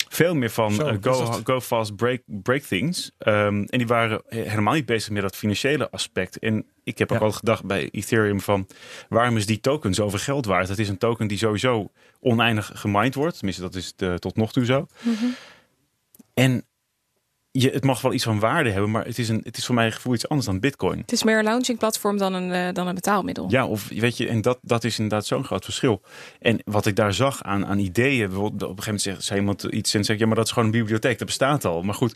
Veel 0.09 0.35
meer 0.35 0.49
van 0.49 0.73
Zo, 0.73 0.81
eh, 0.87 0.97
go, 1.01 1.25
dat- 1.25 1.41
go 1.43 1.61
fast, 1.61 1.95
break, 1.95 2.21
break 2.25 2.61
things. 2.61 3.11
Ehm, 3.17 3.63
en 3.63 3.77
die 3.77 3.87
waren 3.87 4.21
he- 4.27 4.41
helemaal 4.49 4.73
niet 4.73 4.85
bezig 4.85 5.09
met 5.09 5.21
dat 5.21 5.35
financiële 5.35 5.89
aspect. 5.91 6.39
En 6.39 6.65
ik 6.83 6.97
heb 6.97 7.11
ook 7.11 7.17
Ja. 7.17 7.23
altijd 7.23 7.39
gedacht 7.39 7.65
bij 7.65 7.89
Ethereum 7.91 8.41
van... 8.41 8.67
waarom 9.09 9.37
is 9.37 9.45
die 9.45 9.59
token 9.59 9.93
zoveel 9.93 10.19
geld 10.19 10.45
waard? 10.45 10.67
Het 10.67 10.79
is 10.79 10.89
een 10.89 10.97
token 10.97 11.27
die 11.27 11.37
sowieso 11.37 11.91
oneindig 12.19 12.71
gemined 12.73 13.15
wordt. 13.15 13.35
Tenminste, 13.35 13.61
dat 13.63 13.75
is 13.75 13.93
de, 13.95 14.15
tot 14.19 14.35
nog 14.35 14.51
toe 14.51 14.65
zo. 14.65 14.87
Mhm. 15.01 15.25
En 16.33 16.65
je, 17.61 17.69
het 17.69 17.83
mag 17.83 18.01
wel 18.01 18.13
iets 18.13 18.23
van 18.23 18.39
waarde 18.39 18.69
hebben, 18.69 18.91
maar 18.91 19.05
het 19.05 19.19
is, 19.19 19.29
een, 19.29 19.41
het 19.43 19.57
is 19.57 19.65
voor 19.65 19.75
mijn 19.75 19.91
gevoel 19.91 20.13
iets 20.13 20.29
anders 20.29 20.47
dan 20.47 20.59
Bitcoin. 20.59 20.97
Het 20.97 21.11
is 21.11 21.23
meer 21.23 21.37
een 21.37 21.43
launching 21.43 21.77
platform 21.77 22.17
dan 22.17 22.33
een, 22.33 22.49
uh, 22.49 22.73
dan 22.73 22.87
een 22.87 22.95
betaalmiddel. 22.95 23.45
Ja, 23.49 23.65
of 23.67 23.87
weet 23.87 24.17
je, 24.17 24.27
en 24.27 24.41
dat, 24.41 24.59
dat 24.61 24.83
is 24.83 24.99
inderdaad 24.99 25.25
zo'n 25.25 25.43
groot 25.43 25.63
verschil. 25.63 26.01
En 26.39 26.61
wat 26.65 26.85
ik 26.85 26.95
daar 26.95 27.13
zag 27.13 27.43
aan, 27.43 27.65
aan 27.65 27.79
ideeën, 27.79 28.27
bijvoorbeeld 28.27 28.63
op 28.63 28.77
een 28.77 28.83
gegeven 28.83 28.85
moment 28.85 29.01
zegt 29.01 29.23
zei 29.23 29.39
iemand 29.39 29.63
iets 29.63 29.93
en 29.93 30.03
zegt 30.03 30.19
ja, 30.19 30.25
maar 30.25 30.35
dat 30.35 30.45
is 30.45 30.51
gewoon 30.51 30.65
een 30.65 30.79
bibliotheek, 30.79 31.17
dat 31.17 31.27
bestaat 31.27 31.65
al. 31.65 31.81
Maar 31.81 31.95
goed, 31.95 32.15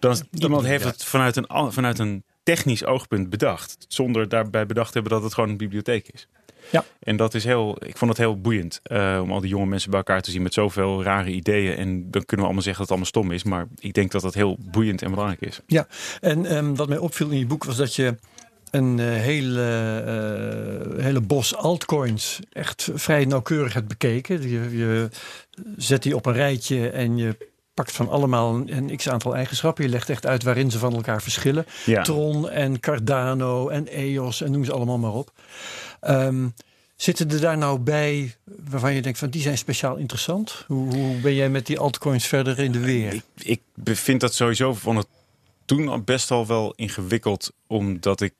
dan 0.00 0.16
iemand 0.38 0.66
heeft 0.66 0.84
het 0.84 1.04
vanuit 1.04 1.36
een, 1.36 1.72
vanuit 1.72 1.98
een 1.98 2.24
technisch 2.54 2.84
oogpunt 2.84 3.30
bedacht, 3.30 3.84
zonder 3.88 4.28
daarbij 4.28 4.66
bedacht 4.66 4.92
te 4.92 4.98
hebben 4.98 5.12
dat 5.12 5.22
het 5.22 5.34
gewoon 5.34 5.50
een 5.50 5.56
bibliotheek 5.56 6.08
is. 6.12 6.28
Ja. 6.70 6.84
En 7.00 7.16
dat 7.16 7.34
is 7.34 7.44
heel, 7.44 7.76
ik 7.84 7.96
vond 7.96 8.10
het 8.10 8.20
heel 8.20 8.40
boeiend 8.40 8.80
uh, 8.86 9.18
om 9.22 9.32
al 9.32 9.40
die 9.40 9.50
jonge 9.50 9.66
mensen 9.66 9.90
bij 9.90 9.98
elkaar 9.98 10.22
te 10.22 10.30
zien 10.30 10.42
met 10.42 10.54
zoveel 10.54 11.02
rare 11.02 11.30
ideeën. 11.30 11.76
En 11.76 12.10
dan 12.10 12.24
kunnen 12.24 12.46
we 12.46 12.52
allemaal 12.52 12.62
zeggen 12.62 12.86
dat 12.86 12.88
het 12.88 12.90
allemaal 12.90 13.06
stom 13.06 13.30
is, 13.32 13.42
maar 13.42 13.66
ik 13.78 13.92
denk 13.92 14.10
dat 14.10 14.22
dat 14.22 14.34
heel 14.34 14.56
boeiend 14.60 15.02
en 15.02 15.10
belangrijk 15.10 15.40
is. 15.40 15.60
Ja, 15.66 15.86
en 16.20 16.56
um, 16.56 16.76
wat 16.76 16.88
mij 16.88 16.98
opviel 16.98 17.30
in 17.30 17.38
je 17.38 17.46
boek 17.46 17.64
was 17.64 17.76
dat 17.76 17.94
je 17.94 18.14
een 18.70 18.98
uh, 18.98 19.06
hele, 19.06 19.62
uh, 20.96 21.04
hele 21.04 21.20
bos 21.20 21.56
altcoins 21.56 22.40
echt 22.52 22.90
vrij 22.94 23.24
nauwkeurig 23.24 23.72
hebt 23.72 23.88
bekeken. 23.88 24.42
Je, 24.42 24.76
je 24.76 25.08
zet 25.76 26.02
die 26.02 26.16
op 26.16 26.26
een 26.26 26.32
rijtje 26.32 26.90
en 26.90 27.16
je 27.16 27.49
pakt 27.80 27.96
van 27.96 28.08
allemaal 28.08 28.54
een, 28.66 28.96
x 28.96 29.08
aantal 29.08 29.34
eigenschappen. 29.34 29.84
Je 29.84 29.90
legt 29.90 30.10
echt 30.10 30.26
uit 30.26 30.42
waarin 30.42 30.70
ze 30.70 30.78
van 30.78 30.94
elkaar 30.94 31.22
verschillen. 31.22 31.66
Ja. 31.86 32.02
Tron 32.02 32.50
en 32.50 32.80
Cardano 32.80 33.68
en 33.68 33.86
EOS 33.88 34.42
en 34.42 34.50
noem 34.50 34.64
ze 34.64 34.72
allemaal 34.72 34.98
maar 34.98 35.12
op. 35.12 35.32
Um, 36.02 36.54
zitten 36.96 37.30
er 37.30 37.40
daar 37.40 37.58
nou 37.58 37.78
bij 37.78 38.34
waarvan 38.44 38.94
je 38.94 39.02
denkt 39.02 39.18
van 39.18 39.30
die 39.30 39.42
zijn 39.42 39.58
speciaal 39.58 39.96
interessant? 39.96 40.64
Hoe, 40.66 40.94
hoe 40.94 41.20
ben 41.20 41.34
jij 41.34 41.50
met 41.50 41.66
die 41.66 41.78
altcoins 41.78 42.26
verder 42.26 42.58
in 42.58 42.72
de 42.72 42.80
weer? 42.80 43.14
Ik, 43.14 43.24
ik 43.84 43.96
vind 43.96 44.20
dat 44.20 44.34
sowieso 44.34 44.74
van 44.74 44.96
het 44.96 45.06
toen 45.64 46.04
best 46.04 46.30
al 46.30 46.46
wel 46.46 46.72
ingewikkeld, 46.76 47.52
omdat 47.66 48.20
ik 48.20 48.34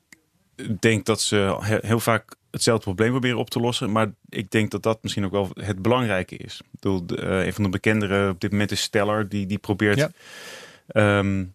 denk 0.79 1.05
dat 1.05 1.21
ze 1.21 1.57
heel 1.81 1.99
vaak 1.99 2.35
hetzelfde 2.51 2.83
probleem 2.83 3.09
proberen 3.09 3.37
op 3.37 3.49
te 3.49 3.59
lossen. 3.59 3.91
Maar 3.91 4.11
ik 4.29 4.51
denk 4.51 4.71
dat 4.71 4.83
dat 4.83 4.99
misschien 5.01 5.25
ook 5.25 5.31
wel 5.31 5.49
het 5.53 5.81
belangrijke 5.81 6.37
is. 6.37 6.59
Ik 6.63 6.69
bedoel, 6.71 7.05
de, 7.05 7.21
uh, 7.21 7.45
een 7.45 7.53
van 7.53 7.63
de 7.63 7.69
bekendere 7.69 8.29
op 8.29 8.39
dit 8.39 8.51
moment 8.51 8.71
is 8.71 8.81
Stellar, 8.81 9.27
die, 9.27 9.45
die 9.45 9.57
probeert. 9.57 9.97
Ja. 9.97 11.17
Um, 11.17 11.53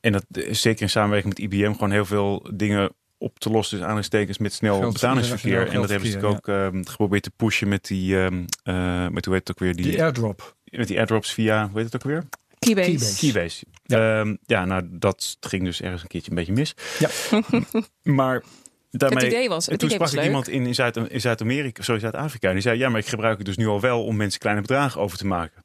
en 0.00 0.12
dat 0.12 0.24
zeker 0.50 0.82
in 0.82 0.90
samenwerking 0.90 1.38
met 1.38 1.52
IBM 1.52 1.72
gewoon 1.72 1.90
heel 1.90 2.04
veel 2.04 2.46
dingen 2.54 2.92
op 3.18 3.38
te 3.38 3.50
lossen, 3.50 3.78
dus 3.78 3.86
aanstekens 3.86 4.38
met 4.38 4.52
snel 4.52 4.92
betalingsverkeer. 4.92 5.68
En 5.68 5.80
dat 5.80 5.88
hebben 5.88 6.08
ze 6.08 6.22
ook 6.22 6.46
ja. 6.46 6.66
um, 6.66 6.86
geprobeerd 6.86 7.22
te 7.22 7.30
pushen 7.36 7.68
met 7.68 7.86
die, 7.86 8.16
um, 8.16 8.44
uh, 8.64 9.08
met 9.08 9.24
hoe 9.24 9.34
heet 9.34 9.48
het 9.48 9.50
ook 9.50 9.58
weer? 9.58 9.74
Die, 9.74 9.84
die 9.84 10.02
airdrop. 10.02 10.56
Met 10.64 10.88
die 10.88 10.98
airdrops 10.98 11.32
via, 11.32 11.68
hoe 11.68 11.80
heet 11.80 11.92
het 11.92 11.94
ook 11.94 12.10
weer? 12.10 12.24
Keybase. 12.58 12.88
Keybase. 12.88 13.18
Keybase. 13.18 13.64
Ja. 13.82 14.20
Um, 14.20 14.38
ja, 14.42 14.64
nou 14.64 14.88
dat 14.90 15.36
ging 15.40 15.64
dus 15.64 15.80
ergens 15.82 16.02
een 16.02 16.08
keertje 16.08 16.30
een 16.30 16.36
beetje 16.36 16.52
mis. 16.52 16.74
Ja. 16.98 17.10
maar 18.18 18.42
daarmee, 18.90 19.24
het 19.24 19.32
idee 19.32 19.48
was, 19.48 19.66
het 19.66 19.78
toen 19.78 19.88
idee 19.88 20.06
sprak 20.06 20.20
ik 20.20 20.26
iemand 20.26 20.48
in, 20.48 20.66
in, 20.66 20.74
Zuid, 20.74 20.96
in 20.96 21.20
Zuid-Amerika, 21.20 21.82
sorry, 21.82 22.00
Zuid-Afrika. 22.00 22.52
Die 22.52 22.60
zei, 22.60 22.78
ja, 22.78 22.88
maar 22.88 23.00
ik 23.00 23.06
gebruik 23.06 23.36
het 23.36 23.46
dus 23.46 23.56
nu 23.56 23.66
al 23.66 23.80
wel 23.80 24.04
om 24.04 24.16
mensen 24.16 24.40
kleine 24.40 24.60
bedragen 24.60 25.00
over 25.00 25.18
te 25.18 25.26
maken. 25.26 25.64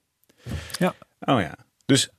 Ja. 0.79 0.95
Oh 1.19 1.41
ja. 1.41 1.55
Dus 1.85 2.09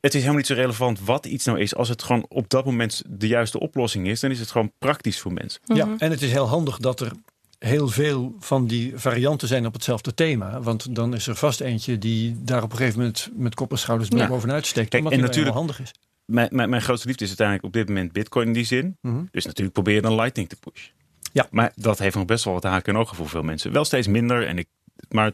het 0.00 0.14
is 0.14 0.20
helemaal 0.20 0.36
niet 0.36 0.46
zo 0.46 0.54
relevant 0.54 1.00
wat 1.00 1.26
iets 1.26 1.44
nou 1.44 1.60
is. 1.60 1.74
Als 1.74 1.88
het 1.88 2.02
gewoon 2.02 2.26
op 2.28 2.50
dat 2.50 2.64
moment 2.64 3.02
de 3.08 3.26
juiste 3.26 3.60
oplossing 3.60 4.06
is, 4.06 4.20
dan 4.20 4.30
is 4.30 4.40
het 4.40 4.50
gewoon 4.50 4.72
praktisch 4.78 5.20
voor 5.20 5.32
mensen. 5.32 5.60
Ja, 5.64 5.84
mhm. 5.84 5.94
en 5.98 6.10
het 6.10 6.22
is 6.22 6.32
heel 6.32 6.46
handig 6.48 6.76
dat 6.76 7.00
er 7.00 7.12
heel 7.58 7.88
veel 7.88 8.34
van 8.38 8.66
die 8.66 8.92
varianten 8.94 9.48
zijn 9.48 9.66
op 9.66 9.72
hetzelfde 9.72 10.14
thema. 10.14 10.60
Want 10.60 10.94
dan 10.94 11.14
is 11.14 11.26
er 11.26 11.36
vast 11.36 11.60
eentje 11.60 11.98
die 11.98 12.36
daar 12.42 12.62
op 12.62 12.70
een 12.70 12.76
gegeven 12.76 12.98
moment 12.98 13.28
met 13.32 13.54
kop 13.54 13.70
en 13.70 13.78
schouders 13.78 14.08
ja. 14.16 14.26
bovenuit 14.26 14.66
steekt. 14.66 14.88
Kijk, 14.88 15.02
omdat 15.02 15.18
en 15.18 15.24
natuurlijk 15.24 15.56
handig 15.56 15.80
is. 15.80 15.92
Mijn, 16.30 16.48
mijn, 16.52 16.70
mijn, 16.70 16.82
grootste 16.82 17.06
liefde 17.06 17.24
is 17.24 17.28
uiteindelijk 17.28 17.66
op 17.66 17.72
dit 17.72 17.88
moment 17.88 18.12
Bitcoin 18.12 18.46
in 18.46 18.52
die 18.52 18.64
zin. 18.64 18.96
Mm 19.00 19.28
Dus 19.30 19.44
natuurlijk 19.44 19.72
probeer 19.72 19.94
je 19.94 20.00
dan 20.00 20.14
Lightning 20.14 20.48
te 20.48 20.56
pushen. 20.56 20.92
Ja. 21.32 21.46
Maar 21.50 21.72
dat 21.74 21.98
heeft 21.98 22.14
nog 22.14 22.24
best 22.24 22.44
wel 22.44 22.54
wat 22.54 22.62
haken 22.62 22.94
en 22.94 23.00
ogen 23.00 23.16
voor 23.16 23.28
veel 23.28 23.42
mensen. 23.42 23.72
Wel 23.72 23.84
steeds 23.84 24.06
minder. 24.06 24.46
En 24.46 24.58
ik, 24.58 24.68
maar 25.08 25.32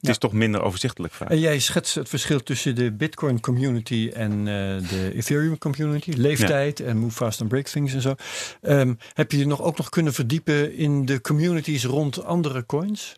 het 0.00 0.10
is 0.10 0.18
toch 0.18 0.32
minder 0.32 0.62
overzichtelijk 0.62 1.12
vaak. 1.12 1.30
En 1.30 1.38
jij 1.38 1.58
schetst 1.58 1.94
het 1.94 2.08
verschil 2.08 2.42
tussen 2.42 2.74
de 2.74 2.92
Bitcoin 2.92 3.40
community 3.40 4.10
en 4.14 4.32
uh, 4.38 4.44
de 4.88 5.12
Ethereum 5.14 5.58
community. 5.58 6.10
Leeftijd 6.10 6.80
en 6.80 6.96
move 6.96 7.14
fast 7.14 7.40
and 7.40 7.48
break 7.48 7.66
things 7.66 7.94
en 7.94 8.00
zo. 8.00 8.14
Um, 8.62 8.98
heb 9.12 9.32
je 9.32 9.38
je 9.38 9.46
nog 9.46 9.62
ook 9.62 9.76
nog 9.76 9.88
kunnen 9.88 10.12
verdiepen 10.12 10.74
in 10.74 11.04
de 11.04 11.20
communities 11.20 11.84
rond 11.84 12.24
andere 12.24 12.66
coins? 12.66 13.14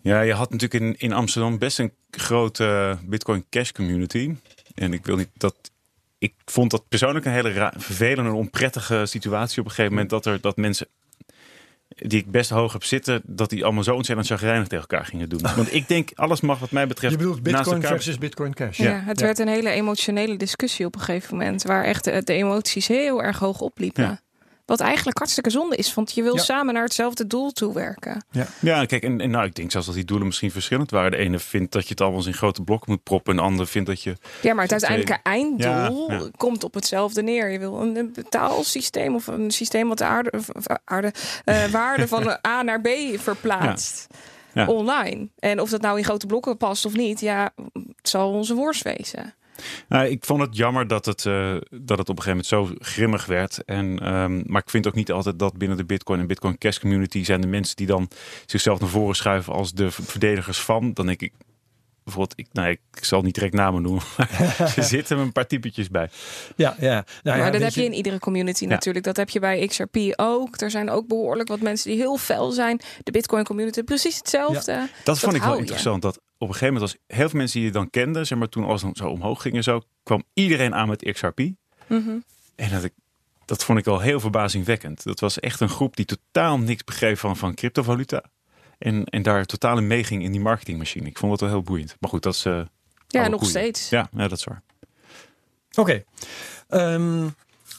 Ja, 0.00 0.20
je 0.20 0.32
had 0.32 0.50
natuurlijk 0.50 0.84
in, 0.84 0.94
in 0.98 1.12
Amsterdam 1.12 1.58
best 1.58 1.78
een 1.78 1.92
grote 2.10 2.98
Bitcoin 3.04 3.44
Cash 3.50 3.70
community. 3.70 4.34
En 4.76 4.92
ik 4.92 5.06
wil 5.06 5.16
niet 5.16 5.30
dat. 5.34 5.56
Ik 6.18 6.34
vond 6.44 6.70
dat 6.70 6.88
persoonlijk 6.88 7.24
een 7.24 7.32
hele 7.32 7.72
vervelende 7.76 8.30
en 8.30 8.36
onprettige 8.36 9.06
situatie 9.06 9.58
op 9.60 9.64
een 9.64 9.70
gegeven 9.70 9.92
moment. 9.92 10.10
Dat, 10.10 10.26
er, 10.26 10.40
dat 10.40 10.56
mensen 10.56 10.86
die 11.88 12.20
ik 12.20 12.30
best 12.30 12.50
hoog 12.50 12.72
heb 12.72 12.84
zitten, 12.84 13.22
dat 13.24 13.50
die 13.50 13.64
allemaal 13.64 13.82
zo 13.82 13.94
ontzettend 13.94 14.28
chagrijnig 14.28 14.68
tegen 14.68 14.86
elkaar 14.88 15.06
gingen 15.06 15.28
doen. 15.28 15.40
Want 15.56 15.74
ik 15.74 15.88
denk, 15.88 16.10
alles 16.14 16.40
mag 16.40 16.58
wat 16.58 16.70
mij 16.70 16.86
betreft. 16.86 17.12
Je 17.12 17.18
bedoelt 17.18 17.42
Bitcoin 17.42 17.82
versus 17.82 18.18
Bitcoin 18.18 18.54
Cash. 18.54 18.78
Ja, 18.78 19.02
het 19.04 19.20
werd 19.20 19.38
een 19.38 19.48
hele 19.48 19.70
emotionele 19.70 20.36
discussie 20.36 20.86
op 20.86 20.94
een 20.94 21.00
gegeven 21.00 21.36
moment, 21.36 21.62
waar 21.62 21.84
echt 21.84 22.04
de, 22.04 22.22
de 22.24 22.32
emoties 22.32 22.86
heel 22.86 23.22
erg 23.22 23.38
hoog 23.38 23.60
opliepen. 23.60 24.04
Ja. 24.04 24.20
Wat 24.66 24.80
eigenlijk 24.80 25.18
hartstikke 25.18 25.50
zonde 25.50 25.76
is, 25.76 25.94
want 25.94 26.12
je 26.12 26.22
wil 26.22 26.38
samen 26.38 26.74
naar 26.74 26.82
hetzelfde 26.82 27.26
doel 27.26 27.52
toe 27.52 27.74
werken. 27.74 28.24
Ja, 28.30 28.46
ja 28.60 28.84
kijk, 28.84 29.02
en, 29.02 29.20
en, 29.20 29.30
nou, 29.30 29.46
ik 29.46 29.54
denk 29.54 29.70
zelfs 29.70 29.86
dat 29.86 29.94
die 29.94 30.04
doelen 30.04 30.26
misschien 30.26 30.50
verschillend 30.50 30.90
waren. 30.90 31.10
De 31.10 31.16
ene 31.16 31.38
vindt 31.38 31.72
dat 31.72 31.82
je 31.82 31.88
het 31.88 32.00
allemaal 32.00 32.26
in 32.26 32.34
grote 32.34 32.62
blokken 32.62 32.90
moet 32.90 33.02
proppen, 33.02 33.32
en 33.32 33.38
de 33.38 33.44
andere 33.44 33.68
vindt 33.68 33.88
dat 33.88 34.02
je. 34.02 34.16
Ja, 34.42 34.54
maar 34.54 34.62
het 34.62 34.72
uiteindelijke 34.72 35.18
einddoel 35.22 36.30
komt 36.36 36.64
op 36.64 36.74
hetzelfde 36.74 37.22
neer. 37.22 37.50
Je 37.50 37.58
wil 37.58 37.80
een 37.80 38.12
betaalsysteem 38.12 39.14
of 39.14 39.26
een 39.26 39.50
systeem 39.50 39.88
wat 39.88 39.98
de 39.98 40.04
aarde, 40.04 40.32
aarde 40.84 41.12
uh, 41.44 41.64
waarde 41.80 42.08
van 42.08 42.38
A 42.46 42.62
naar 42.62 42.80
B 42.80 42.88
verplaatst. 43.16 44.06
Online. 44.66 45.28
En 45.38 45.60
of 45.60 45.70
dat 45.70 45.80
nou 45.80 45.98
in 45.98 46.04
grote 46.04 46.26
blokken 46.26 46.56
past 46.56 46.84
of 46.84 46.92
niet, 46.92 47.20
ja, 47.20 47.50
het 47.72 48.08
zal 48.08 48.30
onze 48.30 48.54
worst 48.54 48.82
wezen. 48.82 49.34
Nou, 49.88 50.06
ik 50.06 50.24
vond 50.24 50.40
het 50.40 50.56
jammer 50.56 50.86
dat 50.86 51.06
het, 51.06 51.24
uh, 51.24 51.56
dat 51.70 51.98
het 51.98 52.08
op 52.08 52.16
een 52.16 52.22
gegeven 52.22 52.28
moment 52.28 52.46
zo 52.46 52.68
grimmig 52.78 53.26
werd. 53.26 53.64
En, 53.64 54.14
um, 54.14 54.42
maar 54.46 54.62
ik 54.62 54.70
vind 54.70 54.86
ook 54.86 54.94
niet 54.94 55.12
altijd 55.12 55.38
dat 55.38 55.58
binnen 55.58 55.76
de 55.76 55.84
Bitcoin 55.84 56.20
en 56.20 56.26
Bitcoin 56.26 56.58
Cash 56.58 56.78
community 56.78 57.24
zijn 57.24 57.40
de 57.40 57.46
mensen 57.46 57.76
die 57.76 57.86
dan 57.86 58.08
zichzelf 58.46 58.80
naar 58.80 58.88
voren 58.88 59.16
schuiven 59.16 59.52
als 59.52 59.72
de 59.72 59.90
verdedigers 59.90 60.60
van. 60.60 60.92
Dan 60.92 61.06
denk 61.06 61.22
ik, 61.22 61.32
bijvoorbeeld, 62.06 62.38
ik, 62.38 62.46
nou, 62.52 62.68
ik 62.70 63.04
zal 63.04 63.22
niet 63.22 63.34
direct 63.34 63.54
namen 63.54 63.82
noemen, 63.82 64.02
maar 64.16 64.56
er 64.76 64.82
zitten 64.82 65.18
een 65.18 65.32
paar 65.32 65.46
typetjes 65.46 65.88
bij. 65.88 66.08
Ja, 66.56 66.76
ja. 66.78 67.04
Nou, 67.22 67.38
maar 67.38 67.52
dat 67.52 67.60
heb 67.60 67.72
je 67.72 67.84
in 67.84 67.92
iedere 67.92 68.18
community 68.18 68.66
natuurlijk. 68.66 69.04
Dat 69.04 69.16
heb 69.16 69.28
je 69.28 69.40
bij 69.40 69.66
XRP 69.66 69.96
ook. 70.16 70.60
Er 70.60 70.70
zijn 70.70 70.90
ook 70.90 71.06
behoorlijk 71.06 71.48
wat 71.48 71.60
mensen 71.60 71.90
die 71.90 71.98
heel 71.98 72.16
fel 72.16 72.50
zijn. 72.50 72.80
De 73.02 73.10
Bitcoin 73.10 73.44
community 73.44 73.82
precies 73.82 74.16
hetzelfde. 74.16 74.72
Ja. 74.72 74.88
Dat, 75.04 75.18
vond 75.18 75.34
ik 75.34 75.42
wel 75.42 75.58
interessant. 75.58 76.02
Dat 76.02 76.16
op 76.16 76.48
een 76.48 76.54
gegeven 76.54 76.74
moment 76.74 76.92
als 76.92 77.02
heel 77.06 77.28
veel 77.28 77.38
mensen 77.38 77.58
die 77.58 77.68
je 77.68 77.74
dan 77.74 77.90
kenden, 77.90 78.26
zeg 78.26 78.38
maar 78.38 78.48
toen 78.48 78.64
alles 78.64 78.84
zo 78.92 79.08
omhoog 79.08 79.42
ging 79.42 79.54
en 79.54 79.62
zo, 79.62 79.80
kwam 80.02 80.22
iedereen 80.32 80.74
aan 80.74 80.88
met 80.88 81.10
XRP. 81.12 81.40
Mm 81.86 82.24
En 82.56 82.70
dat 82.70 82.84
ik 82.84 82.92
dat 83.44 83.64
vond 83.64 83.78
ik 83.78 83.86
al 83.86 84.00
heel 84.00 84.20
verbazingwekkend. 84.20 85.04
Dat 85.04 85.20
was 85.20 85.40
echt 85.40 85.60
een 85.60 85.68
groep 85.68 85.96
die 85.96 86.04
totaal 86.04 86.58
niks 86.58 86.84
begreep 86.84 87.18
van, 87.18 87.36
van 87.36 87.54
cryptovaluta. 87.54 88.22
En, 88.78 89.04
en 89.04 89.22
daar 89.22 89.44
totaal 89.44 89.78
in 89.78 89.86
meeging 89.86 90.22
in 90.22 90.32
die 90.32 90.40
marketingmachine. 90.40 91.08
Ik 91.08 91.18
vond 91.18 91.32
het 91.32 91.40
wel 91.40 91.50
heel 91.50 91.62
boeiend. 91.62 91.96
Maar 92.00 92.10
goed, 92.10 92.22
dat 92.22 92.34
is. 92.34 92.44
Uh, 92.44 92.60
ja, 93.08 93.28
nog 93.28 93.46
steeds. 93.46 93.88
Ja, 93.88 94.08
ja, 94.16 94.28
dat 94.28 94.38
is 94.38 94.44
waar. 94.44 94.62
Oké. 95.74 95.80
Okay. 95.80 96.04
Um, 96.94 97.22
ehm, 97.22 97.28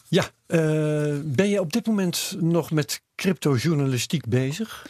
ja, 0.07 0.23
uh, 0.47 1.19
ben 1.23 1.49
je 1.49 1.59
op 1.59 1.73
dit 1.73 1.87
moment 1.87 2.35
nog 2.39 2.71
met 2.71 3.01
cryptojournalistiek 3.15 4.27
bezig? 4.27 4.87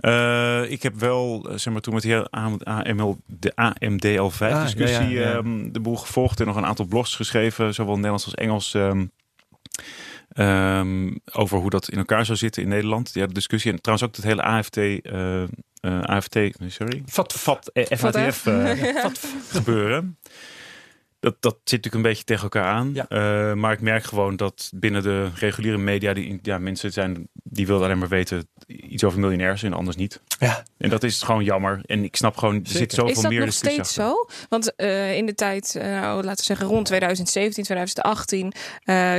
Uh, 0.00 0.70
ik 0.70 0.82
heb 0.82 0.94
wel, 0.94 1.46
zeg 1.54 1.72
maar, 1.72 1.82
toen 1.82 1.94
met 1.94 2.02
de 2.02 2.30
AML, 2.30 3.18
de 3.26 3.52
AMDL5-discussie 3.52 5.06
ah, 5.06 5.12
ja, 5.12 5.30
ja, 5.30 5.34
um, 5.34 5.72
de 5.72 5.80
boel 5.80 5.96
gevolgd 5.96 6.40
en 6.40 6.46
nog 6.46 6.56
een 6.56 6.66
aantal 6.66 6.84
blogs 6.84 7.16
geschreven, 7.16 7.74
zowel 7.74 7.94
Nederlands 7.94 8.24
als 8.24 8.34
Engels. 8.34 8.74
Um, 8.74 9.10
Um, 10.34 11.20
over 11.32 11.58
hoe 11.58 11.70
dat 11.70 11.88
in 11.88 11.98
elkaar 11.98 12.24
zou 12.24 12.38
zitten 12.38 12.62
in 12.62 12.68
Nederland. 12.68 13.10
Ja, 13.12 13.26
de 13.26 13.32
discussie. 13.32 13.72
En 13.72 13.80
trouwens 13.80 14.08
ook 14.08 14.16
het 14.16 14.24
hele 14.24 14.42
AFT. 14.42 14.76
Uh, 14.76 15.42
uh, 15.80 16.02
AFT, 16.02 16.38
sorry. 16.66 17.02
FAT, 17.06 17.32
FAT, 17.32 17.70
FATF 17.74 18.46
uh, 18.46 18.70
gebeuren 19.48 20.18
dat, 21.24 21.36
dat 21.40 21.56
zit 21.64 21.84
natuurlijk 21.84 21.94
een 21.94 22.10
beetje 22.10 22.24
tegen 22.24 22.42
elkaar 22.42 22.64
aan. 22.64 22.90
Ja. 22.94 23.06
Uh, 23.08 23.54
maar 23.54 23.72
ik 23.72 23.80
merk 23.80 24.04
gewoon 24.04 24.36
dat 24.36 24.70
binnen 24.74 25.02
de 25.02 25.28
reguliere 25.34 25.78
media, 25.78 26.12
die, 26.12 26.38
ja, 26.42 26.58
mensen 26.58 26.92
zijn 26.92 27.28
die 27.32 27.66
willen 27.66 27.82
alleen 27.82 27.98
maar 27.98 28.08
weten 28.08 28.48
iets 28.66 29.04
over 29.04 29.20
miljonairs 29.20 29.62
en 29.62 29.72
anders 29.72 29.96
niet. 29.96 30.20
Ja. 30.38 30.62
En 30.78 30.90
dat 30.90 31.02
is 31.02 31.22
gewoon 31.22 31.44
jammer. 31.44 31.80
En 31.86 32.04
ik 32.04 32.16
snap 32.16 32.36
gewoon, 32.36 32.54
er 32.54 32.70
zit 32.70 32.92
zoveel 32.92 33.04
meer. 33.04 33.16
Is 33.16 33.22
dat 33.22 33.30
meer 33.30 33.44
nog 33.44 33.54
steeds 33.54 33.92
zo? 33.92 34.26
Want 34.48 34.72
uh, 34.76 35.16
in 35.16 35.26
de 35.26 35.34
tijd, 35.34 35.74
uh, 35.76 35.82
laten 36.00 36.36
we 36.36 36.42
zeggen 36.42 36.66
rond 36.66 36.86
2017, 36.86 37.64
2018, 37.64 38.52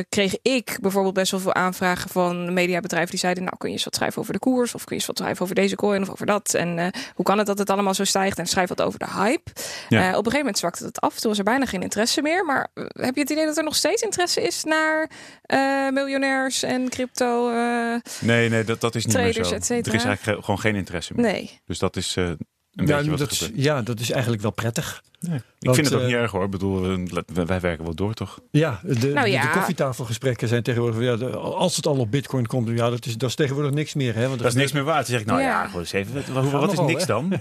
kreeg 0.10 0.36
ik 0.41 0.78
bijvoorbeeld 0.82 1.14
best 1.14 1.32
wel 1.32 1.39
veel 1.39 1.53
aanvragen 1.53 2.10
van 2.10 2.53
mediabedrijven 2.53 3.10
die 3.10 3.20
zeiden, 3.20 3.43
nou 3.43 3.56
kun 3.58 3.70
je 3.70 3.76
eens 3.76 3.84
wat 3.84 3.95
schrijven 3.95 4.22
over 4.22 4.34
de 4.34 4.39
koers 4.39 4.76
of 4.76 4.84
kun 4.84 4.95
je 4.95 5.01
eens 5.01 5.06
wat 5.06 5.18
schrijven 5.18 5.43
over 5.43 5.56
deze 5.56 5.76
coin 5.76 6.01
of 6.01 6.10
over 6.10 6.26
dat. 6.26 6.53
En 6.53 6.91
hoe 7.16 7.26
kan 7.26 7.38
het 7.38 7.47
dat 7.47 7.58
het 7.58 7.70
allemaal 7.70 7.93
zo 7.93 8.03
stijgt 8.03 8.39
en 8.39 8.45
schrijf 8.45 8.70
wat 8.70 8.82
over 8.82 8.99
de 8.99 9.10
hype. 9.16 9.51
Ja. 9.89 9.99
op 9.99 10.08
een 10.08 10.16
gegeven 10.16 10.38
moment 10.38 10.58
zwakte 10.58 10.86
het 10.86 11.01
af. 11.01 11.20
Toen 11.20 11.30
was 11.30 11.38
er 11.38 11.43
bijna 11.43 11.66
geen 11.66 11.82
interesse 11.82 11.95
interesse 11.96 12.22
meer. 12.22 12.46
Maar 12.46 12.68
eh, 12.74 12.84
heb 13.06 13.16
je 13.16 13.22
het 13.22 13.30
idee 13.30 13.46
dat 13.46 13.58
er 13.58 13.64
nog 13.64 13.76
steeds 13.76 14.02
interesse 14.02 14.41
is 14.41 14.64
naar 14.64 15.10
uh, 15.54 15.89
miljonairs 15.91 16.64
en 16.64 16.89
crypto? 16.89 17.50
Uh, 17.52 17.96
nee, 18.22 18.50
nee, 18.50 18.64
dat, 18.64 18.82
dat 18.82 18.96
is 18.96 19.06
niet 19.06 19.14
traders, 19.16 19.36
meer 19.38 19.46
zo. 19.46 19.54
et 19.54 19.66
cetera? 19.66 19.93
Er 19.96 20.00
is 20.00 20.06
eigenlijk 20.06 20.43
gewoon 20.46 20.60
geen 20.60 20.76
interesse 20.76 21.14
meer. 21.16 21.26
Nee. 21.32 21.60
Dus 21.66 21.80
dat 21.80 21.96
is 21.96 22.16
uh, 22.16 22.26
een 22.26 22.38
Ja, 22.74 22.96
beetje 22.96 23.10
wat 23.10 23.20
dat, 23.20 23.32
is- 23.32 23.38
gebeurt. 23.39 23.64
ja, 23.64 23.82
dat 23.82 24.00
is 24.00 24.12
eigenlijk 24.12 24.41
wel 24.41 24.52
prettig. 24.52 25.04
Ik 25.22 25.32
Want, 25.60 25.76
vind 25.76 25.88
het 25.88 25.96
ook 25.96 26.02
eh, 26.02 26.08
niet 26.08 26.16
erg 26.16 26.32
hoor. 26.32 26.43
Ik 26.43 26.50
bedoel, 26.50 26.91
eh, 26.91 27.24
wij, 27.34 27.46
wij 27.46 27.60
werken 27.60 27.86
wel 27.86 27.93
door 27.96 28.14
toch? 28.14 28.39
Ja, 28.52 28.80
de, 28.84 28.98
de- 29.00 29.08
Nou 29.08 29.28
ja. 29.28 29.41
de 29.41 29.50
koffietafelgesprekken 29.50 30.48
zijn 30.48 30.64
tegenwoordig... 30.64 31.02
Ja, 31.02 31.16
de- 31.16 31.38
als 31.38 31.76
het 31.76 31.86
al 31.88 31.98
op 31.98 32.12
bitcoin 32.12 32.46
komt, 32.48 32.68
ja, 32.70 32.89
dat 32.89 33.06
is, 33.06 33.18
dat 33.18 33.30
is 33.30 33.36
tegenwoordig 33.36 33.72
niks 33.74 33.93
meer. 33.93 34.16
Hè, 34.16 34.28
want 34.28 34.39
Dat 34.39 34.48
is 34.48 34.54
niks 34.54 34.72
meer 34.72 34.84
waard. 34.84 34.98
Dan 34.98 35.06
zeg 35.12 35.20
ik, 35.20 35.26
nou 35.26 35.41
ja, 35.41 35.48
Ja. 35.48 35.66
gewoon 35.66 35.82
eens 35.82 35.91
even. 35.91 36.34
Wat, 36.34 36.52
wat, 36.52 36.72
is 36.74 36.80
niks 36.80 37.00
hè? 37.02 37.06
dan? 37.08 37.34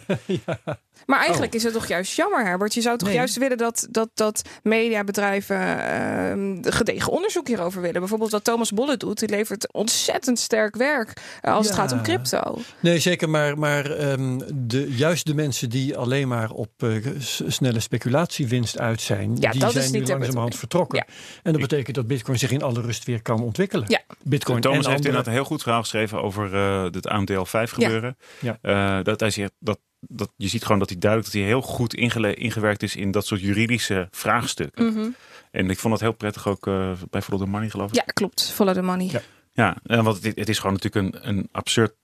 Maar 1.06 1.18
eigenlijk 1.20 1.54
is 1.54 1.62
het 1.62 1.72
toch 1.72 1.86
juist 1.86 2.16
jammer, 2.16 2.44
Herbert. 2.44 2.74
Je 2.74 2.80
zou 2.80 2.98
toch 2.98 3.08
Nee. 3.08 3.16
juist 3.16 3.36
willen 3.36 3.56
dat, 3.56 3.86
dat, 3.90 4.08
dat 4.14 4.42
mediabedrijven 4.62 5.78
ehm, 5.88 6.56
gedegen 6.62 7.12
onderzoek 7.12 7.46
hierover 7.48 7.80
willen. 7.80 8.00
Bijvoorbeeld 8.00 8.30
wat 8.30 8.44
Thomas 8.44 8.72
Bolle 8.72 8.96
doet. 8.96 9.18
Die 9.18 9.28
levert 9.28 9.72
ontzettend 9.72 10.38
sterk 10.38 10.76
werk 10.76 11.12
eh, 11.40 11.52
als 11.54 11.66
het 11.66 11.74
gaat 11.74 11.92
om 11.92 12.02
crypto. 12.02 12.58
Nee, 12.80 12.98
zeker. 12.98 13.28
Maar, 13.30 13.58
maar 13.58 13.90
ehm, 13.90 14.38
de, 14.54 14.94
juist 14.96 15.26
de 15.26 15.34
mensen 15.34 15.70
die 15.70 15.96
alleen 15.96 16.28
maar 16.28 16.50
op 16.50 16.70
eh, 16.76 16.88
snelle 17.18 17.80
speculatiewinst 17.80 18.78
uit 18.78 19.00
zijn, 19.00 19.36
Ja, 19.36 19.50
die 19.50 19.60
dat 19.60 19.72
zijn 19.72 19.92
nu 19.92 19.98
niet 19.98 20.08
langzamerhand 20.08 20.56
vertrokken. 20.56 20.98
Ja. 20.98 21.14
En 21.42 21.52
dat 21.52 21.60
betekent 21.60 21.96
dat 21.96 22.06
bitcoin 22.06 22.38
zich 22.38 22.50
in 22.50 22.62
alle 22.62 22.80
rust 22.80 23.04
weer 23.04 23.22
kan 23.22 23.42
ontwikkelen. 23.42 23.84
Ja. 23.88 24.00
Bitcoin 24.22 24.60
Thomas 24.60 24.62
en 24.62 24.70
heeft 24.74 24.86
andere- 24.86 24.96
inderdaad 25.08 25.26
een 25.26 25.32
heel 25.32 25.44
goed 25.44 25.62
verhaal 25.62 25.80
geschreven 25.80 26.22
over 26.22 26.54
eh 26.54 26.82
het 26.84 27.06
AMDL 27.08 27.42
5 27.44 27.70
gebeuren. 27.70 28.16
Ja. 28.40 28.58
Eh, 28.62 29.04
dat 29.04 29.20
hij 29.20 29.30
zegt 29.30 29.52
dat, 29.58 29.78
dat 30.08 30.32
je 30.36 30.48
ziet 30.48 30.62
gewoon 30.62 30.78
dat 30.78 30.88
hij 30.88 30.98
duidelijk 30.98 31.32
dat 31.32 31.40
hij 31.40 31.50
heel 31.50 31.62
goed 31.62 31.94
ingewerkt 31.94 32.82
is 32.82 32.96
in 32.96 33.10
dat 33.10 33.26
soort 33.26 33.40
juridische 33.40 34.08
vraagstukken. 34.10 34.86
Mhm. 34.86 35.08
En 35.50 35.70
ik 35.70 35.78
vond 35.78 35.92
dat 35.92 36.02
heel 36.02 36.12
prettig 36.12 36.48
ook 36.48 36.66
eh, 36.66 36.92
bij 37.10 37.22
Follow 37.22 37.42
the 37.42 37.50
Money 37.50 37.70
geloof 37.70 37.88
ik. 37.88 37.94
Ja, 37.94 38.02
klopt. 38.02 38.52
Follow 38.52 38.74
the 38.74 38.82
money. 38.82 39.08
Ja. 39.10 39.20
Ja, 39.52 39.76
en 39.82 40.04
want 40.04 40.22
het, 40.22 40.36
het 40.36 40.48
is 40.48 40.58
gewoon 40.58 40.76
natuurlijk 40.82 41.14
een, 41.14 41.28
een 41.28 41.48
absurd 41.52 41.94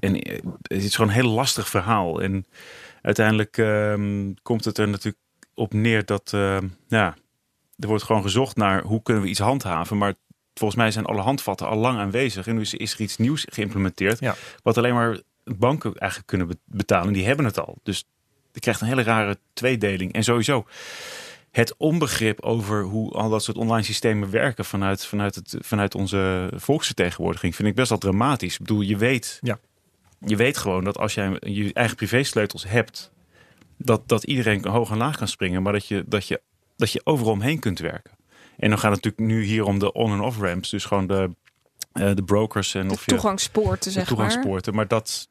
en 0.00 0.20
eh, 0.20 0.38
het 0.62 0.82
is 0.82 0.94
gewoon 0.94 1.10
een 1.10 1.22
heel 1.22 1.30
lastig 1.30 1.68
verhaal. 1.68 2.22
En 2.22 2.46
uiteindelijk 3.02 3.58
ehm, 3.58 4.32
komt 4.42 4.64
het 4.64 4.78
er 4.78 4.88
natuurlijk 4.88 5.24
op 5.54 5.72
neer 5.72 6.04
dat 6.04 6.32
ehm, 6.32 6.68
ja, 6.88 7.16
er 7.76 7.88
wordt 7.88 8.04
gewoon 8.04 8.22
gezocht 8.22 8.56
naar 8.56 8.82
hoe 8.82 9.02
kunnen 9.02 9.22
we 9.22 9.28
iets 9.28 9.38
handhaven. 9.38 9.98
Maar 9.98 10.14
volgens 10.54 10.80
mij 10.80 10.90
zijn 10.90 11.04
alle 11.04 11.20
handvatten 11.20 11.68
al 11.68 11.76
lang 11.76 11.98
aanwezig. 11.98 12.46
En 12.46 12.54
nu 12.54 12.60
is, 12.60 12.74
is 12.74 12.94
er 12.94 13.00
iets 13.00 13.16
nieuws 13.16 13.46
geïmplementeerd. 13.48 14.20
Ja. 14.20 14.34
Wat 14.62 14.78
alleen 14.78 14.94
maar 14.94 15.20
banken 15.58 15.94
eigenlijk 15.94 16.30
kunnen 16.30 16.46
be- 16.46 16.58
betalen. 16.64 17.12
Die 17.12 17.26
hebben 17.26 17.44
het 17.44 17.58
al. 17.60 17.76
Dus 17.82 18.04
je 18.52 18.60
krijgt 18.60 18.80
een 18.80 18.86
hele 18.86 19.02
rare 19.02 19.38
tweedeling. 19.52 20.12
En 20.12 20.24
sowieso 20.24 20.66
het 21.50 21.74
onbegrip 21.76 22.40
over 22.42 22.82
hoe 22.82 23.12
al 23.12 23.28
dat 23.30 23.42
soort 23.42 23.56
online 23.56 23.82
systemen 23.82 24.30
werken 24.30 24.64
vanuit, 24.64 25.06
vanuit, 25.06 25.34
het, 25.34 25.56
vanuit 25.58 25.94
onze 25.94 26.50
volksvertegenwoordiging 26.56 27.54
vind 27.54 27.68
ik 27.68 27.74
best 27.74 27.88
wel 27.88 27.98
dramatisch. 27.98 28.52
Ik 28.52 28.58
bedoel, 28.60 28.80
je 28.80 28.96
weet, 28.96 29.38
Ja. 29.42 29.58
je 30.26 30.36
weet 30.36 30.56
gewoon 30.56 30.84
dat 30.84 30.98
als 30.98 31.14
jij 31.14 31.36
je 31.40 31.72
eigen 31.72 31.96
privésleutels 31.96 32.64
hebt, 32.68 33.10
dat, 33.76 34.08
dat 34.08 34.24
iedereen 34.24 34.66
hoog 34.68 34.90
en 34.90 34.96
laag 34.96 35.16
kan 35.16 35.28
springen, 35.28 35.62
maar 35.62 35.72
dat 35.72 35.86
je, 35.86 36.04
dat 36.06 36.26
je, 36.28 36.40
dat 36.76 36.92
je 36.92 37.00
overal 37.04 37.32
omheen 37.32 37.58
kunt 37.58 37.78
werken. 37.78 38.10
En 38.56 38.68
dan 38.68 38.78
gaat 38.78 38.92
het 38.94 39.04
natuurlijk 39.04 39.32
nu 39.38 39.44
hier 39.44 39.64
om 39.64 39.78
de 39.78 39.92
on- 39.92 40.12
en 40.12 40.20
off-ramps, 40.20 40.70
dus 40.70 40.84
gewoon 40.84 41.06
de, 41.06 41.30
eh, 41.92 42.14
de 42.14 42.22
brokers 42.22 42.74
en 42.74 42.88
De 42.88 42.94
of 42.94 43.00
je 43.04 43.10
toegangspoorten, 43.10 43.82
de 43.84 43.90
zeg 43.90 43.94
maar. 43.96 44.06
toegangspoorten. 44.06 44.74
Maar 44.74 44.88
dat, 44.88 45.28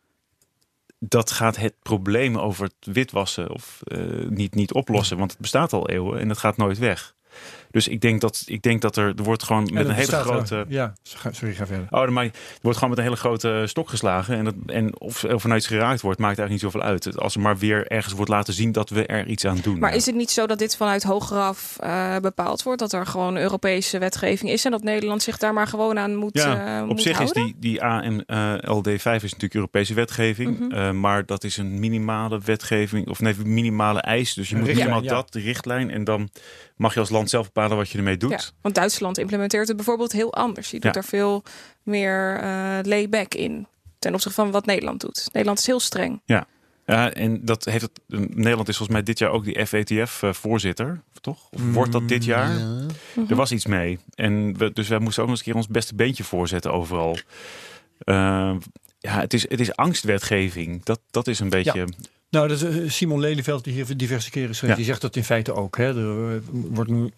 dat 0.99 1.31
gaat 1.31 1.57
het 1.57 1.73
probleem 1.81 2.37
over 2.37 2.63
het 2.63 2.93
witwassen 2.93 3.49
of 3.51 3.79
eh, 3.83 4.27
niet, 4.29 4.55
niet 4.55 4.73
oplossen. 4.73 5.17
Want 5.17 5.31
het 5.31 5.39
bestaat 5.39 5.73
al 5.73 5.89
eeuwen 5.89 6.19
en 6.19 6.29
het 6.29 6.37
gaat 6.37 6.57
nooit 6.57 6.77
weg. 6.77 7.15
Dus 7.71 7.87
ik 7.87 8.01
denk 8.01 8.21
dat, 8.21 8.43
ik 8.45 8.61
denk 8.61 8.81
dat 8.81 8.95
er, 8.95 9.13
er 9.17 9.23
wordt 9.23 9.43
gewoon 9.43 9.69
met 9.73 9.87
een 9.87 9.93
hele 9.93 10.11
wel. 10.11 10.21
grote. 10.21 10.65
Ja, 10.67 10.93
ga- 11.03 11.31
sorry, 11.31 11.53
ga 11.53 11.65
verder. 11.65 11.87
Oh, 11.89 12.07
maar 12.07 12.23
er 12.23 12.31
wordt 12.61 12.77
gewoon 12.77 12.89
met 12.89 12.97
een 12.99 13.05
hele 13.11 13.19
grote 13.19 13.63
stok 13.65 13.89
geslagen. 13.89 14.37
En, 14.37 14.43
dat, 14.43 14.53
en 14.65 14.99
of, 14.99 15.23
of 15.23 15.43
er 15.43 15.55
iets 15.55 15.67
geraakt 15.67 16.01
wordt, 16.01 16.19
maakt 16.19 16.37
eigenlijk 16.37 16.63
niet 16.63 16.73
zoveel 16.73 16.89
uit. 16.89 17.17
Als 17.19 17.35
er 17.35 17.41
maar 17.41 17.57
weer 17.57 17.87
ergens 17.87 18.13
wordt 18.13 18.31
laten 18.31 18.53
zien 18.53 18.71
dat 18.71 18.89
we 18.89 19.05
er 19.05 19.27
iets 19.27 19.45
aan 19.45 19.59
doen. 19.61 19.79
Maar 19.79 19.95
is 19.95 20.05
het 20.05 20.15
niet 20.15 20.31
zo 20.31 20.45
dat 20.47 20.59
dit 20.59 20.75
vanuit 20.75 21.03
hogeraf 21.03 21.77
eh 21.79 22.17
bepaald 22.17 22.63
wordt? 22.63 22.79
Dat 22.79 22.93
er 22.93 23.05
gewoon 23.05 23.37
Europese 23.37 23.97
wetgeving 23.97 24.51
is 24.51 24.65
en 24.65 24.71
dat 24.71 24.83
Nederland 24.83 25.23
zich 25.23 25.37
daar 25.37 25.53
maar 25.53 25.67
gewoon 25.67 25.99
aan 25.99 26.15
moet, 26.15 26.37
Ja, 26.37 26.77
eh, 26.77 26.81
op 26.81 26.87
moet 26.87 27.01
zich 27.01 27.17
houden? 27.17 27.45
is 27.45 27.51
die, 27.51 27.55
die 27.59 27.81
AMLD5 27.83 29.03
is 29.03 29.31
natuurlijk 29.31 29.53
Europese 29.53 29.93
wetgeving. 29.93 30.59
Mhm. 30.59 30.71
eh, 30.71 30.91
maar 30.91 31.25
dat 31.25 31.43
is 31.43 31.57
een 31.57 31.79
minimale 31.79 32.39
wetgeving, 32.45 33.07
of 33.07 33.19
nee, 33.19 33.35
minimale 33.43 33.99
eis. 34.01 34.33
Dus 34.33 34.49
je 34.49 34.55
moet 34.55 34.77
ja. 34.77 34.99
dat, 35.01 35.33
de 35.33 35.39
richtlijn. 35.39 35.91
En 35.91 36.03
dan 36.03 36.29
mag 36.75 36.93
je 36.93 36.99
als 36.99 37.09
land 37.09 37.29
zelf 37.29 37.51
bepalen 37.59 37.77
wat 37.77 37.89
je 37.89 37.97
ermee 37.97 38.17
doet. 38.17 38.31
Ja, 38.31 38.39
want 38.61 38.75
Duitsland 38.75 39.17
implementeert 39.17 39.67
het 39.67 39.75
bijvoorbeeld 39.77 40.11
heel 40.11 40.33
anders. 40.33 40.69
Die 40.69 40.79
doet 40.79 40.93
Ja. 40.93 40.99
er 41.01 41.07
veel 41.07 41.43
meer 41.83 42.37
eh 42.41 42.77
layback 42.83 43.33
in 43.33 43.67
ten 43.99 44.13
opzichte 44.13 44.41
van 44.41 44.51
wat 44.51 44.65
Nederland 44.65 45.01
doet. 45.01 45.29
Nederland 45.31 45.59
is 45.59 45.65
heel 45.65 45.79
streng. 45.79 46.21
Ja, 46.25 46.47
en 47.13 47.45
dat 47.45 47.65
heeft 47.65 47.81
het, 47.81 47.99
Nederland 48.35 48.67
is 48.67 48.77
volgens 48.77 48.97
mij 48.97 49.03
dit 49.03 49.19
jaar 49.19 49.29
ook 49.31 49.43
die 49.43 49.65
FETF-voorzitter, 49.65 51.01
toch? 51.21 51.47
Of 51.49 51.61
wordt 51.73 51.91
dat 51.91 52.07
dit 52.07 52.25
jaar? 52.25 52.49
Er 53.29 53.35
was 53.35 53.51
iets 53.51 53.65
mee. 53.65 53.99
En 54.15 54.57
we, 54.57 54.73
dus 54.73 54.87
wij 54.87 54.99
moesten 54.99 55.23
ook 55.23 55.29
nog 55.29 55.37
eens 55.37 55.47
een 55.47 55.51
keer 55.53 55.61
ons 55.61 55.67
beste 55.71 55.95
beentje 55.95 56.23
voorzetten 56.23 56.73
overal. 56.73 57.17
Eh, 57.99 58.55
ja, 58.99 59.19
het 59.19 59.33
is, 59.33 59.49
het 59.49 59.59
is 59.59 59.75
angstwetgeving. 59.75 60.83
Dat, 60.83 60.99
dat 61.11 61.27
is 61.27 61.39
een 61.39 61.49
beetje. 61.49 61.87
Nou, 62.29 62.47
dat 62.47 62.61
is 62.61 62.77
eh, 62.77 62.89
Simon 62.89 63.19
Lelyveld, 63.19 63.63
die 63.63 63.73
hier 63.73 63.97
diverse 63.97 64.29
keren 64.29 64.55
schreef, 64.55 64.69
Ja. 64.69 64.75
die 64.75 64.85
zegt 64.85 65.01
dat 65.01 65.15
in 65.15 65.23
feite 65.23 65.53
ook. 65.53 65.77
Hè. 65.77 65.85
Er 65.85 66.35
eh, 66.35 66.41
wordt 66.51 66.89
nu 66.89 67.11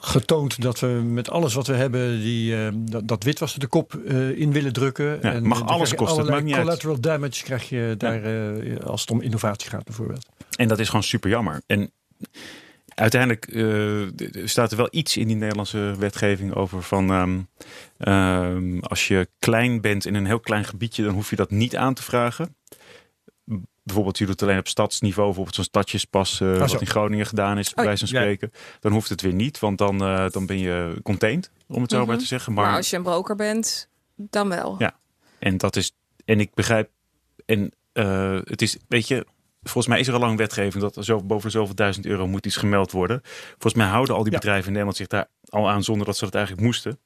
getoond 0.00 0.62
dat 0.62 0.80
we 0.80 0.86
met 0.86 1.30
alles 1.30 1.54
wat 1.54 1.66
we 1.66 1.74
hebben, 1.74 2.20
die, 2.20 2.56
eh, 2.56 2.68
dat, 2.74 3.08
dat 3.08 3.24
witwassen 3.24 3.60
de 3.60 3.66
kop 3.66 3.94
in 4.34 4.52
willen 4.52 4.72
drukken. 4.72 5.18
Ja, 5.22 5.40
mag 5.40 5.58
dan 5.58 5.68
alles 5.68 5.94
kosten, 5.94 6.26
maakt 6.26 6.44
niet 6.44 6.54
uit. 6.54 6.62
collateral 6.62 7.00
damage 7.00 7.42
krijg 7.42 7.68
je 7.68 7.94
daar 7.98 8.22
als 8.82 9.00
het 9.00 9.10
om 9.10 9.20
innovatie 9.20 9.70
gaat 9.70 9.84
bijvoorbeeld. 9.84 10.26
En 10.56 10.68
dat 10.68 10.78
is 10.78 10.86
gewoon 10.86 11.02
super 11.02 11.30
jammer. 11.30 11.62
En 11.66 11.90
uiteindelijk 12.94 13.44
staat 14.44 14.70
er 14.70 14.76
wel 14.76 14.88
iets 14.90 15.16
in 15.16 15.26
die 15.26 15.36
Nederlandse 15.36 15.94
wetgeving 15.98 16.54
over 16.54 16.82
van 16.82 17.10
ehm, 17.10 17.38
ehm, 17.98 18.78
als 18.78 19.08
je 19.08 19.28
klein 19.38 19.80
bent 19.80 20.06
in 20.06 20.14
een 20.14 20.26
heel 20.26 20.40
klein 20.40 20.64
gebiedje, 20.64 21.02
dan 21.02 21.14
hoef 21.14 21.30
je 21.30 21.36
dat 21.36 21.50
niet 21.50 21.76
aan 21.76 21.94
te 21.94 22.02
vragen. 22.02 22.54
Bijvoorbeeld, 23.82 24.18
je 24.18 24.24
doet 24.26 24.40
het 24.40 24.48
alleen 24.48 24.58
op 24.60 24.68
stadsniveau, 24.68 25.26
bijvoorbeeld 25.26 25.54
zo'n 25.56 25.64
stadjespas 25.64 26.40
eh, 26.40 26.52
zo. 26.52 26.58
wat 26.58 26.80
in 26.80 26.86
Groningen 26.86 27.26
gedaan 27.26 27.58
is, 27.58 27.74
bij 27.74 27.84
Oh, 27.84 27.90
wijze 27.90 28.06
van 28.06 28.14
ja. 28.16 28.20
spreken. 28.22 28.52
Dan 28.80 28.92
hoeft 28.92 29.08
het 29.08 29.20
weer 29.20 29.32
niet, 29.34 29.58
want 29.58 29.78
dan, 29.78 30.02
eh, 30.02 30.28
dan 30.30 30.46
ben 30.46 30.58
je 30.58 31.00
contained, 31.02 31.50
om 31.68 31.82
het 31.82 31.90
zo 31.90 31.98
Mhm. 31.98 32.06
maar 32.08 32.18
te 32.18 32.26
zeggen. 32.26 32.52
Maar, 32.52 32.64
Maar, 32.66 32.76
als 32.76 32.90
je 32.90 32.96
een 32.96 33.02
broker 33.02 33.36
bent, 33.36 33.88
dan 34.16 34.48
wel. 34.48 34.74
Ja. 34.78 34.96
En 35.38 35.56
dat 35.56 35.76
is, 35.76 35.92
en 36.24 36.40
ik 36.40 36.54
begrijp, 36.54 36.90
en 37.46 37.72
eh, 37.92 38.38
het 38.44 38.62
is, 38.62 38.76
weet 38.88 39.08
je, 39.08 39.26
volgens 39.62 39.86
mij 39.86 40.00
is 40.00 40.08
er 40.08 40.14
al 40.14 40.20
lang 40.20 40.36
wetgeving 40.36 40.82
dat 40.82 40.96
er 40.96 41.04
zo, 41.04 41.22
boven 41.22 41.50
zoveel 41.50 41.74
duizend 41.74 42.06
euro 42.06 42.26
moet 42.26 42.46
iets 42.46 42.56
gemeld 42.56 42.92
worden. 42.92 43.20
Volgens 43.50 43.74
mij 43.74 43.86
houden 43.86 44.14
al 44.14 44.22
die 44.22 44.32
Ja. 44.32 44.38
bedrijven 44.38 44.64
in 44.66 44.70
Nederland 44.70 44.96
zich 44.96 45.06
daar 45.06 45.26
al 45.48 45.70
aan 45.70 45.82
zonder 45.84 46.06
dat 46.06 46.16
ze 46.16 46.24
dat 46.24 46.34
eigenlijk 46.34 46.64
moesten. 46.66 46.98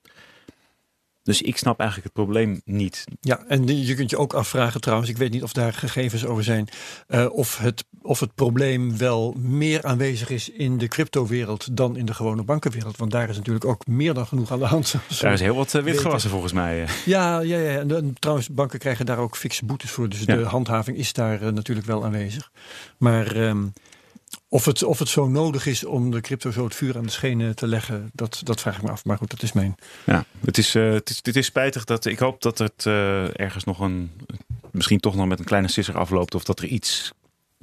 Dus 1.24 1.42
ik 1.42 1.56
snap 1.56 1.78
eigenlijk 1.78 2.14
het 2.14 2.24
probleem 2.24 2.60
niet. 2.64 3.04
Ja, 3.20 3.44
en 3.48 3.84
je 3.86 3.94
kunt 3.94 4.10
je 4.10 4.18
ook 4.18 4.32
afvragen 4.34 4.80
trouwens, 4.80 5.10
ik 5.10 5.16
weet 5.16 5.30
niet 5.32 5.42
of 5.42 5.52
daar 5.52 5.72
gegevens 5.72 6.24
over 6.26 6.44
zijn, 6.44 6.68
eh, 7.08 7.26
of, 7.30 7.58
het, 7.58 7.84
of 8.02 8.20
het 8.20 8.34
probleem 8.34 8.96
wel 8.98 9.34
meer 9.38 9.82
aanwezig 9.84 10.30
is 10.30 10.48
in 10.50 10.78
de 10.78 10.88
cryptowereld 10.88 11.76
dan 11.76 11.96
in 11.96 12.06
de 12.06 12.14
gewone 12.14 12.42
bankenwereld. 12.42 12.96
Want 12.96 13.10
daar 13.10 13.28
is 13.28 13.36
natuurlijk 13.36 13.64
ook 13.64 13.86
meer 13.86 14.14
dan 14.14 14.26
genoeg 14.26 14.50
aan 14.52 14.58
de 14.58 14.64
hand. 14.64 14.94
Daar 15.20 15.32
is 15.32 15.40
heel 15.40 15.54
wat 15.54 15.72
wit 15.72 15.98
gewassen 15.98 16.30
volgens 16.30 16.52
mij. 16.52 16.82
eh. 16.82 16.88
Ja, 17.04 17.40
ja, 17.40 17.58
ja. 17.58 17.78
En, 17.78 17.96
en 17.96 18.14
trouwens, 18.18 18.48
banken 18.48 18.78
krijgen 18.78 19.06
daar 19.06 19.18
ook 19.18 19.36
fikse 19.36 19.64
boetes 19.64 19.90
voor. 19.90 20.08
Dus 20.08 20.20
Ja. 20.24 20.36
de 20.36 20.42
handhaving 20.44 20.96
is 20.96 21.12
daar 21.12 21.52
natuurlijk 21.52 21.86
wel 21.86 22.04
aanwezig. 22.04 22.50
Maar 22.98 23.36
ehm, 23.36 23.62
of, 24.48 24.64
het, 24.64 24.82
of 24.82 24.98
het 24.98 25.08
zo 25.08 25.28
nodig 25.28 25.66
is 25.66 25.84
om 25.84 26.10
de 26.10 26.20
crypto 26.20 26.50
zo 26.50 26.64
het 26.64 26.74
vuur 26.74 26.96
aan 26.96 27.02
de 27.02 27.10
schenen 27.10 27.54
te 27.54 27.66
leggen, 27.66 28.10
dat, 28.12 28.40
dat 28.44 28.60
vraag 28.60 28.76
ik 28.76 28.82
me 28.82 28.90
af. 28.90 29.04
Maar 29.04 29.16
goed, 29.16 29.30
dat 29.30 29.42
is 29.42 29.52
mijn. 29.52 29.74
Ja, 30.06 30.24
het 30.44 30.58
is, 30.58 30.74
eh, 30.74 30.92
het 30.92 31.10
is, 31.10 31.22
dit 31.22 31.36
is 31.36 31.46
spijtig 31.46 31.84
dat 31.84 32.04
ik 32.04 32.18
hoop 32.18 32.42
dat 32.42 32.58
het 32.58 32.86
eh, 32.86 33.40
ergens 33.40 33.64
nog 33.64 33.80
een, 33.80 34.10
misschien 34.70 35.00
toch 35.00 35.14
nog 35.14 35.26
met 35.26 35.38
een 35.38 35.44
kleine 35.44 35.68
sisser 35.68 35.98
afloopt 35.98 36.34
of 36.34 36.44
dat 36.44 36.58
er 36.58 36.66
iets. 36.66 37.12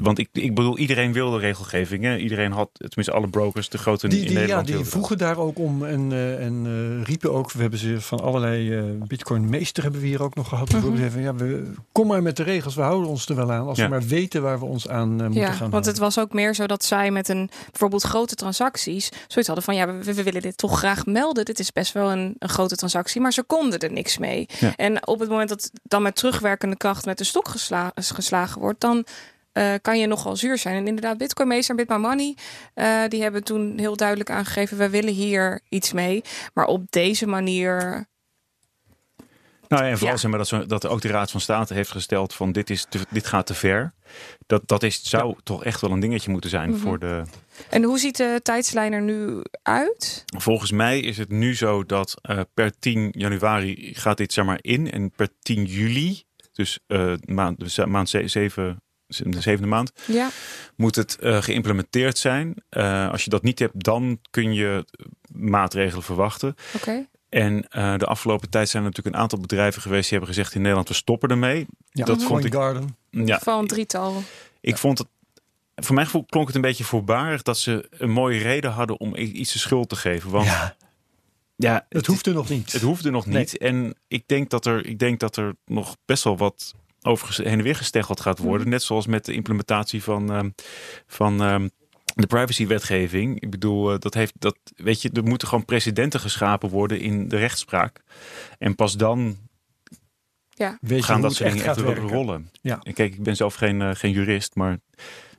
Want 0.02 0.18
ik, 0.20 0.30
ik 0.32 0.56
bedoel, 0.56 0.78
iedereen 0.78 1.14
wilde 1.14 1.38
regelgeving. 1.38 2.04
Hè? 2.04 2.18
Iedereen 2.18 2.52
had, 2.52 2.70
tenminste 2.74 3.12
alle 3.12 3.28
brokers, 3.28 3.70
de 3.70 3.78
grote 3.78 4.08
Die, 4.08 4.20
in 4.20 4.24
die, 4.26 4.34
ja, 4.34 4.40
Nederland. 4.40 4.68
die 4.68 4.76
dat. 4.76 4.88
vroegen 4.88 5.18
daar 5.18 5.38
ook 5.38 5.60
om 5.60 5.86
en, 5.86 6.12
eh, 6.12 6.46
en 6.46 6.64
eh, 6.66 7.04
riepen 7.08 7.34
ook. 7.34 7.52
We 7.52 7.62
hebben 7.62 7.80
ze 7.80 8.02
van 8.02 8.20
allerlei 8.20 8.78
eh, 8.78 8.84
Bitcoin 9.08 9.50
meester 9.50 9.84
hebben 9.84 10.02
we 10.02 10.08
hier 10.08 10.24
ook 10.24 10.36
nog 10.36 10.48
gehad. 10.50 10.70
Bijvoorbeeld 10.70 11.04
Mhm. 11.04 11.12
van, 11.12 11.22
ja, 11.22 11.36
we, 11.36 11.72
kom 11.92 12.08
maar 12.08 12.22
met 12.22 12.38
de 12.38 12.44
regels, 12.44 12.76
we 12.76 12.82
houden 12.82 13.10
ons 13.10 13.26
er 13.30 13.36
wel 13.36 13.52
aan. 13.52 13.68
Als 13.68 13.78
Ja. 13.78 13.84
we 13.84 13.90
maar 13.90 14.04
weten 14.04 14.42
waar 14.42 14.60
we 14.60 14.66
ons 14.66 14.88
aan 14.88 15.10
eh, 15.18 15.24
moeten 15.26 15.42
Ja, 15.42 15.48
gaan 15.48 15.58
want 15.60 15.72
houden. 15.72 15.90
het 15.92 16.00
was 16.00 16.20
ook 16.20 16.34
meer 16.34 16.56
zo 16.56 16.66
dat 16.68 16.84
zij 16.86 17.12
met 17.12 17.30
een 17.30 17.50
bijvoorbeeld 17.70 18.04
grote 18.04 18.36
transacties 18.36 19.10
zoiets 19.10 19.48
hadden 19.48 19.64
van 19.64 19.76
ja, 19.76 19.88
we, 19.98 20.14
we 20.14 20.24
willen 20.24 20.42
dit 20.42 20.58
toch 20.58 20.78
graag 20.78 21.06
melden. 21.06 21.46
Dit 21.46 21.60
is 21.60 21.72
best 21.72 21.94
wel 21.94 22.12
een, 22.12 22.36
een 22.40 22.50
grote 22.50 22.76
transactie, 22.76 23.22
maar 23.22 23.34
ze 23.34 23.44
konden 23.44 23.80
er 23.80 23.92
niks 23.92 24.18
mee. 24.18 24.46
Ja. 24.60 24.74
En 24.76 25.08
op 25.08 25.20
het 25.20 25.30
moment 25.30 25.50
dat 25.50 25.72
dan 25.84 26.02
met 26.02 26.16
terugwerkende 26.16 26.76
kracht 26.78 27.06
met 27.06 27.18
de 27.18 27.24
stok 27.24 27.48
gesla- 27.48 27.92
geslagen 27.96 28.62
wordt, 28.62 28.82
dan 28.82 29.06
uh, 29.54 29.74
kan 29.82 30.00
je 30.00 30.08
nogal 30.08 30.36
zuur 30.36 30.58
zijn. 30.58 30.76
En 30.76 30.88
inderdaad, 30.88 31.18
Bitcoin 31.18 31.48
Meester 31.48 31.70
en 31.70 31.76
Bitcoin 31.76 32.02
Money, 32.02 32.36
uh, 32.76 33.08
die 33.08 33.22
hebben 33.22 33.44
toen 33.44 33.74
heel 33.78 33.96
duidelijk 33.96 34.30
aangegeven, 34.30 34.78
wij 34.78 34.90
willen 34.90 35.14
hier 35.14 35.62
iets 35.70 35.92
mee. 35.94 36.24
Maar 36.54 36.66
op 36.66 36.92
deze 36.92 37.28
manier 37.28 38.10
nou, 39.72 39.84
en 39.84 39.98
vooral 39.98 40.16
ja. 40.16 40.22
zeg 40.22 40.32
maar 40.32 40.40
dat, 40.40 40.70
dat 40.70 40.88
ook 40.88 41.02
de 41.02 41.08
Raad 41.08 41.32
van 41.32 41.42
State 41.42 41.74
heeft 41.74 41.92
gesteld 41.92 42.34
van 42.34 42.52
dit, 42.52 42.70
is 42.70 42.86
dit 43.10 43.28
gaat 43.28 43.46
te 43.46 43.54
ver. 43.54 43.94
Dat, 44.48 44.62
dat 44.66 44.84
is, 44.84 45.04
zou 45.04 45.36
toch 45.44 45.64
echt 45.64 45.82
wel 45.82 45.92
een 45.92 46.00
dingetje 46.00 46.32
moeten 46.32 46.50
zijn 46.50 46.70
Mhm. 46.70 46.80
voor 46.80 47.00
de... 47.00 47.24
En 47.70 47.84
hoe 47.84 48.00
ziet 48.00 48.18
de 48.18 48.40
tijdslijn 48.44 48.94
er 48.94 49.02
nu 49.02 49.42
uit? 49.62 50.24
Volgens 50.38 50.72
mij 50.72 51.00
is 51.00 51.18
het 51.18 51.30
nu 51.30 51.56
zo 51.56 51.86
dat 51.86 52.14
uh, 52.30 52.40
per 52.54 52.80
10 52.80 53.10
januari 53.18 53.94
gaat 53.94 54.18
dit 54.18 54.34
zeg 54.34 54.46
maar 54.46 54.60
in. 54.62 54.92
En 54.92 55.12
per 55.12 55.30
10 55.40 55.66
juli, 55.66 56.24
dus 56.52 56.80
uh, 56.88 57.14
maand, 57.26 57.86
maand 57.86 58.10
7, 58.10 58.82
de 59.18 59.42
zevende 59.42 59.68
maand, 59.68 59.92
ja. 60.06 60.30
moet 60.76 60.96
het 60.96 61.18
uh, 61.20 61.42
geïmplementeerd 61.42 62.18
zijn. 62.18 62.54
Uh, 62.70 63.12
als 63.12 63.24
je 63.24 63.30
dat 63.30 63.44
niet 63.44 63.60
hebt, 63.60 63.84
dan 63.84 64.20
kun 64.30 64.54
je 64.54 64.86
maatregelen 65.32 66.04
verwachten. 66.04 66.50
Oké. 66.50 66.76
Okay. 66.76 67.08
En 67.30 67.66
uh, 67.72 67.98
de 67.98 68.06
afgelopen 68.06 68.50
tijd 68.50 68.70
zijn 68.70 68.84
er 68.84 68.90
natuurlijk 68.90 69.16
een 69.16 69.22
aantal 69.22 69.40
bedrijven 69.40 69.82
geweest 69.82 70.10
die 70.10 70.18
hebben 70.18 70.36
gezegd 70.36 70.56
in 70.56 70.62
Nederland 70.62 70.88
we 70.88 70.94
stoppen 70.94 71.30
ermee. 71.30 71.68
Ja, 71.90 72.06
dat 72.06 72.24
vond 72.24 72.46
ik. 72.46 72.54
Garden. 72.54 72.98
Ja, 73.10 73.40
van 73.40 73.60
een 73.60 73.68
drietal. 73.68 74.24
Ik 74.62 74.78
vond 74.78 74.98
het. 74.98 75.08
Voor 75.76 75.96
mijn 75.96 76.06
gevoel 76.06 76.26
klonk 76.26 76.48
het 76.48 76.56
een 76.56 76.62
beetje 76.62 76.84
voorbarig 76.84 77.42
dat 77.42 77.58
ze 77.58 77.88
een 77.90 78.10
mooie 78.10 78.40
reden 78.40 78.72
hadden 78.72 79.00
om 79.00 79.16
iets 79.16 79.54
de 79.54 79.60
schuld 79.60 79.90
te 79.90 79.96
geven. 79.96 80.30
Want 80.30 80.46
ja, 80.46 80.76
ja 81.56 81.86
het 81.90 82.06
hoefde 82.06 82.34
nog 82.34 82.50
niet. 82.50 82.72
Het 82.72 82.82
hoefde 82.82 83.12
nog 83.12 83.26
niet. 83.26 83.60
Nee. 83.60 83.72
En 83.72 83.96
ik 84.08 84.24
denk 84.28 84.50
dat 84.50 84.66
er, 84.66 84.86
ik 84.86 85.00
denk 85.00 85.20
dat 85.20 85.38
er 85.38 85.56
nog 85.66 85.98
best 86.06 86.24
wel 86.24 86.38
wat 86.38 86.74
over 87.02 87.44
heen 87.44 87.58
en 87.58 87.64
weer 87.64 87.76
gesteggeld 87.76 88.22
gaat 88.22 88.40
worden. 88.40 88.62
Mhm. 88.62 88.70
Net 88.70 88.84
zoals 88.84 89.08
met 89.08 89.26
de 89.26 89.34
implementatie 89.34 90.04
van, 90.04 90.36
um, 90.36 90.56
van 91.08 91.42
um, 91.42 91.72
de 92.16 92.28
privacywetgeving. 92.28 93.42
Ik 93.42 93.50
bedoel, 93.50 93.94
uh, 93.94 94.00
dat 94.00 94.14
heeft 94.14 94.34
dat, 94.40 94.58
weet 94.76 95.02
je, 95.02 95.10
er 95.14 95.24
moeten 95.24 95.48
gewoon 95.48 95.66
precedenten 95.66 96.20
geschapen 96.20 96.70
worden 96.70 97.00
in 97.00 97.28
de 97.28 97.38
rechtspraak. 97.38 98.02
En 98.58 98.76
pas 98.76 98.98
dan 98.98 99.38
ja. 100.62 100.78
Weet 100.82 101.06
gaan 101.06 101.22
dat 101.22 101.36
soort 101.36 101.52
dingen 101.52 101.66
echt 101.66 101.82
werken. 101.82 102.08
rollen. 102.08 102.52
Ja. 102.62 102.80
En 102.84 102.94
kijk, 102.94 103.14
ik 103.14 103.24
ben 103.24 103.36
zelf 103.36 103.54
geen, 103.54 103.80
uh, 103.80 103.90
geen 103.94 104.12
jurist, 104.12 104.56
maar 104.56 104.80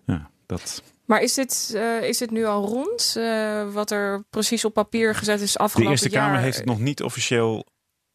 ja, 0.06 0.30
dat. 0.46 0.82
Maar 1.04 1.22
is 1.22 1.34
dit, 1.34 1.72
uh, 1.74 2.02
is 2.02 2.18
dit 2.18 2.30
nu 2.30 2.44
al 2.44 2.66
rond? 2.66 3.14
Uh, 3.18 3.72
wat 3.72 3.90
er 3.90 4.24
precies 4.30 4.64
op 4.64 4.72
papier 4.72 5.14
gezet 5.14 5.40
is 5.40 5.58
afgelopen 5.58 5.94
De 5.94 6.00
Eerste 6.00 6.16
jaar? 6.16 6.26
Kamer 6.26 6.40
heeft 6.40 6.56
het 6.56 6.66
nog 6.66 6.78
niet 6.78 7.02
officieel 7.02 7.66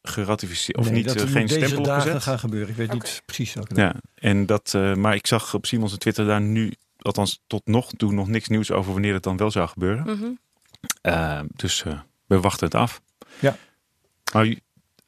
geratificeerd. 0.07 0.77
Of 0.77 0.85
nee, 0.85 0.93
niet, 0.93 1.05
dat 1.05 1.23
uh, 1.23 1.31
geen 1.31 1.49
stempel 1.49 1.83
dagen 1.83 2.01
opgezet. 2.01 2.21
gaan 2.21 2.39
gebeuren. 2.39 2.69
Ik 2.69 2.75
weet 2.75 2.85
okay. 2.93 2.99
niet 2.99 3.21
precies 3.25 3.53
welke. 3.53 3.75
Ja, 3.75 3.95
en 4.15 4.45
dat, 4.45 4.73
uh, 4.75 4.93
maar 4.93 5.15
ik 5.15 5.27
zag 5.27 5.53
op 5.53 5.65
Simons 5.65 5.97
Twitter 5.97 6.25
daar 6.25 6.41
nu, 6.41 6.73
althans 6.97 7.43
tot 7.47 7.61
nog 7.65 7.91
toe, 7.97 8.11
nog 8.11 8.27
niks 8.27 8.47
nieuws 8.47 8.71
over 8.71 8.91
wanneer 8.91 9.13
het 9.13 9.23
dan 9.23 9.37
wel 9.37 9.51
zou 9.51 9.67
gebeuren. 9.67 10.03
Mm 10.03 10.19
-hmm. 10.19 10.39
uh, 11.01 11.39
dus 11.55 11.83
uh, 11.87 11.99
we 12.25 12.39
wachten 12.39 12.65
het 12.65 12.75
af. 12.75 13.01
Ja. 13.39 13.57
Maar 14.33 14.55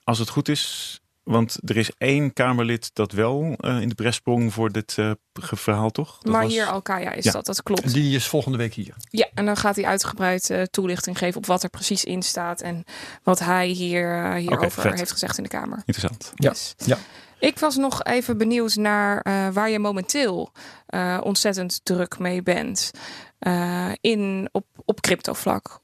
als 0.03 0.19
het 0.19 0.29
goed 0.29 0.49
is, 0.49 0.99
want 1.30 1.57
er 1.65 1.77
is 1.77 1.91
één 1.97 2.34
Kamerlid 2.34 2.89
dat 2.93 3.11
wel 3.11 3.55
uh, 3.57 3.82
in 3.82 3.89
de 3.89 3.95
bres 3.95 4.15
sprong 4.15 4.53
voor 4.53 4.71
dit 4.71 4.95
uh, 4.99 5.11
verhaal, 5.34 5.89
toch? 5.89 6.17
Dat 6.21 6.32
maar 6.32 6.43
was... 6.43 6.51
hier 6.51 6.65
Alkaya 6.65 7.11
is 7.11 7.23
Ja. 7.23 7.32
dat, 7.32 7.45
dat 7.45 7.63
klopt. 7.63 7.93
Die 7.93 8.15
is 8.15 8.27
volgende 8.27 8.57
week 8.57 8.73
hier. 8.73 8.95
Ja, 9.09 9.27
en 9.34 9.45
dan 9.45 9.57
gaat 9.57 9.75
hij 9.75 9.86
uitgebreid 9.86 10.49
uh, 10.49 10.61
toelichting 10.61 11.17
geven 11.17 11.38
op 11.38 11.45
wat 11.45 11.63
er 11.63 11.69
precies 11.69 12.03
in 12.03 12.21
staat 12.21 12.61
en 12.61 12.84
wat 13.23 13.39
hij 13.39 13.67
hier, 13.67 14.25
uh, 14.25 14.34
hierover 14.36 14.93
heeft 14.93 15.11
gezegd 15.11 15.38
in 15.38 15.43
de 15.43 15.49
Kamer. 15.49 15.84
Interessant. 15.86 16.32
Ja. 16.36 16.49
Yes. 16.49 16.75
Ja. 16.86 16.97
Ik 17.39 17.59
was 17.59 17.75
nog 17.75 18.03
even 18.03 18.38
benieuwd 18.38 18.75
naar 18.75 19.25
uh, 19.27 19.47
waar 19.49 19.69
je 19.69 19.80
momenteel 19.80 20.51
uh, 20.89 21.19
ontzettend 21.23 21.80
druk 21.84 22.19
mee 22.19 22.43
bent 22.43 22.91
uh, 23.39 23.91
in, 24.01 24.49
op, 24.51 24.65
op 24.86 25.01
crypto 25.01 25.34
vlak. 25.34 25.82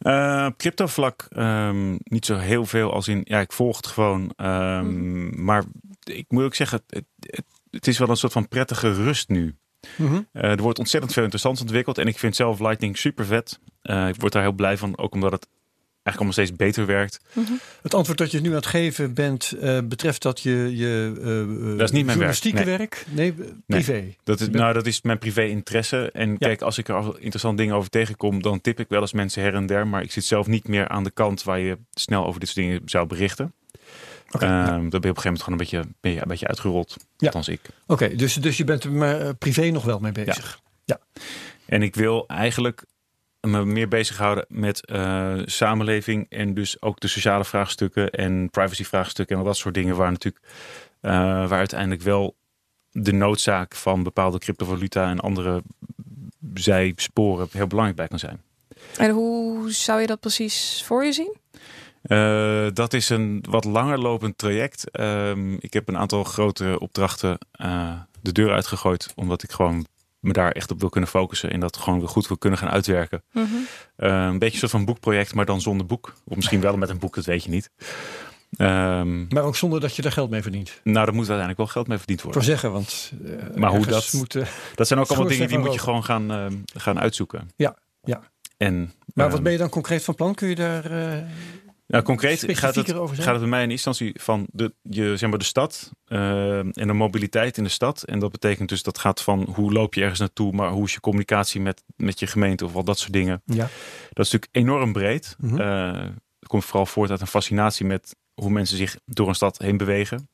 Uh, 0.00 0.46
op 0.48 0.56
crypto 0.56 0.86
vlak 0.86 1.26
um, 1.36 1.98
niet 2.02 2.26
zo 2.26 2.36
heel 2.36 2.66
veel 2.66 2.92
als 2.92 3.08
in, 3.08 3.20
ja, 3.24 3.40
ik 3.40 3.52
volg 3.52 3.76
het 3.76 3.86
gewoon. 3.86 4.32
Um, 4.36 4.86
mm. 4.86 5.44
Maar 5.44 5.64
ik 6.04 6.24
moet 6.28 6.44
ook 6.44 6.54
zeggen, 6.54 6.82
het, 6.86 7.04
het, 7.20 7.44
het, 7.70 7.86
is 7.86 7.98
wel 7.98 8.08
een 8.08 8.16
soort 8.16 8.32
van 8.32 8.48
prettige 8.48 8.92
rust 8.92 9.28
nu. 9.28 9.56
-hmm. 9.96 10.28
uh, 10.32 10.42
er 10.42 10.62
wordt 10.62 10.78
ontzettend 10.78 11.12
veel 11.12 11.22
interessants 11.22 11.60
ontwikkeld 11.60 11.98
en 11.98 12.06
ik 12.06 12.18
vind 12.18 12.36
zelf 12.36 12.60
Lightning 12.60 12.98
super 12.98 13.24
vet. 13.26 13.60
Uh, 13.82 14.08
ik 14.08 14.20
word 14.20 14.32
daar 14.32 14.42
heel 14.42 14.52
blij 14.52 14.76
van, 14.76 14.98
ook 14.98 15.14
omdat 15.14 15.32
het 15.32 15.48
eigenlijk 16.02 16.16
allemaal 16.16 16.32
steeds 16.32 16.52
beter 16.52 16.86
werkt. 16.86 17.20
Mm 17.32 17.44
-hmm. 17.44 17.60
Het 17.82 17.94
antwoord 17.94 18.18
dat 18.18 18.30
je 18.30 18.40
nu 18.40 18.48
aan 18.48 18.54
het 18.54 18.66
geven 18.66 19.14
bent, 19.14 19.54
uh, 19.62 19.78
betreft 19.84 20.22
dat 20.22 20.40
je, 20.40 20.76
je 20.76 21.12
uh, 21.18 21.78
dat 21.78 21.88
is 21.88 21.90
niet 21.90 22.04
mijn 22.04 22.16
journalistieke 22.16 22.64
werk. 22.64 22.78
werk? 22.78 23.06
Nee, 23.10 23.34
privé. 23.66 23.92
Nee, 23.92 24.16
dat, 24.24 24.40
is, 24.40 24.48
nou, 24.48 24.72
dat 24.72 24.86
is 24.86 25.02
mijn 25.02 25.18
privé 25.18 25.44
interesse. 25.44 26.10
En 26.12 26.30
ja. 26.30 26.36
kijk, 26.38 26.62
als 26.62 26.78
ik 26.78 26.88
er 26.88 27.14
interessante 27.14 27.62
dingen 27.62 27.76
over 27.76 27.90
tegenkom, 27.90 28.42
dan 28.42 28.60
tip 28.60 28.80
ik 28.80 28.88
wel 28.88 29.00
eens 29.00 29.12
mensen 29.12 29.42
her 29.42 29.54
en 29.54 29.66
der. 29.66 29.86
Maar 29.86 30.02
ik 30.02 30.12
zit 30.12 30.24
zelf 30.24 30.46
niet 30.46 30.68
meer 30.68 30.88
aan 30.88 31.04
de 31.04 31.10
kant 31.10 31.42
waar 31.42 31.58
je 31.58 31.78
snel 31.90 32.26
over 32.26 32.40
dit 32.40 32.48
soort 32.48 32.66
dingen 32.66 32.82
zou 32.84 33.06
berichten. 33.06 33.52
Okay, 34.30 34.48
um, 34.48 34.54
ja. 34.56 34.66
Dan 34.66 34.78
ben 34.78 34.88
je 34.90 34.96
op 34.96 35.16
een 35.16 35.22
gegeven 35.22 35.22
moment 35.22 35.42
gewoon 35.42 35.58
een 35.58 35.64
beetje, 35.64 35.94
ben 36.00 36.12
je 36.12 36.20
een 36.20 36.28
beetje 36.28 36.46
uitgerold. 36.46 36.96
Ja. 37.16 37.26
Althans 37.26 37.48
ik. 37.48 37.60
Oké, 37.62 38.04
okay, 38.04 38.16
dus, 38.16 38.34
dus 38.34 38.56
je 38.56 38.64
bent 38.64 38.84
er 38.84 38.92
maar 38.92 39.34
privé 39.34 39.70
nog 39.70 39.84
wel 39.84 39.98
mee 39.98 40.12
bezig. 40.12 40.60
Ja. 40.84 41.00
ja. 41.14 41.22
En 41.66 41.82
ik 41.82 41.94
wil 41.94 42.26
eigenlijk 42.26 42.84
me 43.40 43.64
meer 43.64 43.88
bezighouden 43.88 44.44
met 44.48 44.90
uh, 44.92 45.38
samenleving 45.44 46.26
en 46.28 46.54
dus 46.54 46.82
ook 46.82 47.00
de 47.00 47.08
sociale 47.08 47.44
vraagstukken 47.44 48.10
en 48.10 48.50
privacyvraagstukken 48.50 49.34
en 49.36 49.42
al 49.42 49.48
dat 49.48 49.56
soort 49.56 49.74
dingen 49.74 49.96
waar 49.96 50.10
natuurlijk 50.10 50.44
uh, 51.02 51.12
waar 51.48 51.58
uiteindelijk 51.58 52.02
wel 52.02 52.36
de 52.90 53.12
noodzaak 53.12 53.74
van 53.74 54.02
bepaalde 54.02 54.38
cryptovaluta 54.38 55.10
en 55.10 55.20
andere 55.20 55.62
zijsporen 56.54 57.48
heel 57.50 57.66
belangrijk 57.66 57.98
bij 57.98 58.08
kan 58.08 58.18
zijn. 58.18 58.42
En 58.96 59.10
hoe 59.10 59.72
zou 59.72 60.00
je 60.00 60.06
dat 60.06 60.20
precies 60.20 60.82
voor 60.86 61.04
je 61.04 61.12
zien? 61.12 61.36
Uh, 62.02 62.66
dat 62.72 62.92
is 62.92 63.08
een 63.08 63.44
wat 63.48 63.64
langer 63.64 63.98
lopend 63.98 64.38
traject. 64.38 65.00
Um, 65.00 65.56
ik 65.60 65.72
heb 65.72 65.88
een 65.88 65.96
aantal 65.96 66.24
grote 66.24 66.78
opdrachten 66.78 67.38
de 68.20 68.32
deur 68.32 68.52
uitgegooid, 68.52 69.12
omdat 69.14 69.42
ik 69.42 69.50
gewoon 69.50 69.86
me 70.20 70.32
daar 70.32 70.52
echt 70.52 70.70
op 70.70 70.80
wil 70.80 70.88
kunnen 70.88 71.10
focussen 71.10 71.50
en 71.50 71.60
dat 71.60 71.76
gewoon 71.76 71.98
weer 71.98 72.08
goed 72.08 72.28
wil 72.28 72.36
kunnen 72.36 72.58
gaan 72.58 72.68
uitwerken. 72.68 73.22
Mm 73.32 73.44
-hmm. 73.44 73.66
uh, 73.96 74.24
een 74.24 74.38
beetje 74.38 74.52
een 74.52 74.58
soort 74.58 74.70
van 74.70 74.84
boekproject, 74.84 75.34
maar 75.34 75.44
dan 75.44 75.60
zonder 75.60 75.86
boek. 75.86 76.14
Of 76.24 76.36
misschien 76.36 76.60
wel 76.60 76.76
met 76.76 76.88
een 76.88 76.98
boek, 76.98 77.14
dat 77.14 77.24
weet 77.24 77.44
je 77.44 77.50
niet. 77.50 77.70
Um, 78.58 79.26
maar 79.28 79.42
ook 79.42 79.56
zonder 79.56 79.80
dat 79.80 79.96
je 79.96 80.02
er 80.02 80.12
geld 80.12 80.30
mee 80.30 80.42
verdient. 80.42 80.80
Nou, 80.84 80.94
daar 80.94 81.14
moet 81.14 81.28
uiteindelijk 81.28 81.58
wel 81.58 81.66
geld 81.66 81.86
mee 81.86 81.98
verdiend 81.98 82.22
worden. 82.22 82.42
Voor 82.42 82.50
zeggen, 82.50 82.72
want. 82.72 83.12
Uh, 83.22 83.56
maar 83.56 83.70
hoe 83.70 83.86
dat. 83.86 84.12
Moet, 84.12 84.34
uh, 84.34 84.46
dat 84.74 84.86
zijn 84.86 85.00
ook 85.00 85.08
allemaal 85.08 85.28
dingen 85.28 85.48
die 85.48 85.58
moet 85.58 85.72
je 85.72 85.78
gewoon 85.78 86.04
gaan, 86.04 86.32
uh, 86.32 86.46
gaan 86.74 87.00
uitzoeken. 87.00 87.50
Ja, 87.56 87.76
ja. 88.02 88.20
En, 88.56 88.92
maar 89.14 89.30
wat 89.30 89.42
ben 89.42 89.52
je 89.52 89.58
dan 89.58 89.68
concreet 89.68 90.04
van 90.04 90.14
plan? 90.14 90.34
Kun 90.34 90.48
je 90.48 90.54
daar. 90.54 90.84
Nou, 91.90 92.04
concreet 92.04 92.44
gaat 92.48 92.74
het, 92.74 92.90
gaat 92.90 93.26
het 93.26 93.38
bij 93.38 93.48
mij 93.48 93.62
in 93.62 93.70
instantie 93.70 94.14
van 94.20 94.46
de, 94.52 94.74
je, 94.82 95.16
zeg 95.16 95.28
maar 95.28 95.38
de 95.38 95.44
stad 95.44 95.90
uh, 96.08 96.58
en 96.58 96.72
de 96.72 96.92
mobiliteit 96.92 97.56
in 97.56 97.64
de 97.64 97.70
stad. 97.70 98.02
En 98.02 98.18
dat 98.18 98.30
betekent 98.30 98.68
dus 98.68 98.82
dat 98.82 98.98
gaat 98.98 99.22
van 99.22 99.48
hoe 99.54 99.72
loop 99.72 99.94
je 99.94 100.00
ergens 100.00 100.20
naartoe, 100.20 100.52
maar 100.52 100.70
hoe 100.70 100.84
is 100.84 100.92
je 100.92 101.00
communicatie 101.00 101.60
met, 101.60 101.82
met 101.96 102.18
je 102.18 102.26
gemeente 102.26 102.64
of 102.64 102.74
al 102.74 102.84
dat 102.84 102.98
soort 102.98 103.12
dingen. 103.12 103.42
Ja. 103.44 103.68
Dat 104.12 104.26
is 104.26 104.32
natuurlijk 104.32 104.48
enorm 104.50 104.92
breed. 104.92 105.36
Mm 105.38 105.48
-hmm. 105.48 105.60
uh, 105.60 105.92
het 106.38 106.48
komt 106.48 106.64
vooral 106.64 106.86
voort 106.86 107.10
uit 107.10 107.20
een 107.20 107.26
fascinatie 107.26 107.86
met 107.86 108.16
hoe 108.34 108.50
mensen 108.50 108.76
zich 108.76 108.96
door 109.04 109.28
een 109.28 109.34
stad 109.34 109.58
heen 109.58 109.76
bewegen. 109.76 110.28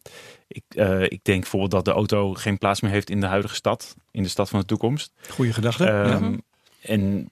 Ik, 0.49 0.65
uh, 0.75 1.03
ik 1.03 1.25
denk 1.25 1.41
bijvoorbeeld 1.41 1.71
dat 1.71 1.85
de 1.85 1.91
auto 1.91 2.35
geen 2.35 2.59
plaats 2.59 2.81
meer 2.81 2.91
heeft 2.91 3.11
in 3.11 3.21
de 3.21 3.27
huidige 3.27 3.55
stad, 3.55 3.95
in 4.11 4.23
de 4.23 4.29
stad 4.29 4.49
van 4.49 4.61
de 4.61 4.67
toekomst. 4.67 5.13
Goeie 5.29 5.53
gedachte. 5.53 5.89
Um, 5.89 6.33
ja. 6.33 6.39
En 6.87 7.29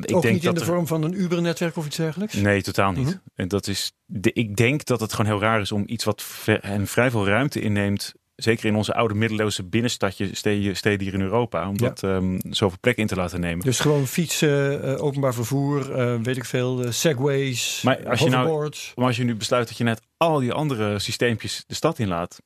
ik 0.00 0.14
Ook 0.14 0.22
denk 0.22 0.34
niet 0.34 0.42
dat 0.42 0.52
in 0.52 0.54
de 0.54 0.60
er... 0.60 0.66
vorm 0.66 0.86
van 0.86 1.02
een 1.02 1.20
Uber-netwerk 1.20 1.76
of 1.76 1.86
iets 1.86 1.96
dergelijks? 1.96 2.34
Nee, 2.34 2.62
totaal 2.62 2.92
niet. 2.92 3.04
Mm 3.04 3.10
-hmm. 3.10 3.20
En 3.34 3.48
dat 3.48 3.66
is 3.66 3.92
de, 4.04 4.32
ik 4.32 4.56
denk 4.56 4.84
dat 4.84 5.00
het 5.00 5.12
gewoon 5.12 5.30
heel 5.30 5.40
raar 5.40 5.60
is 5.60 5.72
om 5.72 5.82
iets 5.86 6.04
wat 6.04 6.22
ver, 6.22 6.60
en 6.60 6.86
vrij 6.86 7.10
veel 7.10 7.26
ruimte 7.26 7.60
inneemt. 7.60 8.12
Zeker 8.36 8.66
in 8.66 8.76
onze 8.76 8.94
oude 8.94 9.14
middeleeuwse 9.14 9.64
binnenstadjes, 9.64 10.38
steden, 10.38 10.76
steden 10.76 11.04
hier 11.04 11.14
in 11.14 11.20
Europa. 11.20 11.68
Om 11.68 11.74
Ja. 11.76 11.88
dat 11.88 12.02
um, 12.02 12.38
zoveel 12.50 12.78
plek 12.80 12.96
in 12.96 13.06
te 13.06 13.16
laten 13.16 13.40
nemen. 13.40 13.64
Dus 13.64 13.80
gewoon 13.80 14.06
fietsen, 14.06 14.84
uh, 14.84 15.02
openbaar 15.02 15.34
vervoer, 15.34 15.98
uh, 15.98 16.20
weet 16.22 16.36
ik 16.36 16.44
veel, 16.44 16.84
uh, 16.84 16.90
segways, 16.90 17.82
Maar 17.82 18.08
als 18.08 18.20
je 18.20 18.28
nou-. 18.28 18.70
Maar 18.94 19.06
als 19.06 19.16
je 19.16 19.24
nu 19.24 19.34
besluit 19.34 19.68
dat 19.68 19.76
je 19.76 19.84
net 19.84 20.00
al 20.16 20.38
die 20.38 20.52
andere 20.52 20.98
systeempjes 20.98 21.64
de 21.66 21.74
stad 21.74 21.98
inlaat. 21.98 22.38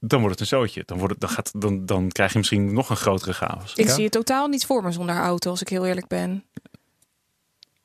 Dan 0.00 0.20
wordt 0.20 0.40
het 0.40 0.40
een 0.40 0.58
zootje. 0.58 0.82
Dan, 0.86 0.98
wordt 0.98 1.12
het, 1.12 1.20
dan, 1.22 1.30
gaat, 1.30 1.50
dan, 1.60 1.86
dan 1.86 2.08
krijg 2.08 2.32
je 2.32 2.38
misschien 2.38 2.72
nog 2.72 2.90
een 2.90 2.96
grotere 2.96 3.32
chaos. 3.32 3.74
Ik 3.74 3.86
Ja. 3.86 3.94
zie 3.94 4.02
het 4.04 4.12
totaal 4.12 4.48
niet 4.48 4.66
voor 4.66 4.82
me 4.82 4.92
zonder 4.92 5.16
auto, 5.16 5.50
als 5.50 5.60
ik 5.60 5.68
heel 5.68 5.86
eerlijk 5.86 6.06
ben. 6.08 6.44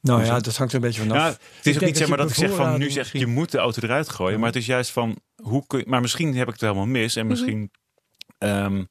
Nou 0.01 0.25
ja, 0.25 0.39
dat 0.39 0.57
hangt 0.57 0.73
er 0.73 0.79
een 0.79 0.85
beetje 0.85 1.01
vanaf. 1.01 1.17
Ja, 1.17 1.27
het 1.27 1.65
is 1.65 1.75
ook 1.75 1.81
niet 1.81 1.97
zeg 1.97 2.07
maar 2.07 2.17
dat 2.17 2.29
ik 2.29 2.35
zeg 2.35 2.55
van 2.55 2.77
nu 2.79 2.89
zeg 2.91 3.11
je 3.11 3.27
moet 3.27 3.51
de 3.51 3.57
auto 3.57 3.81
eruit 3.81 4.09
gooien. 4.09 4.33
Ja. 4.33 4.37
Maar 4.37 4.47
het 4.47 4.55
is 4.57 4.65
juist 4.65 4.91
van 4.91 5.17
hoe 5.35 5.63
kun 5.67 5.79
je, 5.79 5.85
maar 5.87 6.01
misschien 6.01 6.35
heb 6.35 6.47
ik 6.47 6.53
het 6.53 6.61
helemaal 6.61 6.85
mis. 6.85 7.15
En 7.15 7.27
misschien 7.27 7.71
ehm, 8.37 8.83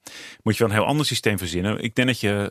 moet 0.42 0.56
je 0.56 0.64
wel 0.64 0.68
een 0.68 0.78
heel 0.78 0.86
ander 0.86 1.06
systeem 1.06 1.38
verzinnen. 1.38 1.82
Ik 1.82 1.94
denk 1.94 2.08
dat 2.08 2.20
je 2.20 2.50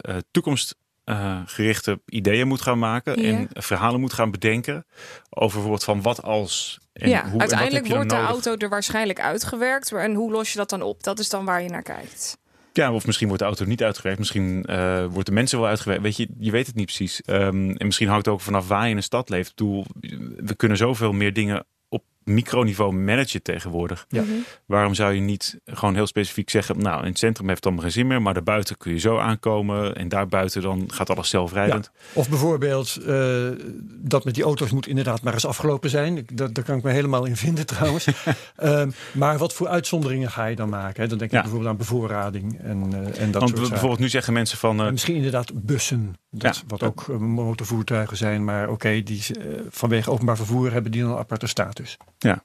eh, 1.04 1.41
toekomstgerichte 1.52 2.02
ideeën 2.06 2.47
moet 2.47 2.62
gaan 2.62 2.80
maken. 2.80 3.22
Ja. 3.22 3.38
En 3.38 3.47
verhalen 3.49 3.99
moet 3.99 4.14
gaan 4.14 4.32
bedenken. 4.32 4.86
Over 5.30 5.54
bijvoorbeeld 5.54 5.84
van 5.84 6.02
wat 6.02 6.24
als. 6.24 6.80
En 6.93 7.10
ja, 7.10 7.30
hoe, 7.30 7.39
uiteindelijk 7.39 7.88
wordt 7.88 8.10
de 8.10 8.16
nodig. 8.16 8.30
auto 8.30 8.56
er 8.56 8.70
waarschijnlijk 8.70 9.20
uitgewerkt. 9.20 9.91
En 9.91 10.14
hoe 10.14 10.32
los 10.32 10.52
je 10.52 10.58
dat 10.58 10.70
dan 10.70 10.82
op? 10.82 11.04
Dat 11.04 11.20
is 11.20 11.30
dan 11.30 11.45
waar 11.45 11.62
je 11.62 11.70
naar 11.70 11.84
kijkt. 11.84 12.39
Ja, 12.74 12.93
of 12.93 13.06
misschien 13.06 13.28
wordt 13.28 13.41
de 13.41 13.47
auto 13.47 13.66
niet 13.66 13.84
uitgewerkt. 13.84 14.20
Misschien 14.20 14.66
uh, 14.70 15.06
wordt 15.06 15.28
de 15.28 15.34
mensen 15.34 15.60
wel 15.60 15.68
uitgewerkt. 15.68 16.04
Weet 16.04 16.18
je, 16.18 16.28
je 16.39 16.52
weet 16.52 16.68
het 16.68 16.76
niet 16.76 16.86
precies. 16.86 17.22
Um, 17.26 17.76
en 17.76 17.86
misschien 17.86 18.08
hangt 18.08 18.26
het 18.26 18.34
ook 18.34 18.41
vanaf 18.41 18.68
waar 18.68 18.84
je 18.84 18.89
in 18.89 18.97
een 18.97 19.04
stad 19.04 19.30
leeft. 19.30 19.52
Doel, 19.56 19.86
we 20.38 20.56
kunnen 20.56 20.78
zoveel 20.78 21.12
meer 21.12 21.34
dingen 21.34 21.66
microniveau 22.34 22.94
managen 22.94 23.42
tegenwoordig. 23.42 24.06
Ja. 24.10 24.22
Mhm. 24.22 24.32
Waarom 24.66 24.94
zou 24.94 25.14
je 25.14 25.22
niet 25.22 25.60
gewoon 25.66 25.96
heel 25.96 26.08
specifiek 26.08 26.50
zeggen, 26.50 26.78
nou 26.78 27.02
in 27.02 27.10
het 27.10 27.20
centrum 27.20 27.46
heeft 27.48 27.58
het 27.58 27.66
allemaal 27.66 27.84
geen 27.84 27.94
zin 27.94 28.08
meer, 28.08 28.22
maar 28.22 28.34
daarbuiten 28.34 28.78
kun 28.78 28.92
je 28.92 29.00
zo 29.00 29.18
aankomen 29.18 29.96
en 29.96 30.10
daarbuiten 30.10 30.62
dan 30.62 30.84
gaat 30.88 31.10
alles 31.10 31.30
zelfrijdend. 31.30 31.92
Ja. 31.94 32.00
Of 32.14 32.30
bijvoorbeeld 32.30 32.98
uh, 33.08 33.48
dat 33.86 34.24
met 34.24 34.36
die 34.36 34.44
auto's 34.44 34.72
moet 34.72 34.88
inderdaad 34.88 35.22
maar 35.22 35.34
eens 35.34 35.46
afgelopen 35.46 35.90
zijn. 35.90 36.26
Dat, 36.34 36.56
daar 36.56 36.64
kan 36.64 36.78
ik 36.78 36.84
me 36.84 36.92
helemaal 36.92 37.26
in 37.26 37.36
vinden 37.36 37.66
trouwens. 37.76 38.08
um, 38.64 38.94
maar 39.12 39.38
wat 39.38 39.54
voor 39.54 39.68
uitzonderingen 39.68 40.32
ga 40.32 40.46
je 40.46 40.56
dan 40.56 40.70
maken? 40.70 41.02
Hè? 41.02 41.08
Dan 41.08 41.18
denk 41.18 41.32
ik 41.32 41.42
bijvoorbeeld 41.42 41.70
aan 41.72 41.78
bevoorrading 41.78 42.60
en, 42.60 42.92
uh, 42.94 43.22
en 43.22 43.32
dat 43.32 43.42
Want 43.42 43.70
bijvoorbeeld 43.70 44.00
nu 44.00 44.10
zeggen 44.10 44.34
mensen 44.34 44.58
van... 44.58 44.82
Uh, 44.82 44.92
misschien 44.92 45.16
inderdaad 45.16 45.66
bussen, 45.66 46.16
dat, 46.30 46.64
wat 46.68 46.84
ook 46.84 47.08
motorvoertuigen 47.20 48.18
zijn, 48.18 48.44
maar 48.44 48.70
oké, 48.70 49.04
die 49.04 49.22
vanwege 49.70 50.12
openbaar 50.12 50.38
vervoer 50.38 50.72
hebben 50.72 50.92
die 50.92 51.02
dan 51.02 51.12
een 51.12 51.18
aparte 51.18 51.48
status. 51.48 51.98
Ja, 52.22 52.43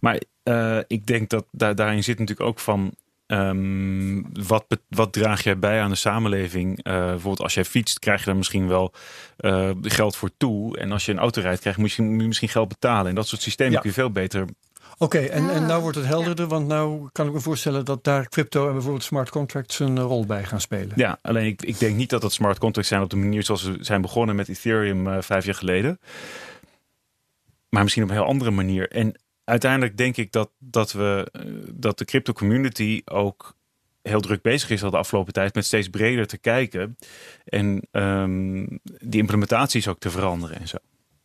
maar 0.00 0.20
uh, 0.44 0.78
ik 0.86 1.06
denk 1.06 1.28
dat 1.28 1.46
daar, 1.50 1.74
daarin 1.74 2.04
zit 2.04 2.18
natuurlijk 2.18 2.48
ook 2.48 2.58
van. 2.58 2.94
Um, 3.30 4.26
wat, 4.46 4.64
wat 4.88 5.12
draag 5.12 5.42
jij 5.42 5.58
bij 5.58 5.80
aan 5.80 5.90
de 5.90 5.96
samenleving? 5.96 6.70
Uh, 6.70 6.94
bijvoorbeeld 6.94 7.40
als 7.40 7.54
jij 7.54 7.64
fietst, 7.64 7.98
krijg 7.98 8.20
je 8.20 8.26
daar 8.26 8.36
misschien 8.36 8.68
wel 8.68 8.92
uh, 9.40 9.70
geld 9.82 10.16
voor 10.16 10.30
toe. 10.36 10.78
En 10.78 10.92
als 10.92 11.06
je 11.06 11.12
een 11.12 11.18
auto 11.18 11.40
rijdt, 11.40 11.60
krijg 11.60 11.76
je 11.76 11.82
misschien, 11.82 12.16
misschien 12.16 12.48
geld 12.48 12.68
betalen. 12.68 13.08
En 13.08 13.14
dat 13.14 13.26
soort 13.26 13.42
systemen 13.42 13.72
ja. 13.72 13.80
kun 13.80 13.88
je 13.88 13.94
veel 13.94 14.10
beter 14.10 14.46
Oké, 15.00 15.18
en, 15.18 15.50
en 15.50 15.66
nou 15.66 15.82
wordt 15.82 15.96
het 15.96 16.06
helderder, 16.06 16.46
want 16.46 16.66
nou 16.66 17.08
kan 17.12 17.26
ik 17.26 17.32
me 17.32 17.40
voorstellen 17.40 17.84
dat 17.84 18.04
daar 18.04 18.28
crypto 18.28 18.66
en 18.66 18.72
bijvoorbeeld 18.72 19.04
smart 19.04 19.30
contracts 19.30 19.78
een 19.78 20.00
rol 20.00 20.26
bij 20.26 20.44
gaan 20.44 20.60
spelen. 20.60 20.92
Ja, 20.94 21.18
alleen 21.22 21.46
ik, 21.46 21.62
ik 21.62 21.78
denk 21.78 21.96
niet 21.96 22.10
dat 22.10 22.22
het 22.22 22.32
smart 22.32 22.58
contracts 22.58 22.90
zijn 22.90 23.02
op 23.02 23.10
de 23.10 23.16
manier 23.16 23.42
zoals 23.42 23.62
ze 23.62 23.76
zijn 23.80 24.00
begonnen 24.00 24.36
met 24.36 24.48
Ethereum 24.48 25.06
uh, 25.06 25.16
vijf 25.20 25.44
jaar 25.44 25.54
geleden 25.54 25.98
maar 27.68 27.82
misschien 27.82 28.02
op 28.02 28.08
een 28.08 28.14
heel 28.14 28.24
andere 28.24 28.50
manier. 28.50 28.90
En 28.90 29.20
uiteindelijk 29.44 29.96
denk 29.96 30.16
ik 30.16 30.32
dat, 30.32 30.50
dat, 30.58 30.92
we, 30.92 31.28
eh, 31.32 31.42
dat 31.72 31.98
de 31.98 32.04
crypto 32.04 32.32
community 32.32 33.02
ook 33.04 33.56
heel 34.02 34.20
druk 34.20 34.42
bezig 34.42 34.70
is 34.70 34.82
al 34.82 34.90
de 34.90 34.96
afgelopen 34.96 35.32
tijd 35.32 35.54
met 35.54 35.64
steeds 35.64 35.88
breder 35.88 36.26
te 36.26 36.38
kijken. 36.38 36.96
En 37.44 37.82
um, 37.90 38.78
die 38.82 39.20
implementaties 39.20 39.88
ook 39.88 39.98
te 39.98 40.10
veranderen 40.10 40.60
en 40.60 40.68
zo. 40.68 40.76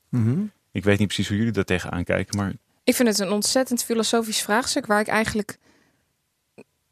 Mhm. 0.09 0.43
Ik 0.71 0.83
weet 0.83 0.99
niet 0.99 1.07
precies 1.07 1.27
hoe 1.27 1.37
jullie 1.37 1.51
daar 1.51 1.63
tegenaan 1.63 2.03
kijken, 2.03 2.37
maar... 2.37 2.53
Ik 2.83 2.95
vind 2.95 3.07
het 3.07 3.19
een 3.19 3.31
ontzettend 3.31 3.83
filosofisch 3.83 4.41
vraagstuk 4.41 4.85
waar 4.85 4.99
ik 4.99 5.07
eigenlijk 5.07 5.57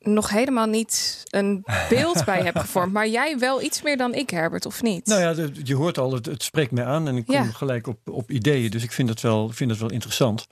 nog 0.01 0.29
helemaal 0.29 0.65
niet 0.65 1.23
een 1.29 1.63
beeld 1.89 2.25
bij 2.25 2.41
heb 2.43 2.57
gevormd. 2.57 2.93
Maar 2.93 3.07
jij 3.07 3.37
wel 3.39 3.61
iets 3.61 3.81
meer 3.81 3.97
dan 3.97 4.13
ik, 4.13 4.29
Herbert, 4.29 4.65
of 4.65 4.81
niet? 4.81 5.05
Nou 5.05 5.21
ja, 5.21 5.47
je 5.63 5.75
hoort 5.75 5.97
al, 5.97 6.13
het, 6.13 6.25
het 6.25 6.43
spreekt 6.43 6.71
mij 6.71 6.85
aan 6.85 7.07
en 7.07 7.15
ik 7.15 7.25
kom 7.25 7.53
gelijk 7.53 7.87
op, 7.87 7.97
op 8.09 8.31
ideeën. 8.31 8.71
Dus 8.71 8.83
ik 8.83 8.91
vind 8.91 9.09
het 9.09 9.21
wel, 9.21 9.49
vind 9.49 9.69
het 9.69 9.79
wel 9.79 9.91
interessant. 9.91 10.47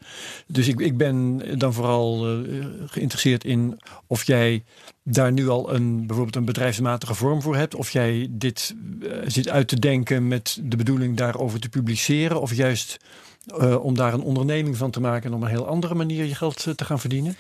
Dus 0.48 0.68
ik, 0.68 0.80
ik 0.80 0.98
ben 0.98 1.42
dan 1.58 1.74
vooral 1.74 2.32
uh, 2.32 2.66
geïnteresseerd 2.86 3.44
in 3.44 3.80
of 4.08 4.24
jij 4.24 4.64
daar 5.04 5.32
nu 5.32 5.50
al 5.50 5.74
een, 5.74 5.98
bijvoorbeeld 6.08 6.36
een 6.36 6.46
bedrijfsmatige 6.46 7.14
vorm 7.14 7.42
voor 7.42 7.56
hebt. 7.56 7.76
Of 7.76 7.90
jij 7.90 8.28
dit 8.30 8.76
uh, 9.02 9.12
zit 9.26 9.50
uit 9.50 9.68
te 9.68 9.80
denken 9.80 10.28
met 10.28 10.60
de 10.64 10.76
bedoeling 10.76 11.18
daarover 11.18 11.60
te 11.60 11.70
publiceren. 11.70 12.42
Of 12.42 12.54
juist 12.54 12.98
uh, 13.60 13.84
om 13.84 13.96
daar 13.96 14.14
een 14.14 14.22
onderneming 14.22 14.78
van 14.78 14.92
te 14.92 15.00
maken 15.00 15.30
en 15.30 15.36
op 15.36 15.42
een 15.42 15.48
heel 15.48 15.68
andere 15.68 15.96
manier 15.96 16.26
je 16.26 16.36
geld 16.36 16.68
te 16.76 16.86
gaan 16.86 17.00
verdienen 17.00 17.36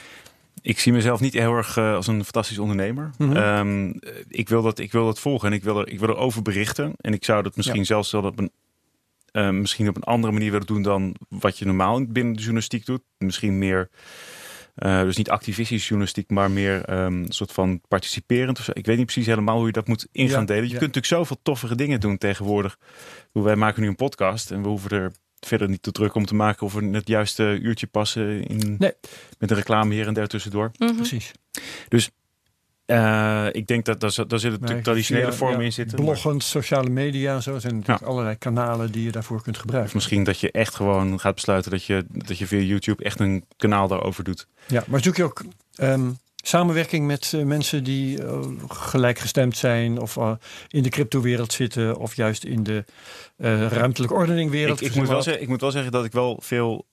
ik 0.70 0.80
zie 0.80 0.93
mezelf 0.93 1.20
niet 1.20 1.34
heel 1.34 1.55
erg 1.55 1.78
uh, 1.78 1.95
als 1.95 2.07
een 2.07 2.24
fantastisch 2.24 2.59
ondernemer. 2.59 3.09
Mm 3.17 3.32
-hmm. 3.32 3.38
um, 3.38 3.99
ik, 4.28 4.49
wil 4.49 4.61
dat, 4.61 4.80
ik 4.80 4.91
wil 4.91 5.05
dat 5.05 5.20
volgen 5.20 5.47
en 5.47 5.53
ik 5.53 5.63
wil, 5.63 5.80
er, 5.80 5.88
ik 5.88 5.99
wil 5.99 6.09
erover 6.09 6.41
berichten. 6.41 6.93
En 6.97 7.13
ik 7.13 7.26
zou 7.26 7.43
dat 7.43 7.55
misschien 7.55 7.80
ja. 7.80 7.86
zelfs 7.86 8.11
wel 8.11 8.24
op 8.24 8.39
een, 8.39 8.51
uh, 9.32 9.49
misschien 9.49 9.89
op 9.89 9.95
een 9.95 10.03
andere 10.03 10.34
manier 10.34 10.51
willen 10.51 10.67
doen 10.67 10.82
dan 10.82 11.15
wat 11.30 11.57
je 11.57 11.65
normaal 11.65 12.05
binnen 12.05 12.34
de 12.34 12.39
journalistiek 12.39 12.86
doet. 12.86 13.01
Misschien 13.17 13.57
meer, 13.57 13.89
uh, 14.76 15.01
dus 15.01 15.17
niet 15.17 15.30
activistisch 15.30 15.84
journalistiek, 15.84 16.30
maar 16.30 16.51
meer 16.51 16.89
um, 16.89 17.24
een 17.24 17.32
soort 17.32 17.51
van 17.51 17.82
participerend. 17.88 18.59
Of 18.59 18.65
zo. 18.65 18.72
Ik 18.74 18.86
weet 18.86 18.97
niet 18.97 19.05
precies 19.05 19.26
helemaal 19.26 19.57
hoe 19.57 19.65
je 19.65 19.72
dat 19.72 19.88
moet 19.88 20.07
in 20.11 20.30
gaan 20.30 20.39
ja, 20.39 20.45
delen. 20.45 20.63
Je 20.63 20.70
kunt 20.70 20.80
natuurlijk 20.82 21.05
zoveel 21.05 21.39
toffere 21.43 21.76
dingen 21.76 21.99
doen 21.99 22.17
tegenwoordig. 22.17 22.78
Wij 23.32 23.55
maken 23.55 23.82
nu 23.82 23.88
een 23.88 23.95
podcast 23.95 24.51
en 24.51 24.61
we 24.61 24.67
hoeven 24.67 24.91
er 24.91 25.11
verder 25.40 25.70
niet 25.70 25.84
te 25.84 25.92
druk 25.92 26.16
om 26.16 26.26
te 26.26 26.36
maken 26.36 26.66
of 26.66 26.74
we 26.74 26.90
het 26.92 27.08
juiste 27.08 27.60
uurtje 27.62 27.88
passen 27.88 28.44
in, 28.44 28.76
nee. 28.78 28.94
met 29.40 29.52
een 29.52 29.58
reclame 29.58 29.94
hier 29.94 30.08
en 30.08 30.14
daar 30.14 30.28
tussendoor. 30.28 30.72
Mm 30.78 30.88
-hmm. 30.88 30.96
Precies. 30.96 31.32
Dus 31.88 32.10
uh, 32.86 33.48
ik 33.52 33.68
denk 33.68 33.86
dat 33.86 34.00
daar, 34.00 34.14
daar 34.16 34.40
zitten 34.40 34.52
natuurlijk 34.52 34.84
traditionele 34.84 35.34
vormen 35.34 35.60
ja, 35.60 35.66
in 35.66 35.74
zitten. 35.74 35.98
Bloggen, 35.98 36.32
maar... 36.32 36.42
sociale 36.42 36.90
media, 36.90 37.40
zo 37.40 37.60
zijn 37.60 37.76
natuurlijk 37.76 38.06
allerlei 38.06 38.36
kanalen 38.36 38.92
die 38.92 39.04
je 39.04 39.12
daarvoor 39.12 39.42
kunt 39.42 39.58
gebruiken. 39.58 39.90
Of 39.90 39.96
misschien 39.96 40.24
dat 40.24 40.40
je 40.40 40.52
echt 40.52 40.76
gewoon 40.76 41.20
gaat 41.20 41.36
besluiten 41.36 41.72
dat 41.72 41.84
je, 41.84 42.06
dat 42.10 42.38
je 42.38 42.48
via 42.48 42.60
YouTube 42.60 43.04
echt 43.04 43.20
een 43.20 43.46
kanaal 43.58 43.88
daarover 43.88 44.24
doet. 44.24 44.48
Ja, 44.68 44.84
maar 44.88 45.04
zoek 45.04 45.16
je 45.16 45.24
ook 45.24 45.44
um, 45.82 46.18
samenwerking 46.42 47.08
met 47.08 47.32
uh, 47.36 47.44
mensen 47.44 47.84
die 47.84 48.22
uh, 48.22 48.40
gelijkgestemd 48.68 49.58
zijn 49.58 50.00
of 50.00 50.16
uh, 50.16 50.32
in 50.68 50.84
de 50.84 50.90
cryptowereld 50.90 51.54
zitten 51.54 51.98
of 51.98 52.16
juist 52.16 52.44
in 52.44 52.64
de 52.64 52.86
ruimtelijke 53.70 54.16
ordeningwereld. 54.16 54.82
Ik, 54.82 54.88
ik, 54.88 54.96
moet 54.96 55.08
wel 55.08 55.22
zeggen, 55.22 55.44
ik 55.44 55.48
moet 55.48 55.62
wel 55.62 55.72
zeggen 55.72 55.92
dat 55.92 56.06
ik 56.06 56.12
wel 56.12 56.40
veel 56.42 56.86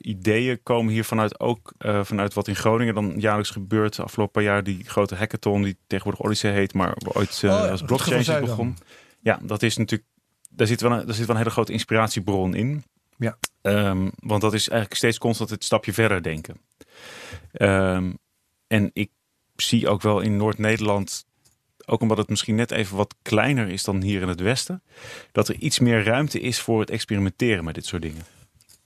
ideeën 0.00 0.62
komen 0.62 0.92
hier 0.92 1.04
vanuit 1.04 1.40
ook 1.40 1.72
vanuit 2.02 2.34
wat 2.34 2.48
in 2.48 2.56
Groningen 2.56 2.94
dan 2.94 3.14
jaarlijks 3.18 3.50
gebeurt. 3.50 4.00
Afgelopen 4.00 4.32
paar 4.32 4.42
jaar 4.42 4.62
die 4.62 4.84
grote 4.84 5.14
hackathon 5.14 5.62
die 5.62 5.76
tegenwoordig 5.86 6.24
Odyssey 6.24 6.52
heet, 6.52 6.74
maar 6.74 6.96
ooit 7.14 7.42
oh, 7.44 7.70
als 7.70 7.82
blockchain 7.82 8.40
begon. 8.40 8.76
Ja, 9.20 9.38
dat 9.42 9.62
is 9.62 9.76
natuurlijk 9.76 10.10
daar 10.56 10.66
zit 10.66 10.80
wel 10.80 10.92
een, 10.92 11.06
daar 11.06 11.14
zit 11.14 11.26
wel 11.26 11.34
een 11.34 11.42
hele 11.42 11.54
grote 11.54 11.72
inspiratiebron 11.72 12.54
in. 12.54 12.84
Ja. 13.18 13.38
Um, 13.62 14.10
want 14.16 14.40
dat 14.40 14.54
is 14.54 14.68
eigenlijk 14.68 14.98
steeds 14.98 15.18
constant 15.18 15.50
het 15.50 15.64
stapje 15.64 15.92
verder 15.92 16.22
denken. 16.22 16.56
Um, 17.52 18.18
en 18.66 18.90
ik 18.92 19.10
zie 19.56 19.88
ook 19.88 20.02
wel 20.02 20.20
in 20.20 20.36
Noord-Nederland, 20.36 21.26
ook 21.86 22.00
omdat 22.00 22.18
het 22.18 22.28
misschien 22.28 22.54
net 22.54 22.70
even 22.70 22.96
wat 22.96 23.14
kleiner 23.22 23.68
is 23.68 23.84
dan 23.84 24.02
hier 24.02 24.22
in 24.22 24.28
het 24.28 24.40
Westen, 24.40 24.82
dat 25.32 25.48
er 25.48 25.54
iets 25.54 25.78
meer 25.78 26.04
ruimte 26.04 26.40
is 26.40 26.60
voor 26.60 26.80
het 26.80 26.90
experimenteren 26.90 27.64
met 27.64 27.74
dit 27.74 27.86
soort 27.86 28.02
dingen 28.02 28.35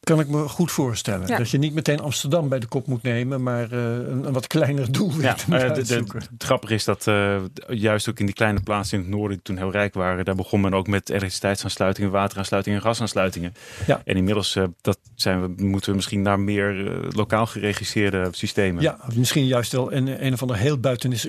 kan 0.00 0.20
ik 0.20 0.28
me 0.28 0.48
goed 0.48 0.70
voorstellen. 0.70 1.26
Ja. 1.26 1.36
Dat 1.36 1.50
je 1.50 1.58
niet 1.58 1.74
meteen 1.74 2.00
Amsterdam 2.00 2.48
bij 2.48 2.58
de 2.58 2.66
kop 2.66 2.86
moet 2.86 3.02
nemen, 3.02 3.42
maar 3.42 3.72
uh, 3.72 3.82
een, 3.82 4.26
een, 4.26 4.32
wat 4.32 4.46
kleiner 4.46 4.92
doel 4.92 5.12
ja, 5.20 5.36
uh, 5.50 5.74
de, 5.74 5.82
de, 5.82 5.94
Het 5.94 6.44
grappige 6.44 6.74
is 6.74 6.84
dat 6.84 7.06
uh, 7.06 7.36
juist 7.68 8.08
ook 8.08 8.18
in 8.18 8.26
die 8.26 8.34
kleine 8.34 8.60
plaatsen 8.60 8.98
in 8.98 9.04
het 9.04 9.12
noorden, 9.12 9.30
die 9.30 9.42
toen 9.42 9.56
heel 9.56 9.70
rijk 9.70 9.94
waren, 9.94 10.24
daar 10.24 10.34
begon 10.34 10.60
men 10.60 10.74
ook 10.74 10.86
met 10.86 11.08
elektriciteitsaansluitingen, 11.08 12.10
wateraansluitingen 12.10 12.78
en 12.78 12.84
gasaansluitingen. 12.84 13.54
Ja. 13.86 14.02
En 14.04 14.16
inmiddels 14.16 14.58
dat 14.80 14.98
zijn 15.14 15.40
we, 15.40 15.64
moeten 15.64 15.90
we 15.90 15.96
misschien 15.96 16.22
naar 16.22 16.40
meer 16.40 16.98
lokaal 17.10 17.46
geregisseerde 17.46 18.28
systemen. 18.30 18.82
Ja, 18.82 18.98
misschien 19.14 19.46
juist 19.46 19.72
wel 19.72 19.92
een, 19.92 20.24
een 20.26 20.32
of 20.32 20.42
ander 20.42 20.56
heel 20.56 20.78
buiten 20.78 21.12
is. 21.12 21.26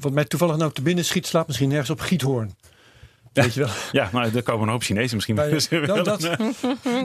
Wat 0.00 0.12
mij 0.12 0.24
toevallig 0.24 0.56
nou 0.56 0.72
te 0.72 0.82
binnen 0.82 1.04
schiet, 1.04 1.26
slaat 1.26 1.46
misschien 1.46 1.68
nergens 1.68 1.90
op 1.90 2.00
Giethoorn. 2.00 2.54
Weet 3.34 3.54
je 3.54 3.60
wel? 3.60 3.70
Ja, 3.92 4.08
maar 4.12 4.34
er 4.34 4.42
komen 4.42 4.62
een 4.62 4.72
hoop 4.72 4.82
Chinezen 4.82 5.14
misschien. 5.14 5.34
Maar, 5.34 5.48
nou, 5.48 6.02
dat, 6.02 6.20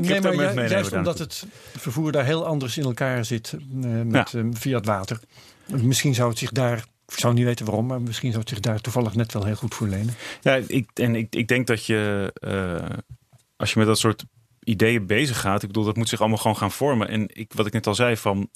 nee, 0.01 0.21
maar 0.21 0.35
ju 0.35 0.67
juist 0.67 0.93
omdat 0.93 1.19
het 1.19 1.45
vervoer 1.77 2.11
daar 2.11 2.25
heel 2.25 2.45
anders 2.45 2.77
in 2.77 2.83
elkaar 2.83 3.25
zit 3.25 3.53
uh, 3.53 4.01
met, 4.01 4.31
ja. 4.31 4.39
uh, 4.39 4.45
via 4.51 4.77
het 4.77 4.85
water. 4.85 5.19
Misschien 5.65 6.15
zou 6.15 6.29
het 6.29 6.37
zich 6.37 6.51
daar 6.51 6.83
ik 7.11 7.19
zou 7.19 7.33
niet 7.33 7.45
weten 7.45 7.65
waarom, 7.65 7.85
maar 7.85 8.01
misschien 8.01 8.29
zou 8.29 8.41
het 8.41 8.49
zich 8.49 8.59
daar 8.59 8.81
toevallig 8.81 9.15
net 9.15 9.33
wel 9.33 9.45
heel 9.45 9.55
goed 9.55 9.75
voor 9.75 9.87
lenen. 9.87 10.15
Ja, 10.41 10.59
ik, 10.67 10.89
en 10.93 11.15
ik, 11.15 11.35
ik 11.35 11.47
denk 11.47 11.67
dat 11.67 11.85
je, 11.85 12.33
uh, 12.39 12.97
als 13.55 13.73
je 13.73 13.79
met 13.79 13.87
dat 13.87 13.99
soort 13.99 14.23
ideeën 14.63 15.07
bezig 15.07 15.39
gaat, 15.39 15.61
ik 15.61 15.67
bedoel, 15.67 15.83
dat 15.83 15.95
moet 15.95 16.09
zich 16.09 16.19
allemaal 16.19 16.37
gewoon 16.37 16.57
gaan 16.57 16.71
vormen. 16.71 17.07
En 17.07 17.25
ik, 17.27 17.53
wat 17.53 17.65
ik 17.65 17.73
net 17.73 17.87
al 17.87 17.95
zei, 17.95 18.17
van 18.17 18.49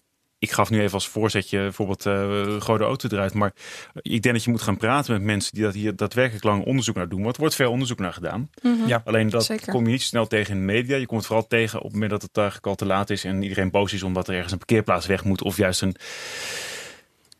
ik 0.44 0.52
gaf 0.52 0.70
nu 0.70 0.82
even 0.82 0.94
als 0.94 1.08
voorzetje 1.08 1.60
bijvoorbeeld 1.60 2.06
uh, 2.06 2.60
auto 2.60 3.08
eruit. 3.10 3.34
Maar 3.34 3.54
ik 3.94 4.22
denk 4.22 4.36
dat 4.36 4.44
je 4.44 4.52
moet 4.52 4.62
gaan 4.62 4.78
praten 4.78 5.14
met 5.14 5.22
mensen 5.22 5.54
die 5.54 5.64
dat 5.64 5.74
hier 5.74 5.96
daadwerkelijk 5.96 6.44
lang 6.44 6.66
onderzoek 6.66 6.96
naar 6.96 7.10
doen. 7.10 7.22
Want 7.22 7.36
er 7.36 7.40
wordt 7.40 7.56
veel 7.56 7.72
onderzoek 7.72 8.00
naar 8.00 8.14
gedaan. 8.14 8.50
Mm 8.62 8.78
-hmm. 8.78 8.88
ja, 8.88 9.02
Alleen 9.06 9.30
dat 9.30 9.46
Zeker. 9.46 9.72
kom 9.72 9.86
je 9.86 9.92
niet 9.92 10.02
snel 10.02 10.28
tegen 10.28 10.54
in 10.54 10.60
de 10.60 10.74
media. 10.74 10.98
Je 10.98 11.06
komt 11.06 11.20
het 11.20 11.28
vooral 11.30 11.48
tegen 11.48 11.78
op 11.78 11.84
het 11.84 11.94
moment 11.94 12.12
dat 12.12 12.22
het 12.22 12.38
eigenlijk 12.38 12.68
al 12.68 12.76
te 12.76 12.86
laat 12.86 13.10
is. 13.10 13.24
En 13.24 13.44
iedereen 13.44 13.72
boos 13.72 13.94
is 13.94 14.04
omdat 14.04 14.28
er 14.28 14.34
ergens 14.34 14.52
een 14.52 14.58
parkeerplaats 14.58 15.06
weg 15.06 15.24
moet. 15.24 15.42
Of 15.42 15.58
juist 15.58 15.82
een... 15.82 15.96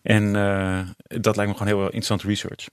En 0.02 0.36
uh, 0.36 0.80
dat 1.22 1.36
lijkt 1.36 1.52
me 1.52 1.58
gewoon 1.58 1.74
heel 1.74 1.84
interessant 1.84 2.24
research. 2.24 2.68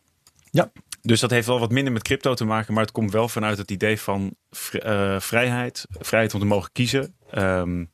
Ja. 0.50 0.72
Dus 1.02 1.20
dat 1.20 1.30
heeft 1.30 1.46
wel 1.46 1.60
wat 1.60 1.70
minder 1.70 1.92
met 1.92 2.02
crypto 2.02 2.34
te 2.34 2.44
maken. 2.44 2.74
Maar 2.74 2.82
het 2.82 2.92
komt 2.92 3.12
wel 3.12 3.28
vanuit 3.28 3.58
het 3.58 3.70
idee 3.70 4.00
van 4.00 4.34
uh, 4.72 5.20
vrijheid. 5.20 5.86
Vrijheid 5.98 6.34
om 6.34 6.40
te 6.40 6.46
mogen 6.46 6.72
kiezen. 6.72 7.14
Um, 7.34 7.90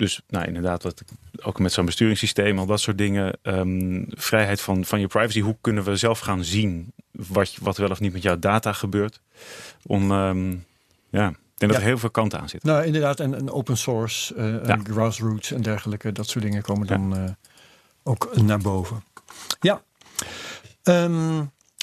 dus 0.00 0.20
nou, 0.28 0.46
inderdaad, 0.46 0.82
wat, 0.82 1.02
ook 1.42 1.58
met 1.58 1.72
zo'n 1.72 1.84
besturingssysteem, 1.84 2.58
al 2.58 2.66
dat 2.66 2.80
soort 2.80 2.98
dingen. 2.98 3.38
Um, 3.42 4.04
vrijheid 4.08 4.60
van, 4.60 4.84
van 4.84 5.00
je 5.00 5.06
privacy. 5.06 5.40
Hoe 5.40 5.56
kunnen 5.60 5.84
we 5.84 5.96
zelf 5.96 6.18
gaan 6.18 6.44
zien 6.44 6.92
wat, 7.10 7.56
wat 7.60 7.76
wel 7.76 7.88
of 7.90 8.00
niet 8.00 8.12
met 8.12 8.22
jouw 8.22 8.38
data 8.38 8.72
gebeurt? 8.72 9.20
Om, 9.82 10.10
um, 10.10 10.64
ja, 11.10 11.28
ik 11.28 11.36
denk 11.54 11.72
dat 11.72 11.80
er 11.80 11.86
heel 11.86 11.98
veel 11.98 12.10
kanten 12.10 12.40
aan 12.40 12.48
zitten. 12.48 12.70
Nou, 12.70 12.84
inderdaad, 12.84 13.20
en, 13.20 13.34
en 13.34 13.50
open 13.50 13.76
source, 13.76 14.34
uh, 14.34 14.52
ja. 14.52 14.60
en 14.60 14.84
grassroots 14.84 15.52
en 15.52 15.62
dergelijke, 15.62 16.12
dat 16.12 16.28
soort 16.28 16.44
dingen 16.44 16.62
komen 16.62 16.86
dan 16.86 17.10
ja. 17.14 17.24
uh, 17.24 17.30
ook 18.02 18.36
naar 18.42 18.58
boven. 18.58 19.04
Ja. 19.60 19.82
Ehm, 20.82 21.40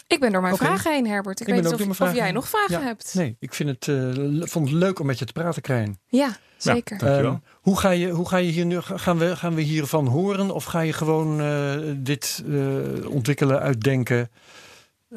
Ik 0.07 0.19
ben 0.19 0.31
door 0.31 0.41
mijn 0.41 0.53
Oké. 0.53 0.65
vragen 0.65 0.91
heen, 0.91 1.07
Herbert. 1.07 1.39
Ik, 1.39 1.47
weet 1.47 1.63
niet 1.63 1.73
of, 1.73 2.01
of 2.01 2.13
jij 2.13 2.25
heen. 2.25 2.33
nog 2.33 2.49
vragen 2.49 2.79
Ja. 2.79 2.85
hebt. 2.85 3.13
nee, 3.13 3.35
ik 3.39 3.53
vind 3.53 3.69
het, 3.69 3.87
eh, 3.87 4.47
vond 4.47 4.69
het 4.69 4.77
leuk 4.77 4.99
om 4.99 5.05
met 5.05 5.19
je 5.19 5.25
te 5.25 5.33
praten, 5.33 5.61
Krijn. 5.61 5.99
Ja, 6.07 6.37
zeker. 6.57 6.97
Dankjewel. 6.97 7.31
Ehm, 7.31 7.39
hoe, 7.61 7.79
ga 7.79 7.89
je, 7.89 8.09
hoe 8.09 8.27
ga 8.27 8.37
je 8.37 8.51
hier 8.51 8.65
nu, 8.65 8.81
gaan 8.81 9.17
we, 9.17 9.35
gaan 9.35 9.55
we 9.55 9.61
hiervan 9.61 10.07
horen? 10.07 10.51
Of 10.51 10.63
ga 10.63 10.79
je 10.79 10.93
gewoon 10.93 11.41
eh, 11.41 11.79
dit 11.95 12.43
eh, 12.47 13.09
ontwikkelen, 13.09 13.59
uitdenken 13.59 14.29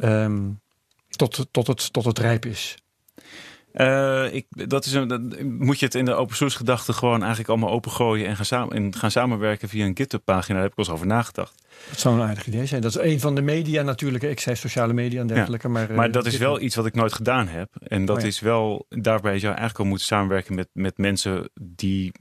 ehm, 0.01 0.51
tot, 1.09 1.47
tot, 1.51 1.67
het, 1.67 1.93
tot 1.93 2.05
het 2.05 2.19
rijp 2.19 2.47
is? 2.47 2.77
Eh, 3.73 4.35
ik, 4.35 4.47
dat 4.51 4.85
is 4.85 4.93
een, 4.93 5.09
dat- 5.09 5.43
moet 5.43 5.79
je 5.79 5.85
het 5.85 5.95
in 5.95 6.05
de 6.05 6.15
open 6.15 6.37
source 6.37 6.57
gedachte 6.57 6.93
gewoon 6.93 7.19
eigenlijk 7.21 7.49
allemaal 7.49 7.71
opengooien 7.71 8.27
en 8.27 8.37
gaan, 8.37 8.45
samen, 8.45 8.77
en 8.77 8.95
gaan 8.95 9.11
samenwerken 9.11 9.69
via 9.69 9.85
een 9.87 9.97
GitHub 9.97 10.25
pagina. 10.25 10.55
Daar 10.55 10.63
heb 10.63 10.71
ik 10.71 10.77
wel 10.77 10.87
eens 10.87 10.95
over 10.95 11.07
nagedacht. 11.07 11.63
Dat 11.89 11.99
zou 11.99 12.15
een 12.21 12.29
aardig 12.29 12.47
idee 12.47 12.67
zijn. 12.67 12.81
Dat 12.81 12.91
is 12.97 13.13
een 13.13 13.21
van 13.21 13.35
de 13.35 13.43
media 13.43 13.83
natuurlijk. 13.83 14.25
Ik 14.25 14.41
zei 14.41 14.57
sociale 14.57 14.93
media 14.93 15.21
en 15.21 15.27
dergelijke. 15.27 15.69
Maar, 15.69 15.91
eh, 15.91 15.97
Maar 15.97 16.11
dat 16.11 16.27
is 16.27 16.37
wel 16.37 16.61
iets 16.61 16.75
wat 16.77 16.87
ik 16.87 16.95
nooit 16.95 17.13
gedaan 17.13 17.49
heb. 17.49 17.69
En 17.89 18.05
dat 18.05 18.17
Oh 18.17 18.23
ja. 18.23 18.29
is 18.29 18.41
wel, 18.41 18.87
daarbij 18.89 19.31
zou 19.39 19.41
je 19.53 19.59
eigenlijk 19.59 19.79
al 19.79 19.85
moeten 19.85 20.07
samenwerken 20.07 20.55
met, 20.55 20.69
met 20.73 20.99
mensen 20.99 21.51
die 21.63 22.13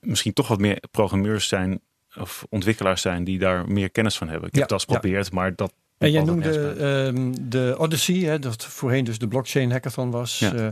misschien 0.00 0.32
toch 0.32 0.48
wat 0.48 0.58
meer 0.60 0.82
programmeurs 0.90 1.48
zijn 1.48 1.80
of 2.18 2.46
ontwikkelaars 2.48 3.02
zijn 3.02 3.24
die 3.24 3.38
daar 3.38 3.68
meer 3.68 3.90
kennis 3.90 4.16
van 4.18 4.28
hebben. 4.28 4.48
Ik 4.48 4.54
Ja, 4.54 4.60
heb 4.60 4.70
eens 4.70 4.84
ja. 4.88 4.94
geprobeerd, 4.94 5.32
maar 5.32 5.54
dat. 5.54 5.72
En 5.98 6.10
jij 6.10 6.22
noemde 6.22 6.68
ehm, 6.70 7.32
de 7.40 7.74
Odyssey, 7.78 8.14
hè, 8.14 8.38
dat 8.38 8.64
voorheen 8.64 9.04
dus 9.04 9.18
de 9.18 9.28
blockchain 9.28 9.70
hackathon 9.70 10.10
was. 10.10 10.38
Ja. 10.38 10.52
Eh, 10.54 10.66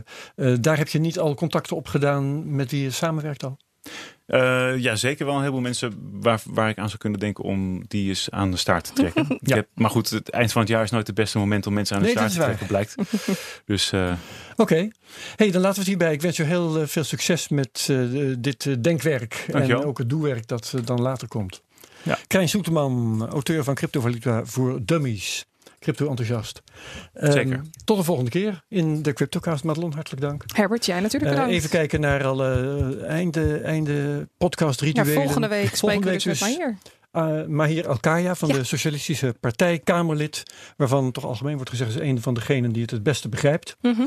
eh, 0.53 0.57
daar 0.61 0.77
heb 0.77 0.87
je 0.87 0.99
niet 0.99 1.19
al 1.19 1.35
contacten 1.35 1.75
op 1.75 1.87
gedaan 1.87 2.55
met 2.55 2.71
wie 2.71 2.81
je 2.83 2.91
samenwerkt 2.91 3.43
al? 3.43 3.57
Eh, 4.25 4.77
ja, 4.77 4.95
zeker 4.95 5.25
wel 5.25 5.33
een 5.35 5.39
heleboel 5.39 5.61
mensen 5.61 5.93
waar, 6.21 6.41
waar 6.45 6.69
ik 6.69 6.77
aan 6.77 6.87
zou 6.87 6.97
kunnen 6.97 7.19
denken 7.19 7.43
om 7.43 7.83
die 7.87 8.07
eens 8.09 8.29
aan 8.31 8.51
de 8.51 8.57
staart 8.57 8.85
te 8.85 8.93
trekken. 8.93 9.25
Ik 9.41 9.47
Ja. 9.47 9.55
heb, 9.55 9.67
maar 9.73 9.89
goed, 9.89 10.09
het 10.09 10.29
eind 10.29 10.51
van 10.51 10.61
het 10.61 10.69
jaar 10.69 10.83
is 10.83 10.91
nooit 10.91 11.07
het 11.07 11.15
beste 11.15 11.37
moment 11.37 11.67
om 11.67 11.73
mensen 11.73 11.95
aan 11.95 12.01
de 12.01 12.07
Nee, 12.07 12.15
staart 12.17 12.33
te 12.33 12.39
trekken, 12.39 12.67
blijkt. 12.67 12.95
Dus 13.65 13.91
Oké. 14.55 14.87
Hey, 15.35 15.51
dan 15.51 15.61
laten 15.61 15.73
we 15.73 15.79
het 15.79 15.87
hierbij. 15.87 16.13
Ik 16.13 16.21
wens 16.21 16.37
je 16.37 16.43
heel 16.43 16.87
veel 16.87 17.03
succes 17.03 17.47
met 17.47 17.93
dit 18.39 18.83
denkwerk. 18.83 19.45
Dankjewel. 19.51 19.81
En 19.81 19.87
ook 19.87 19.97
het 19.97 20.09
doelwerk 20.09 20.47
dat 20.47 20.73
dan 20.83 21.01
later 21.01 21.27
komt. 21.27 21.63
Ja. 22.05 22.17
Krijn 22.27 22.49
Soeterman, 22.49 23.27
auteur 23.29 23.63
van 23.63 23.75
Cryptovaluta 23.75 24.45
voor 24.45 24.79
Dummies. 24.85 25.45
Crypto-enthousiast. 25.79 26.61
Ehm, 27.13 27.31
Zeker. 27.31 27.61
Tot 27.85 27.97
de 27.97 28.03
volgende 28.03 28.29
keer 28.29 28.63
in 28.69 29.01
de 29.01 29.13
CryptoCast. 29.13 29.63
Madelon, 29.63 29.93
hartelijk 29.93 30.21
dank. 30.21 30.43
Herbert, 30.53 30.85
jij 30.85 30.99
natuurlijk 30.99 31.31
Eh, 31.31 31.37
bedankt. 31.37 31.53
even 31.57 31.69
kijken 31.69 31.99
naar 31.99 32.23
alle 32.25 32.51
eh, 33.01 33.09
einde, 33.09 33.57
einde 33.57 34.27
podcast 34.37 34.79
ja, 34.79 34.85
rituelen. 34.85 35.13
volgende 35.13 35.47
week 35.47 35.75
spreken 35.75 36.03
we 36.03 36.11
dus 36.11 36.23
met 36.25 36.39
dus- 36.39 36.57
Uh, 37.15 37.45
Mahir 37.45 37.87
Alkaya 37.87 38.35
van 38.35 38.47
Ja. 38.49 38.55
de 38.55 38.63
Socialistische 38.63 39.35
Partij, 39.39 39.79
Kamerlid. 39.79 40.43
Waarvan 40.77 41.11
toch 41.11 41.25
algemeen 41.25 41.55
wordt 41.55 41.69
gezegd 41.69 41.89
is 41.89 41.99
een 41.99 42.21
van 42.21 42.33
degenen 42.33 42.71
die 42.71 42.81
het 42.81 42.91
het 42.91 43.03
beste 43.03 43.29
begrijpt. 43.29 43.75
Mhm. 43.81 44.01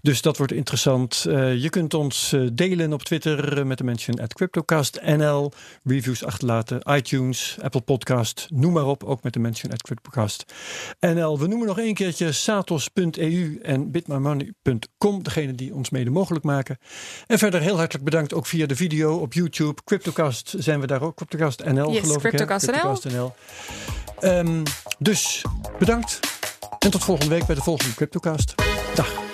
Dus 0.00 0.22
dat 0.22 0.36
wordt 0.36 0.52
interessant. 0.52 1.24
Uh, 1.28 1.56
je 1.62 1.68
kunt 1.70 1.94
ons 1.94 2.32
uh, 2.32 2.48
delen 2.52 2.92
op 2.92 3.02
Twitter 3.02 3.66
met 3.66 3.78
de 3.78 3.84
mention 3.84 4.20
at 4.20 4.34
CryptoCastNL. 4.34 5.52
Reviews 5.84 6.24
achterlaten, 6.24 6.80
iTunes, 6.96 7.56
Apple 7.62 7.80
Podcast, 7.80 8.46
noem 8.50 8.72
maar 8.72 8.86
op. 8.86 9.04
Ook 9.04 9.22
met 9.22 9.32
de 9.32 9.38
mention 9.38 9.72
at 9.72 9.82
CryptoCastNL. 9.82 11.38
We 11.38 11.46
noemen 11.46 11.66
nog 11.66 11.78
één 11.78 11.94
keertje 11.94 12.32
satos.eu 12.32 13.58
en 13.62 13.90
bitmymoney.com. 13.90 15.22
Degene 15.22 15.54
die 15.54 15.74
ons 15.74 15.90
mede 15.90 16.10
mogelijk 16.10 16.44
maken. 16.44 16.78
En 17.26 17.38
verder 17.38 17.60
heel 17.60 17.76
hartelijk 17.76 18.04
bedankt 18.04 18.34
ook 18.34 18.46
via 18.46 18.66
de 18.66 18.76
video 18.76 19.16
op 19.16 19.32
YouTube. 19.32 19.82
CryptoCast 19.84 20.54
zijn 20.58 20.80
we 20.80 20.86
daar 20.86 21.02
ook. 21.02 21.16
CryptoCastNL 21.16 21.92
Yes, 21.92 22.00
geloof 22.00 22.24
ik. 22.24 22.39
CryptoCastNL. 22.46 22.92
CryptoCastNL. 22.94 23.34
Um, 24.20 24.62
dus 24.98 25.44
bedankt. 25.78 26.20
En 26.78 26.90
tot 26.90 27.04
volgende 27.04 27.34
week 27.34 27.46
bij 27.46 27.54
de 27.54 27.62
volgende 27.62 27.94
CryptoCast. 27.94 28.54
Dag. 28.94 29.29